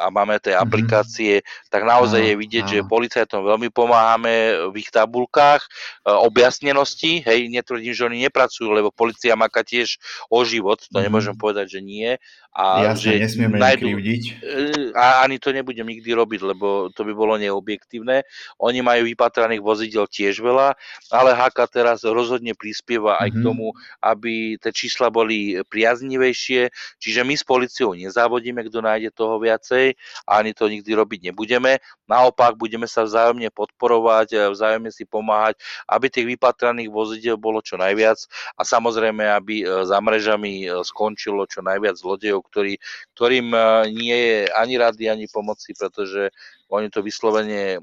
a 0.00 0.08
máme 0.08 0.40
tie 0.40 0.56
mhm. 0.56 0.64
aplikácie, 0.64 1.44
tak 1.68 1.84
naozaj 1.84 2.24
je 2.24 2.34
vidieť, 2.40 2.64
že 2.64 2.88
policajtom 2.88 3.44
veľmi 3.44 3.68
pomáhame 3.68 4.56
v 4.72 4.74
ich 4.80 4.88
tabulkách 4.88 5.60
e, 5.60 5.68
objasnenosti, 6.08 7.20
hej, 7.20 7.52
netvrdím, 7.52 7.92
že 7.92 8.08
oni 8.08 8.24
nepracujú, 8.24 8.72
lebo 8.72 8.88
policia 8.88 9.36
maká 9.36 9.60
tiež 9.60 10.00
o 10.32 10.40
život, 10.48 10.80
to 10.80 10.88
mm-hmm. 10.88 11.04
nemôžem 11.04 11.36
povedať, 11.36 11.76
že 11.76 11.80
nie, 11.84 12.16
A 12.54 12.94
Jasne, 12.94 13.18
že 13.18 13.22
nesmieme 13.26 13.58
najdu, 13.58 13.82
krivdiť. 13.82 14.22
A 14.94 15.26
ani 15.26 15.42
to 15.42 15.50
nebudem 15.50 15.90
nikdy 15.90 16.14
robiť, 16.14 16.54
lebo 16.54 16.86
to 16.94 17.02
by 17.02 17.10
bolo 17.10 17.34
neobjektívne. 17.34 18.22
Oni 18.62 18.78
majú 18.78 19.10
vypatraných 19.10 19.58
vozidel 19.58 20.06
tiež 20.06 20.38
veľa, 20.38 20.78
ale 21.10 21.34
HK 21.34 21.58
teraz 21.66 22.06
rozhodne 22.06 22.54
prispieva 22.54 23.18
aj 23.18 23.34
mm-hmm. 23.34 23.34
k 23.34 23.42
mhm. 23.42 23.46
tomu, 23.50 23.66
aby 23.98 24.54
tie 24.62 24.70
čísla 24.70 25.10
boli 25.10 25.58
priaznivejšie. 25.66 26.70
Čiže 27.02 27.26
my 27.26 27.34
s 27.34 27.42
policiou 27.42 27.90
nezávodíme, 27.98 28.62
kto 28.70 28.78
nájde 28.86 29.10
toho 29.10 29.42
viacej 29.42 29.98
a 30.30 30.38
ani 30.38 30.54
to 30.54 30.70
nikdy 30.70 30.94
robiť 30.94 31.34
nebudeme. 31.34 31.82
Naopak 32.06 32.54
budeme 32.54 32.86
sa 32.86 33.02
vzájomne 33.02 33.50
podporovať, 33.50 34.54
vzájomne 34.54 34.94
si 34.94 35.02
pomáhať, 35.02 35.58
aby 35.90 36.06
tých 36.06 36.38
vypatraných 36.38 36.92
vozidel 36.92 37.34
bolo 37.34 37.64
čo 37.64 37.80
najviac 37.80 38.20
a 38.54 38.62
samozrejme, 38.62 39.24
aby 39.24 39.64
e, 39.64 39.88
za 39.88 39.96
mrežami 39.98 40.68
e, 40.68 40.84
skončilo 40.84 41.48
čo 41.48 41.64
najviac 41.64 41.96
zlodejov, 41.96 42.43
ktorý, 42.50 42.76
ktorým 43.16 43.52
e, 43.52 43.60
nie 43.92 44.16
je 44.16 44.38
ani 44.52 44.74
rady, 44.76 45.10
ani 45.10 45.26
pomoci, 45.28 45.72
pretože 45.72 46.30
oni 46.68 46.90
to 46.90 47.00
vyslovene 47.00 47.80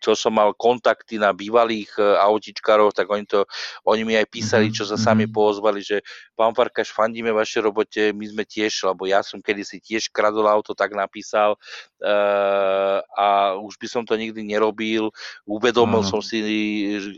čo 0.00 0.16
som 0.16 0.32
mal 0.32 0.56
kontakty 0.56 1.20
na 1.20 1.36
bývalých 1.36 1.92
e, 2.00 2.02
autičkárov, 2.24 2.96
tak 2.96 3.06
oni, 3.12 3.28
to, 3.28 3.44
oni 3.84 4.02
mi 4.02 4.16
aj 4.16 4.26
písali, 4.32 4.72
mhm, 4.72 4.74
čo 4.74 4.84
sa 4.88 4.96
sami 4.96 5.28
mhm. 5.28 5.32
pozvali, 5.32 5.84
že 5.84 6.00
pán 6.32 6.56
Farkaš, 6.56 6.88
fandíme 6.90 7.30
vaše 7.36 7.60
robote, 7.60 8.16
my 8.16 8.24
sme 8.24 8.44
tiež, 8.48 8.88
lebo 8.88 9.04
ja 9.04 9.20
som 9.20 9.44
kedysi 9.44 9.76
tiež 9.76 10.08
kradol 10.08 10.48
auto, 10.48 10.72
tak 10.72 10.96
napísal 10.96 11.60
uh, 12.00 12.98
a 13.12 13.54
už 13.60 13.76
by 13.76 13.86
som 13.86 14.02
to 14.08 14.16
nikdy 14.16 14.40
nerobil. 14.40 15.12
Uvedomil 15.44 16.00
uh 16.00 16.08
som 16.10 16.24
si 16.24 16.40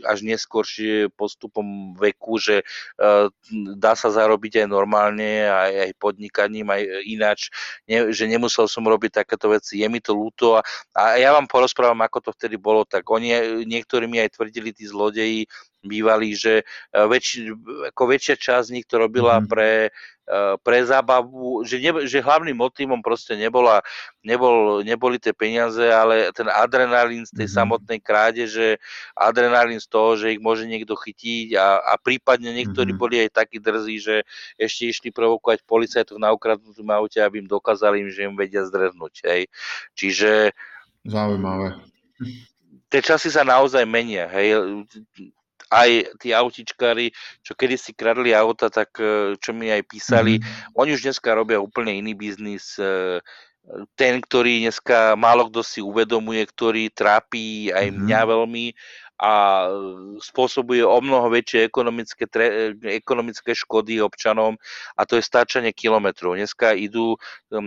až 0.03 0.21
neskôršie 0.27 1.07
postupom 1.15 1.95
veku, 1.95 2.35
že 2.35 2.61
uh, 2.99 3.31
dá 3.79 3.95
sa 3.95 4.11
zarobiť 4.11 4.59
aj 4.59 4.67
normálne, 4.67 5.47
aj, 5.47 5.87
aj 5.87 5.91
podnikaním, 5.97 6.67
aj 6.67 6.81
ináč, 7.07 7.39
ne, 7.87 8.11
že 8.11 8.27
nemusel 8.27 8.67
som 8.67 8.83
robiť 8.83 9.23
takéto 9.23 9.49
veci. 9.49 9.81
Je 9.81 9.87
mi 9.87 10.03
to 10.03 10.11
ľúto 10.13 10.59
a, 10.59 10.61
a 10.93 11.15
ja 11.15 11.31
vám 11.31 11.47
porozprávam, 11.47 12.03
ako 12.03 12.29
to 12.29 12.31
vtedy 12.35 12.59
bolo 12.59 12.72
bolo, 12.73 12.89
tak 12.89 13.05
oni, 13.05 13.61
niektorí 13.69 14.09
mi 14.09 14.17
aj 14.17 14.33
tvrdili, 14.33 14.73
tí 14.73 14.89
zlodeji 14.89 15.45
bývali, 15.83 16.31
že 16.33 16.63
e, 16.63 16.97
väč, 17.11 17.43
ako 17.93 18.03
väčšia 18.07 18.35
časť 18.39 18.65
z 18.71 18.73
nich 18.79 18.87
to 18.87 18.95
robila 18.97 19.37
mm-hmm. 19.37 19.51
pre, 19.51 19.91
e, 20.23 20.39
pre 20.63 20.77
zábavu, 20.87 21.67
že, 21.67 21.77
ne, 21.83 22.07
že 22.07 22.23
hlavným 22.23 22.55
motivom 22.55 23.03
proste 23.03 23.35
nebola, 23.35 23.83
nebol, 24.23 24.79
neboli 24.81 25.19
tie 25.19 25.35
peniaze, 25.35 25.83
ale 25.83 26.31
ten 26.31 26.47
adrenalín 26.47 27.27
z 27.27 27.35
tej 27.35 27.51
mm-hmm. 27.51 27.59
samotnej 27.59 27.99
krádeže, 27.99 28.79
adrenalín 29.13 29.77
z 29.83 29.87
toho, 29.91 30.15
že 30.15 30.31
ich 30.33 30.41
môže 30.41 30.63
niekto 30.63 30.95
chytiť 30.95 31.59
a, 31.59 31.83
a 31.83 31.93
prípadne 31.99 32.55
niektorí 32.55 32.95
mm-hmm. 32.95 33.03
boli 33.03 33.15
aj 33.27 33.43
takí 33.43 33.59
drzí, 33.59 33.99
že 33.99 34.15
ešte 34.55 34.87
išli 34.87 35.09
provokovať 35.11 35.67
policajtov 35.67 36.15
na 36.17 36.31
ukradnutom 36.31 36.87
aute, 36.95 37.19
aby 37.19 37.43
im 37.43 37.49
dokázali, 37.51 38.07
že 38.07 38.25
im 38.25 38.39
vedia 38.39 38.63
zdrhnúť. 38.63 39.13
Hej. 39.27 39.51
Čiže... 39.99 40.55
Zaujímavé 41.03 41.75
tie 42.93 43.01
časy 43.01 43.33
sa 43.33 43.41
naozaj 43.41 43.81
menia, 43.89 44.29
hej. 44.29 44.53
Aj 45.73 45.89
tí 46.21 46.29
autičkári, 46.29 47.09
čo 47.41 47.57
kedysi 47.57 47.97
kradli 47.97 48.29
auta, 48.29 48.69
tak 48.69 48.93
e, 49.01 49.33
čo 49.41 49.57
mi 49.57 49.73
aj 49.73 49.81
písali, 49.89 50.37
mm-hmm. 50.37 50.77
oni 50.77 50.89
už 50.93 51.01
dneska 51.09 51.33
robia 51.33 51.57
úplne 51.57 51.97
iný 51.97 52.13
biznis. 52.13 52.77
E, 52.77 53.17
ten, 53.97 54.21
ktorý 54.21 54.69
dneska 54.69 55.17
málo 55.17 55.49
kto 55.49 55.65
si 55.65 55.79
uvedomuje, 55.81 56.45
ktorý 56.45 56.93
trápi 56.93 57.73
aj 57.73 57.89
mňa 57.89 58.19
mm-hmm. 58.21 58.31
veľmi 58.37 58.65
a 59.23 59.71
spôsobuje 60.19 60.83
o 60.83 60.99
mnoho 60.99 61.31
väčšie 61.31 61.71
ekonomické, 61.71 62.27
tre, 62.27 62.75
ekonomické 62.83 63.55
škody 63.55 64.03
občanom 64.03 64.59
a 64.99 65.07
to 65.07 65.15
je 65.15 65.23
stáčanie 65.23 65.71
kilometrov. 65.71 66.35
Dneska 66.35 66.75
idú, 66.75 67.15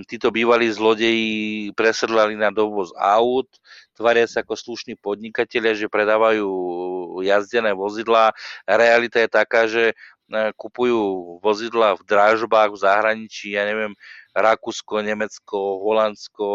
títo 0.05 0.29
bývalí 0.29 0.69
zlodeji 0.69 1.73
presedlali 1.73 2.37
na 2.37 2.53
dovoz 2.53 2.93
aut, 3.01 3.49
tvária 3.97 4.29
sa 4.29 4.45
ako 4.45 4.53
slušní 4.53 5.01
podnikatelia, 5.01 5.73
že 5.73 5.89
predávajú 5.89 6.45
jazdené 7.25 7.73
vozidlá. 7.73 8.37
Realita 8.69 9.25
je 9.25 9.31
taká, 9.33 9.65
že 9.65 9.97
e, 10.29 10.53
kupujú 10.61 11.41
vozidla 11.41 11.97
v 11.97 12.05
drážbách 12.05 12.77
v 12.77 12.83
zahraničí, 12.85 13.57
ja 13.57 13.65
neviem, 13.65 13.97
Rakúsko, 14.37 15.01
Nemecko, 15.01 15.81
Holandsko, 15.81 16.47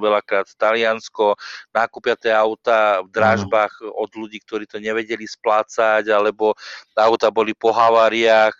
veľakrát 0.00 0.48
Taliansko, 0.56 1.36
nakúpia 1.76 2.16
tie 2.16 2.32
auta 2.32 3.04
v 3.04 3.12
drážbách 3.12 3.84
od 3.84 4.10
ľudí, 4.16 4.40
ktorí 4.40 4.64
to 4.64 4.80
nevedeli 4.80 5.28
splácať, 5.28 6.08
alebo 6.08 6.56
auta 6.96 7.28
boli 7.28 7.52
po 7.52 7.68
haváriách, 7.76 8.56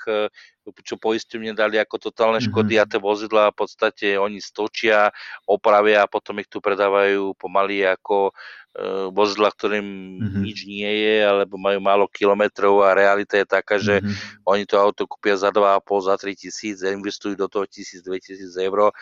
čo 0.85 1.01
poisťovne 1.01 1.57
dali 1.57 1.81
ako 1.81 2.11
totálne 2.11 2.39
mhm. 2.39 2.47
škody 2.53 2.75
mm-hmm. 2.77 2.89
a 2.89 2.91
tie 2.91 3.01
vozidlá 3.01 3.45
v 3.53 3.59
podstate 3.59 4.07
oni 4.21 4.39
stočia, 4.39 5.09
opravia 5.49 6.05
a 6.05 6.11
potom 6.11 6.39
ich 6.39 6.49
tu 6.49 6.61
predávajú 6.61 7.33
pomaly 7.41 7.83
ako 7.89 8.31
e, 8.31 8.33
vozidla, 9.11 9.49
ktorým 9.51 9.87
mm-hmm. 10.21 10.43
nič 10.45 10.59
nie 10.69 10.91
je, 10.91 11.17
alebo 11.25 11.57
majú 11.57 11.81
málo 11.81 12.05
kilometrov 12.13 12.85
a 12.85 12.93
realita 12.93 13.41
je 13.41 13.47
taká, 13.49 13.81
že 13.81 14.05
mm-hmm. 14.05 14.45
oni 14.45 14.65
to 14.69 14.77
auto 14.77 15.09
kúpia 15.09 15.35
za 15.41 15.49
2,5, 15.49 16.09
za 16.09 16.15
3 16.21 16.37
tisíc, 16.37 16.77
investujú 16.85 17.35
do 17.35 17.49
toho 17.49 17.65
1000, 17.65 18.05
2000 18.05 18.69
eur 18.69 18.93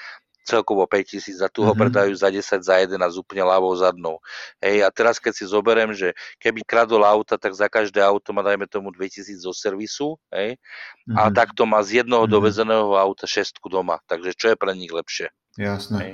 celkovo 0.48 0.88
5000 0.88 1.44
a 1.44 1.52
tu 1.52 1.60
mm-hmm. 1.60 1.68
ho 1.68 1.72
mhm. 1.76 1.80
predajú 1.84 2.12
za 2.16 2.32
10, 2.32 2.64
za 2.64 2.74
11 2.80 2.96
úplne 3.20 3.44
ľavou 3.44 3.76
zadnou. 3.76 4.16
Hej, 4.64 4.82
a 4.82 4.88
teraz 4.88 5.20
keď 5.20 5.32
si 5.36 5.44
zoberiem, 5.44 5.92
že 5.92 6.16
keby 6.40 6.64
kradol 6.64 7.04
auta, 7.04 7.36
tak 7.36 7.52
za 7.52 7.68
každé 7.68 8.00
auto 8.00 8.32
má 8.32 8.40
dajme 8.40 8.64
tomu 8.64 8.88
2000 8.88 9.44
zo 9.44 9.52
servisu, 9.52 10.16
hej, 10.32 10.56
mm-hmm. 10.56 11.20
a 11.20 11.28
takto 11.28 11.68
má 11.68 11.84
z 11.84 12.00
jednoho 12.00 12.24
mm-hmm. 12.24 12.36
dovezeného 12.40 12.96
auta 12.96 13.28
šestku 13.28 13.68
doma. 13.68 14.00
Takže 14.08 14.32
čo 14.32 14.46
je 14.52 14.56
pre 14.56 14.72
nich 14.72 14.90
lepšie? 14.90 15.28
Jasné. 15.60 15.98
Hej. 16.00 16.12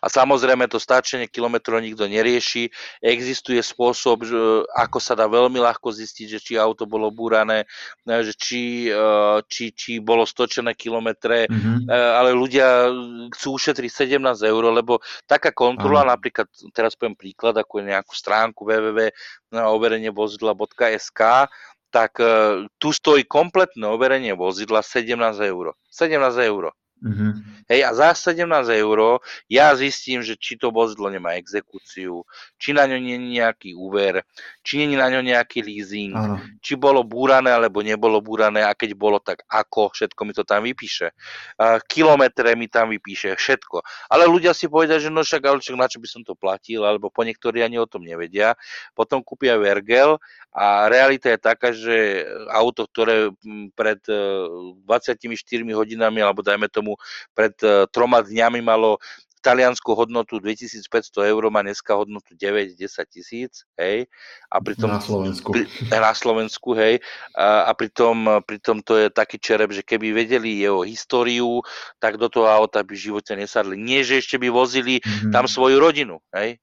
A 0.00 0.08
samozrejme 0.08 0.66
to 0.72 0.80
stáčenie 0.80 1.28
kilometrov 1.28 1.84
nikto 1.84 2.08
nerieši. 2.08 2.72
Existuje 3.04 3.60
spôsob, 3.60 4.24
že, 4.24 4.64
ako 4.72 4.98
sa 4.98 5.12
dá 5.12 5.28
veľmi 5.28 5.60
ľahko 5.60 5.92
zistiť, 5.92 6.26
že 6.32 6.40
či 6.40 6.52
auto 6.56 6.88
bolo 6.88 7.12
búrané, 7.12 7.68
že 8.04 8.32
či, 8.32 8.88
e, 8.88 9.04
či, 9.44 9.76
či 9.76 10.00
bolo 10.00 10.24
stočené 10.24 10.72
kilometre, 10.72 11.44
mm-hmm. 11.48 11.92
ale 11.92 12.32
ľudia 12.32 12.88
chcú 13.36 13.60
ušetriť 13.60 14.16
17 14.16 14.48
eur, 14.48 14.64
lebo 14.72 15.04
taká 15.28 15.52
kontrola, 15.52 16.08
Aha. 16.08 16.12
napríklad, 16.16 16.48
teraz 16.72 16.96
poviem 16.96 17.16
príklad, 17.16 17.56
ako 17.60 17.84
nejakú 17.84 18.16
stránku 18.16 18.64
www 18.64 19.12
overenie 19.52 20.10
vozidla.sk, 20.10 21.48
tak 21.90 22.12
e, 22.20 22.66
tu 22.76 22.92
stojí 22.92 23.24
kompletné 23.24 23.86
overenie 23.86 24.34
vozidla 24.34 24.82
17 24.82 25.16
eur. 25.46 25.72
17 25.88 26.50
eur. 26.50 26.74
Mm-hmm. 26.96 27.30
Hej, 27.68 27.80
a 27.84 27.90
za 27.92 28.32
17 28.32 28.48
eur 28.72 29.20
ja 29.52 29.74
zistím, 29.76 30.24
že 30.24 30.32
či 30.32 30.56
to 30.56 30.72
vozidlo 30.72 31.12
nemá 31.12 31.36
exekúciu, 31.36 32.24
či 32.56 32.72
na 32.72 32.88
ňo 32.88 32.96
nie 32.96 33.18
je 33.18 33.28
nejaký 33.42 33.70
úver, 33.74 34.24
či 34.62 34.80
nie 34.80 34.94
je 34.94 35.02
na 35.02 35.12
ňo 35.12 35.20
nejaký 35.20 35.60
leasing, 35.60 36.16
Áno. 36.16 36.40
či 36.62 36.78
bolo 36.78 37.04
búrané 37.04 37.52
alebo 37.52 37.84
nebolo 37.84 38.22
búrané 38.22 38.62
a 38.62 38.72
keď 38.72 38.96
bolo, 38.96 39.18
tak 39.18 39.42
ako, 39.50 39.92
všetko 39.92 40.20
mi 40.24 40.32
to 40.32 40.46
tam 40.46 40.62
vypíše. 40.62 41.10
Uh, 41.58 41.82
kilometre 41.90 42.54
mi 42.56 42.70
tam 42.70 42.88
vypíše, 42.88 43.36
všetko. 43.36 43.82
Ale 44.08 44.24
ľudia 44.30 44.56
si 44.56 44.70
povedia, 44.70 44.96
že 44.96 45.10
no 45.10 45.26
však, 45.26 45.42
ale 45.42 45.58
však 45.58 45.76
na 45.76 45.90
čo 45.90 45.98
by 45.98 46.08
som 46.08 46.22
to 46.22 46.38
platil, 46.38 46.86
alebo 46.86 47.10
po 47.10 47.26
niektorí 47.26 47.66
ani 47.66 47.82
o 47.82 47.90
tom 47.90 48.06
nevedia. 48.06 48.54
Potom 48.94 49.26
kúpia 49.26 49.58
Vergel 49.58 50.22
a 50.54 50.86
realita 50.86 51.34
je 51.34 51.38
taká, 51.42 51.74
že 51.74 52.24
auto, 52.54 52.86
ktoré 52.86 53.34
pred 53.76 54.00
24 54.06 55.26
e, 55.26 55.74
hodinami, 55.74 56.22
alebo 56.22 56.40
dajme 56.46 56.70
tomu 56.70 56.85
pred 57.34 57.58
e, 57.66 57.90
troma 57.90 58.22
dňami 58.22 58.62
malo 58.62 59.02
taliansku 59.46 59.94
hodnotu 59.94 60.42
2500 60.42 61.30
eur, 61.30 61.42
má 61.54 61.62
dneska 61.62 61.94
hodnotu 61.94 62.34
9-10 62.34 62.74
tisíc, 63.06 63.62
hej. 63.78 64.10
A 64.50 64.58
pritom, 64.58 64.90
na 64.90 64.98
Slovensku. 64.98 65.54
Pri, 65.54 65.70
na 65.86 66.10
Slovensku, 66.10 66.74
hej. 66.74 66.98
A, 67.38 67.70
a 67.70 67.72
pritom, 67.78 68.42
pritom 68.42 68.82
to 68.82 68.98
je 68.98 69.06
taký 69.06 69.38
čerep, 69.38 69.70
že 69.70 69.86
keby 69.86 70.10
vedeli 70.10 70.58
jeho 70.58 70.82
históriu, 70.82 71.62
tak 72.02 72.18
do 72.18 72.26
toho 72.26 72.50
auta 72.50 72.82
by 72.82 72.98
v 72.98 73.04
živote 73.06 73.38
nesadli. 73.38 73.78
Nie, 73.78 74.02
že 74.02 74.18
ešte 74.18 74.34
by 74.34 74.50
vozili 74.50 74.98
mm-hmm. 74.98 75.30
tam 75.30 75.46
svoju 75.46 75.78
rodinu, 75.78 76.18
hej. 76.34 76.58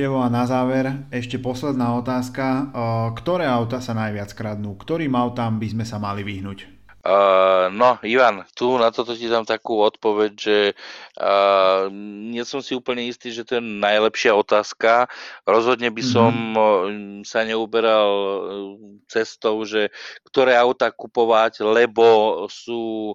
Števo, 0.00 0.24
a 0.24 0.32
na 0.32 0.48
záver 0.48 1.12
ešte 1.12 1.36
posledná 1.36 1.92
otázka. 2.00 2.72
Ktoré 3.20 3.44
auta 3.44 3.84
sa 3.84 3.92
najviac 3.92 4.32
kradnú? 4.32 4.72
Ktorým 4.80 5.12
autám 5.12 5.60
by 5.60 5.76
sme 5.76 5.84
sa 5.84 6.00
mali 6.00 6.24
vyhnúť? 6.24 6.64
Uh, 7.04 7.68
no, 7.68 8.00
Ivan, 8.00 8.48
tu 8.56 8.80
na 8.80 8.88
toto 8.88 9.12
ti 9.12 9.28
dám 9.28 9.44
takú 9.44 9.76
odpoveď, 9.84 10.32
že 10.40 10.58
uh, 11.20 11.92
nie 12.32 12.40
som 12.48 12.64
si 12.64 12.72
úplne 12.72 13.12
istý, 13.12 13.28
že 13.28 13.44
to 13.44 13.60
je 13.60 13.64
najlepšia 13.64 14.32
otázka. 14.32 15.04
Rozhodne 15.44 15.92
by 15.92 16.00
som 16.00 16.32
mm-hmm. 16.32 17.28
sa 17.28 17.44
neuberal 17.44 18.08
cestou, 19.04 19.68
že 19.68 19.92
ktoré 20.32 20.56
auta 20.56 20.88
kupovať, 20.88 21.60
lebo 21.60 22.48
sú 22.48 23.12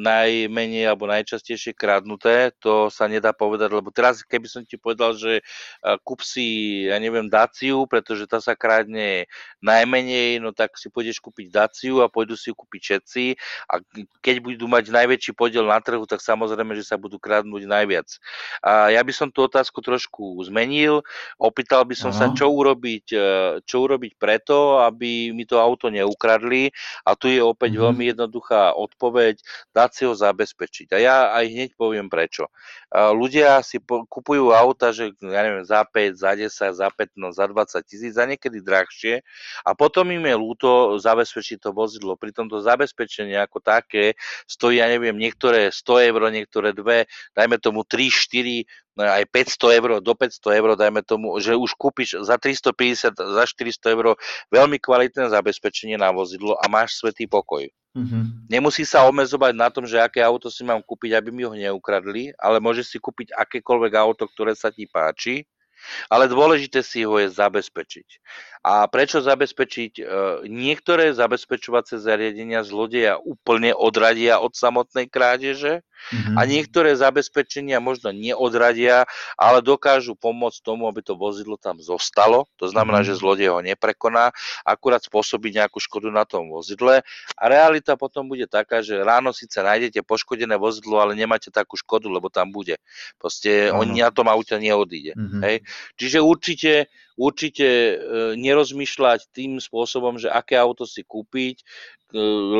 najmenej 0.00 0.88
alebo 0.88 1.04
najčastejšie 1.04 1.76
kradnuté, 1.76 2.56
to 2.56 2.88
sa 2.88 3.04
nedá 3.04 3.36
povedať, 3.36 3.68
lebo 3.68 3.92
teraz 3.92 4.24
keby 4.24 4.48
som 4.48 4.64
ti 4.64 4.80
povedal, 4.80 5.12
že 5.12 5.44
uh, 5.84 6.00
kúp 6.00 6.24
si, 6.24 6.88
ja 6.88 6.96
neviem, 6.96 7.28
Daciu, 7.28 7.84
pretože 7.84 8.24
tá 8.24 8.40
sa 8.40 8.56
kradne 8.56 9.28
najmenej, 9.60 10.40
no 10.40 10.56
tak 10.56 10.80
si 10.80 10.88
pôjdeš 10.88 11.20
kúpiť 11.20 11.52
Daciu 11.52 12.00
a 12.00 12.08
pôjdu 12.08 12.32
si 12.32 12.48
ju 12.48 12.56
kúpiť 12.56 12.80
všetci 12.80 13.24
a 13.68 13.84
keď 14.24 14.36
budú 14.40 14.64
mať 14.64 14.88
najväčší 14.88 15.36
podiel 15.36 15.68
na 15.68 15.76
trhu, 15.84 16.08
tak 16.08 16.24
samozrejme, 16.24 16.72
že 16.72 16.88
sa 16.88 16.96
budú 16.96 17.20
kradnúť 17.20 17.68
najviac. 17.68 18.08
A 18.64 18.88
ja 18.88 19.04
by 19.04 19.12
som 19.12 19.28
tú 19.28 19.44
otázku 19.44 19.84
trošku 19.84 20.40
zmenil, 20.48 21.04
opýtal 21.36 21.84
by 21.84 21.92
som 21.92 22.08
Aha. 22.08 22.18
sa, 22.18 22.26
čo 22.32 22.48
urobiť, 22.48 23.06
čo 23.68 23.76
urobiť 23.84 24.16
preto, 24.16 24.80
aby 24.80 25.28
mi 25.36 25.44
to 25.44 25.60
auto 25.60 25.92
neukradli 25.92 26.72
a 27.04 27.12
tu 27.12 27.28
je 27.28 27.44
opäť 27.44 27.76
mm-hmm. 27.76 27.84
veľmi 27.84 28.04
jednoduchá 28.16 28.72
odpoveď, 28.72 29.41
dať 29.70 29.90
si 29.94 30.02
ho 30.08 30.12
zabezpečiť. 30.16 30.88
A 30.92 30.98
ja 30.98 31.16
aj 31.36 31.44
hneď 31.46 31.70
poviem 31.78 32.10
prečo. 32.10 32.50
Ľudia 32.92 33.62
si 33.62 33.78
kupujú 33.84 34.50
auta, 34.50 34.90
že 34.90 35.14
ja 35.22 35.40
neviem, 35.46 35.62
za 35.62 35.86
5, 35.86 36.18
za 36.18 36.32
10, 36.34 36.50
za 36.50 36.88
15, 36.90 37.30
za 37.30 37.46
20 37.46 37.86
tisíc, 37.86 38.12
za 38.18 38.26
niekedy 38.26 38.58
drahšie 38.58 39.22
a 39.62 39.70
potom 39.78 40.10
im 40.10 40.26
je 40.26 40.36
ľúto 40.36 40.98
zabezpečiť 40.98 41.62
to 41.62 41.70
vozidlo. 41.70 42.18
Pritom 42.18 42.50
to 42.50 42.58
zabezpečenie 42.58 43.38
ako 43.38 43.62
také 43.62 44.18
stojí, 44.50 44.82
ja 44.82 44.90
neviem, 44.90 45.14
niektoré 45.14 45.70
100 45.70 46.08
eur, 46.10 46.20
niektoré 46.34 46.74
2, 46.74 47.06
dajme 47.38 47.56
tomu 47.62 47.86
3, 47.86 48.10
4, 48.10 48.66
no 48.66 48.81
aj 48.98 49.24
500 49.30 49.78
eur, 49.78 49.90
do 50.04 50.12
500 50.12 50.58
eur, 50.60 50.68
dajme 50.76 51.00
tomu, 51.00 51.32
že 51.40 51.56
už 51.56 51.72
kúpiš 51.76 52.20
za 52.20 52.36
350, 52.36 53.16
za 53.16 53.44
400 53.48 53.94
eur 53.96 54.06
veľmi 54.52 54.76
kvalitné 54.76 55.32
zabezpečenie 55.32 55.96
na 55.96 56.12
vozidlo 56.12 56.56
a 56.60 56.68
máš 56.68 57.00
svetý 57.00 57.24
pokoj. 57.24 57.64
Mm-hmm. 57.92 58.48
Nemusí 58.48 58.88
sa 58.88 59.04
obmedzovať 59.04 59.52
na 59.52 59.68
tom, 59.68 59.84
že 59.84 60.00
aké 60.00 60.24
auto 60.24 60.48
si 60.48 60.64
mám 60.64 60.80
kúpiť, 60.80 61.12
aby 61.12 61.28
mi 61.28 61.44
ho 61.44 61.52
neukradli, 61.52 62.32
ale 62.40 62.56
môže 62.56 62.84
si 62.84 62.96
kúpiť 62.96 63.36
akékoľvek 63.36 63.92
auto, 64.00 64.24
ktoré 64.28 64.56
sa 64.56 64.72
ti 64.72 64.88
páči, 64.88 65.44
ale 66.08 66.30
dôležité 66.30 66.80
si 66.84 67.02
ho 67.06 67.16
je 67.18 67.28
zabezpečiť. 67.30 68.08
A 68.62 68.86
prečo 68.86 69.18
zabezpečiť? 69.18 69.92
E, 69.98 70.02
niektoré 70.46 71.10
zabezpečovacie 71.10 71.98
zariadenia 71.98 72.62
zlodeja 72.62 73.18
úplne 73.18 73.74
odradia 73.74 74.38
od 74.38 74.54
samotnej 74.54 75.10
krádeže 75.10 75.82
mm-hmm. 75.82 76.38
a 76.38 76.40
niektoré 76.46 76.94
zabezpečenia 76.94 77.82
možno 77.82 78.14
neodradia, 78.14 79.02
ale 79.34 79.66
dokážu 79.66 80.14
pomôcť 80.14 80.62
tomu, 80.62 80.86
aby 80.86 81.02
to 81.02 81.18
vozidlo 81.18 81.58
tam 81.58 81.82
zostalo. 81.82 82.46
To 82.62 82.70
znamená, 82.70 83.02
mm-hmm. 83.02 83.18
že 83.18 83.18
zlodej 83.18 83.50
ho 83.50 83.58
neprekoná, 83.66 84.30
akurát 84.62 85.02
spôsobí 85.02 85.50
nejakú 85.50 85.82
škodu 85.82 86.14
na 86.14 86.22
tom 86.22 86.46
vozidle 86.46 87.02
a 87.34 87.44
realita 87.50 87.98
potom 87.98 88.30
bude 88.30 88.46
taká, 88.46 88.78
že 88.78 88.94
ráno 88.94 89.34
síce 89.34 89.58
nájdete 89.58 90.06
poškodené 90.06 90.54
vozidlo, 90.54 91.02
ale 91.02 91.18
nemáte 91.18 91.50
takú 91.50 91.74
škodu, 91.74 92.06
lebo 92.06 92.30
tam 92.30 92.54
bude. 92.54 92.78
Proste 93.18 93.74
mm-hmm. 93.74 93.80
oni 93.82 93.94
na 94.06 94.14
tom 94.14 94.30
aute 94.30 94.54
neodíde. 94.54 95.18
Mm-hmm. 95.18 95.42
Hej? 95.50 95.56
Čiže 95.96 96.18
určite 96.20 96.92
určite 97.16 97.66
e, 97.66 97.94
nerozmýšľať 98.40 99.32
tým 99.32 99.60
spôsobom, 99.60 100.16
že 100.16 100.32
aké 100.32 100.56
auto 100.56 100.88
si 100.88 101.04
kúpiť, 101.04 101.60
e, 101.60 101.64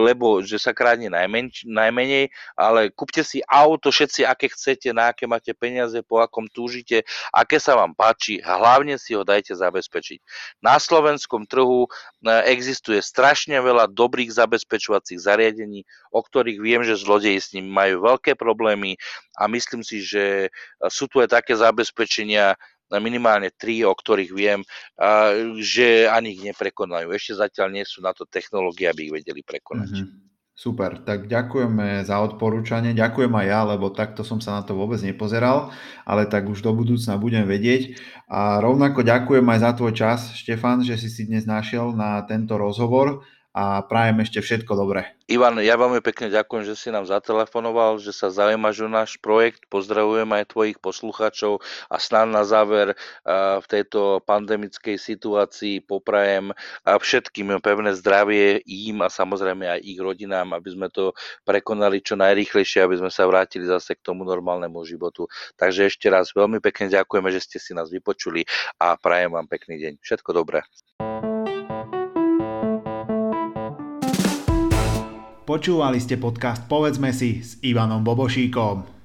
lebo 0.05 0.45
že 0.45 0.61
sa 0.61 0.77
krádne 0.77 1.09
najmenš, 1.09 1.65
najmenej, 1.65 2.29
ale 2.57 2.93
kúpte 2.93 3.25
si 3.25 3.41
auto 3.49 3.89
všetci, 3.89 4.29
aké 4.29 4.53
chcete, 4.53 4.93
na 4.93 5.13
aké 5.13 5.25
máte 5.25 5.57
peniaze, 5.57 5.97
po 6.05 6.21
akom 6.21 6.45
túžite, 6.53 7.05
aké 7.33 7.57
sa 7.57 7.77
vám 7.81 7.97
páči, 7.97 8.45
hlavne 8.45 9.01
si 9.01 9.17
ho 9.17 9.25
dajte 9.25 9.57
zabezpečiť. 9.57 10.21
Na 10.61 10.77
slovenskom 10.77 11.49
trhu 11.49 11.89
e, 11.89 11.91
existuje 12.53 13.01
strašne 13.01 13.57
veľa 13.57 13.89
dobrých 13.89 14.29
zabezpečovacích 14.29 15.17
zariadení, 15.17 15.89
o 16.13 16.21
ktorých 16.21 16.59
viem, 16.61 16.83
že 16.85 17.01
zlodeji 17.01 17.41
s 17.41 17.49
ním 17.57 17.73
majú 17.73 18.05
veľké 18.05 18.37
problémy 18.37 19.01
a 19.41 19.49
myslím 19.49 19.81
si, 19.81 20.05
že 20.05 20.53
sú 20.93 21.09
tu 21.09 21.25
aj 21.25 21.41
také 21.41 21.57
zabezpečenia, 21.57 22.53
minimálne 22.99 23.55
tri, 23.55 23.87
o 23.87 23.95
ktorých 23.95 24.33
viem, 24.35 24.61
že 25.63 26.11
ani 26.11 26.35
ich 26.35 26.43
neprekonajú. 26.43 27.15
Ešte 27.15 27.39
zatiaľ 27.39 27.79
nie 27.79 27.85
sú 27.87 28.03
na 28.05 28.11
to 28.11 28.27
technológie, 28.27 28.91
aby 28.91 29.09
ich 29.09 29.15
vedeli 29.23 29.41
prekonať. 29.47 29.89
Mm-hmm. 29.93 30.21
Super, 30.53 31.01
tak 31.01 31.33
ďakujeme 31.33 32.05
za 32.05 32.21
odporúčanie, 32.21 32.93
ďakujem 32.93 33.33
aj 33.33 33.47
ja, 33.49 33.61
lebo 33.65 33.89
takto 33.89 34.21
som 34.21 34.37
sa 34.39 34.61
na 34.61 34.63
to 34.63 34.77
vôbec 34.77 35.01
nepozeral, 35.01 35.73
ale 36.05 36.29
tak 36.29 36.45
už 36.45 36.61
do 36.61 36.77
budúcna 36.77 37.17
budem 37.17 37.49
vedieť. 37.49 37.97
A 38.29 38.61
rovnako 38.61 39.01
ďakujem 39.01 39.43
aj 39.49 39.59
za 39.59 39.71
tvoj 39.73 39.93
čas, 39.97 40.21
Štefan, 40.37 40.85
že 40.85 41.01
si 41.01 41.09
si 41.09 41.25
dnes 41.25 41.49
našiel 41.49 41.97
na 41.97 42.21
tento 42.29 42.61
rozhovor 42.61 43.25
a 43.53 43.85
prajem 43.85 44.25
ešte 44.25 44.41
všetko 44.41 44.73
dobré. 44.73 45.13
Ivan, 45.29 45.57
ja 45.65 45.77
veľmi 45.81 46.05
pekne 46.05 46.29
ďakujem, 46.29 46.65
že 46.67 46.77
si 46.77 46.89
nám 46.93 47.09
zatelefonoval, 47.09 47.97
že 48.01 48.13
sa 48.13 48.29
zaujímaš 48.29 48.85
o 48.85 48.89
náš 48.89 49.17
projekt. 49.17 49.65
Pozdravujem 49.73 50.29
aj 50.29 50.53
tvojich 50.53 50.77
poslucháčov 50.77 51.61
a 51.89 51.97
snad 51.97 52.29
na 52.29 52.45
záver 52.45 52.93
v 53.25 53.67
tejto 53.69 54.21
pandemickej 54.29 55.01
situácii 55.01 55.89
poprajem 55.89 56.53
všetkým 56.85 57.61
pevné 57.65 57.97
zdravie 57.97 58.61
im 58.65 59.01
a 59.01 59.09
samozrejme 59.09 59.65
aj 59.79 59.81
ich 59.81 59.97
rodinám, 59.97 60.53
aby 60.53 60.69
sme 60.73 60.89
to 60.93 61.17
prekonali 61.49 62.05
čo 62.05 62.17
najrýchlejšie, 62.19 62.85
aby 62.85 63.01
sme 63.01 63.09
sa 63.09 63.25
vrátili 63.25 63.65
zase 63.65 63.97
k 63.97 64.05
tomu 64.05 64.29
normálnemu 64.29 64.85
životu. 64.85 65.29
Takže 65.57 65.89
ešte 65.89 66.13
raz 66.13 66.29
veľmi 66.37 66.61
pekne 66.61 66.93
ďakujeme, 66.93 67.33
že 67.33 67.41
ste 67.41 67.57
si 67.57 67.73
nás 67.73 67.89
vypočuli 67.89 68.45
a 68.77 69.01
prajem 69.01 69.33
vám 69.33 69.49
pekný 69.49 69.81
deň. 69.81 69.93
Všetko 70.05 70.31
dobré. 70.37 70.61
Počúvali 75.53 76.01
ste 76.01 76.17
podcast 76.17 76.65
Povedzme 76.65 77.13
si 77.13 77.45
s 77.45 77.61
Ivanom 77.61 78.01
Bobošíkom. 78.01 79.02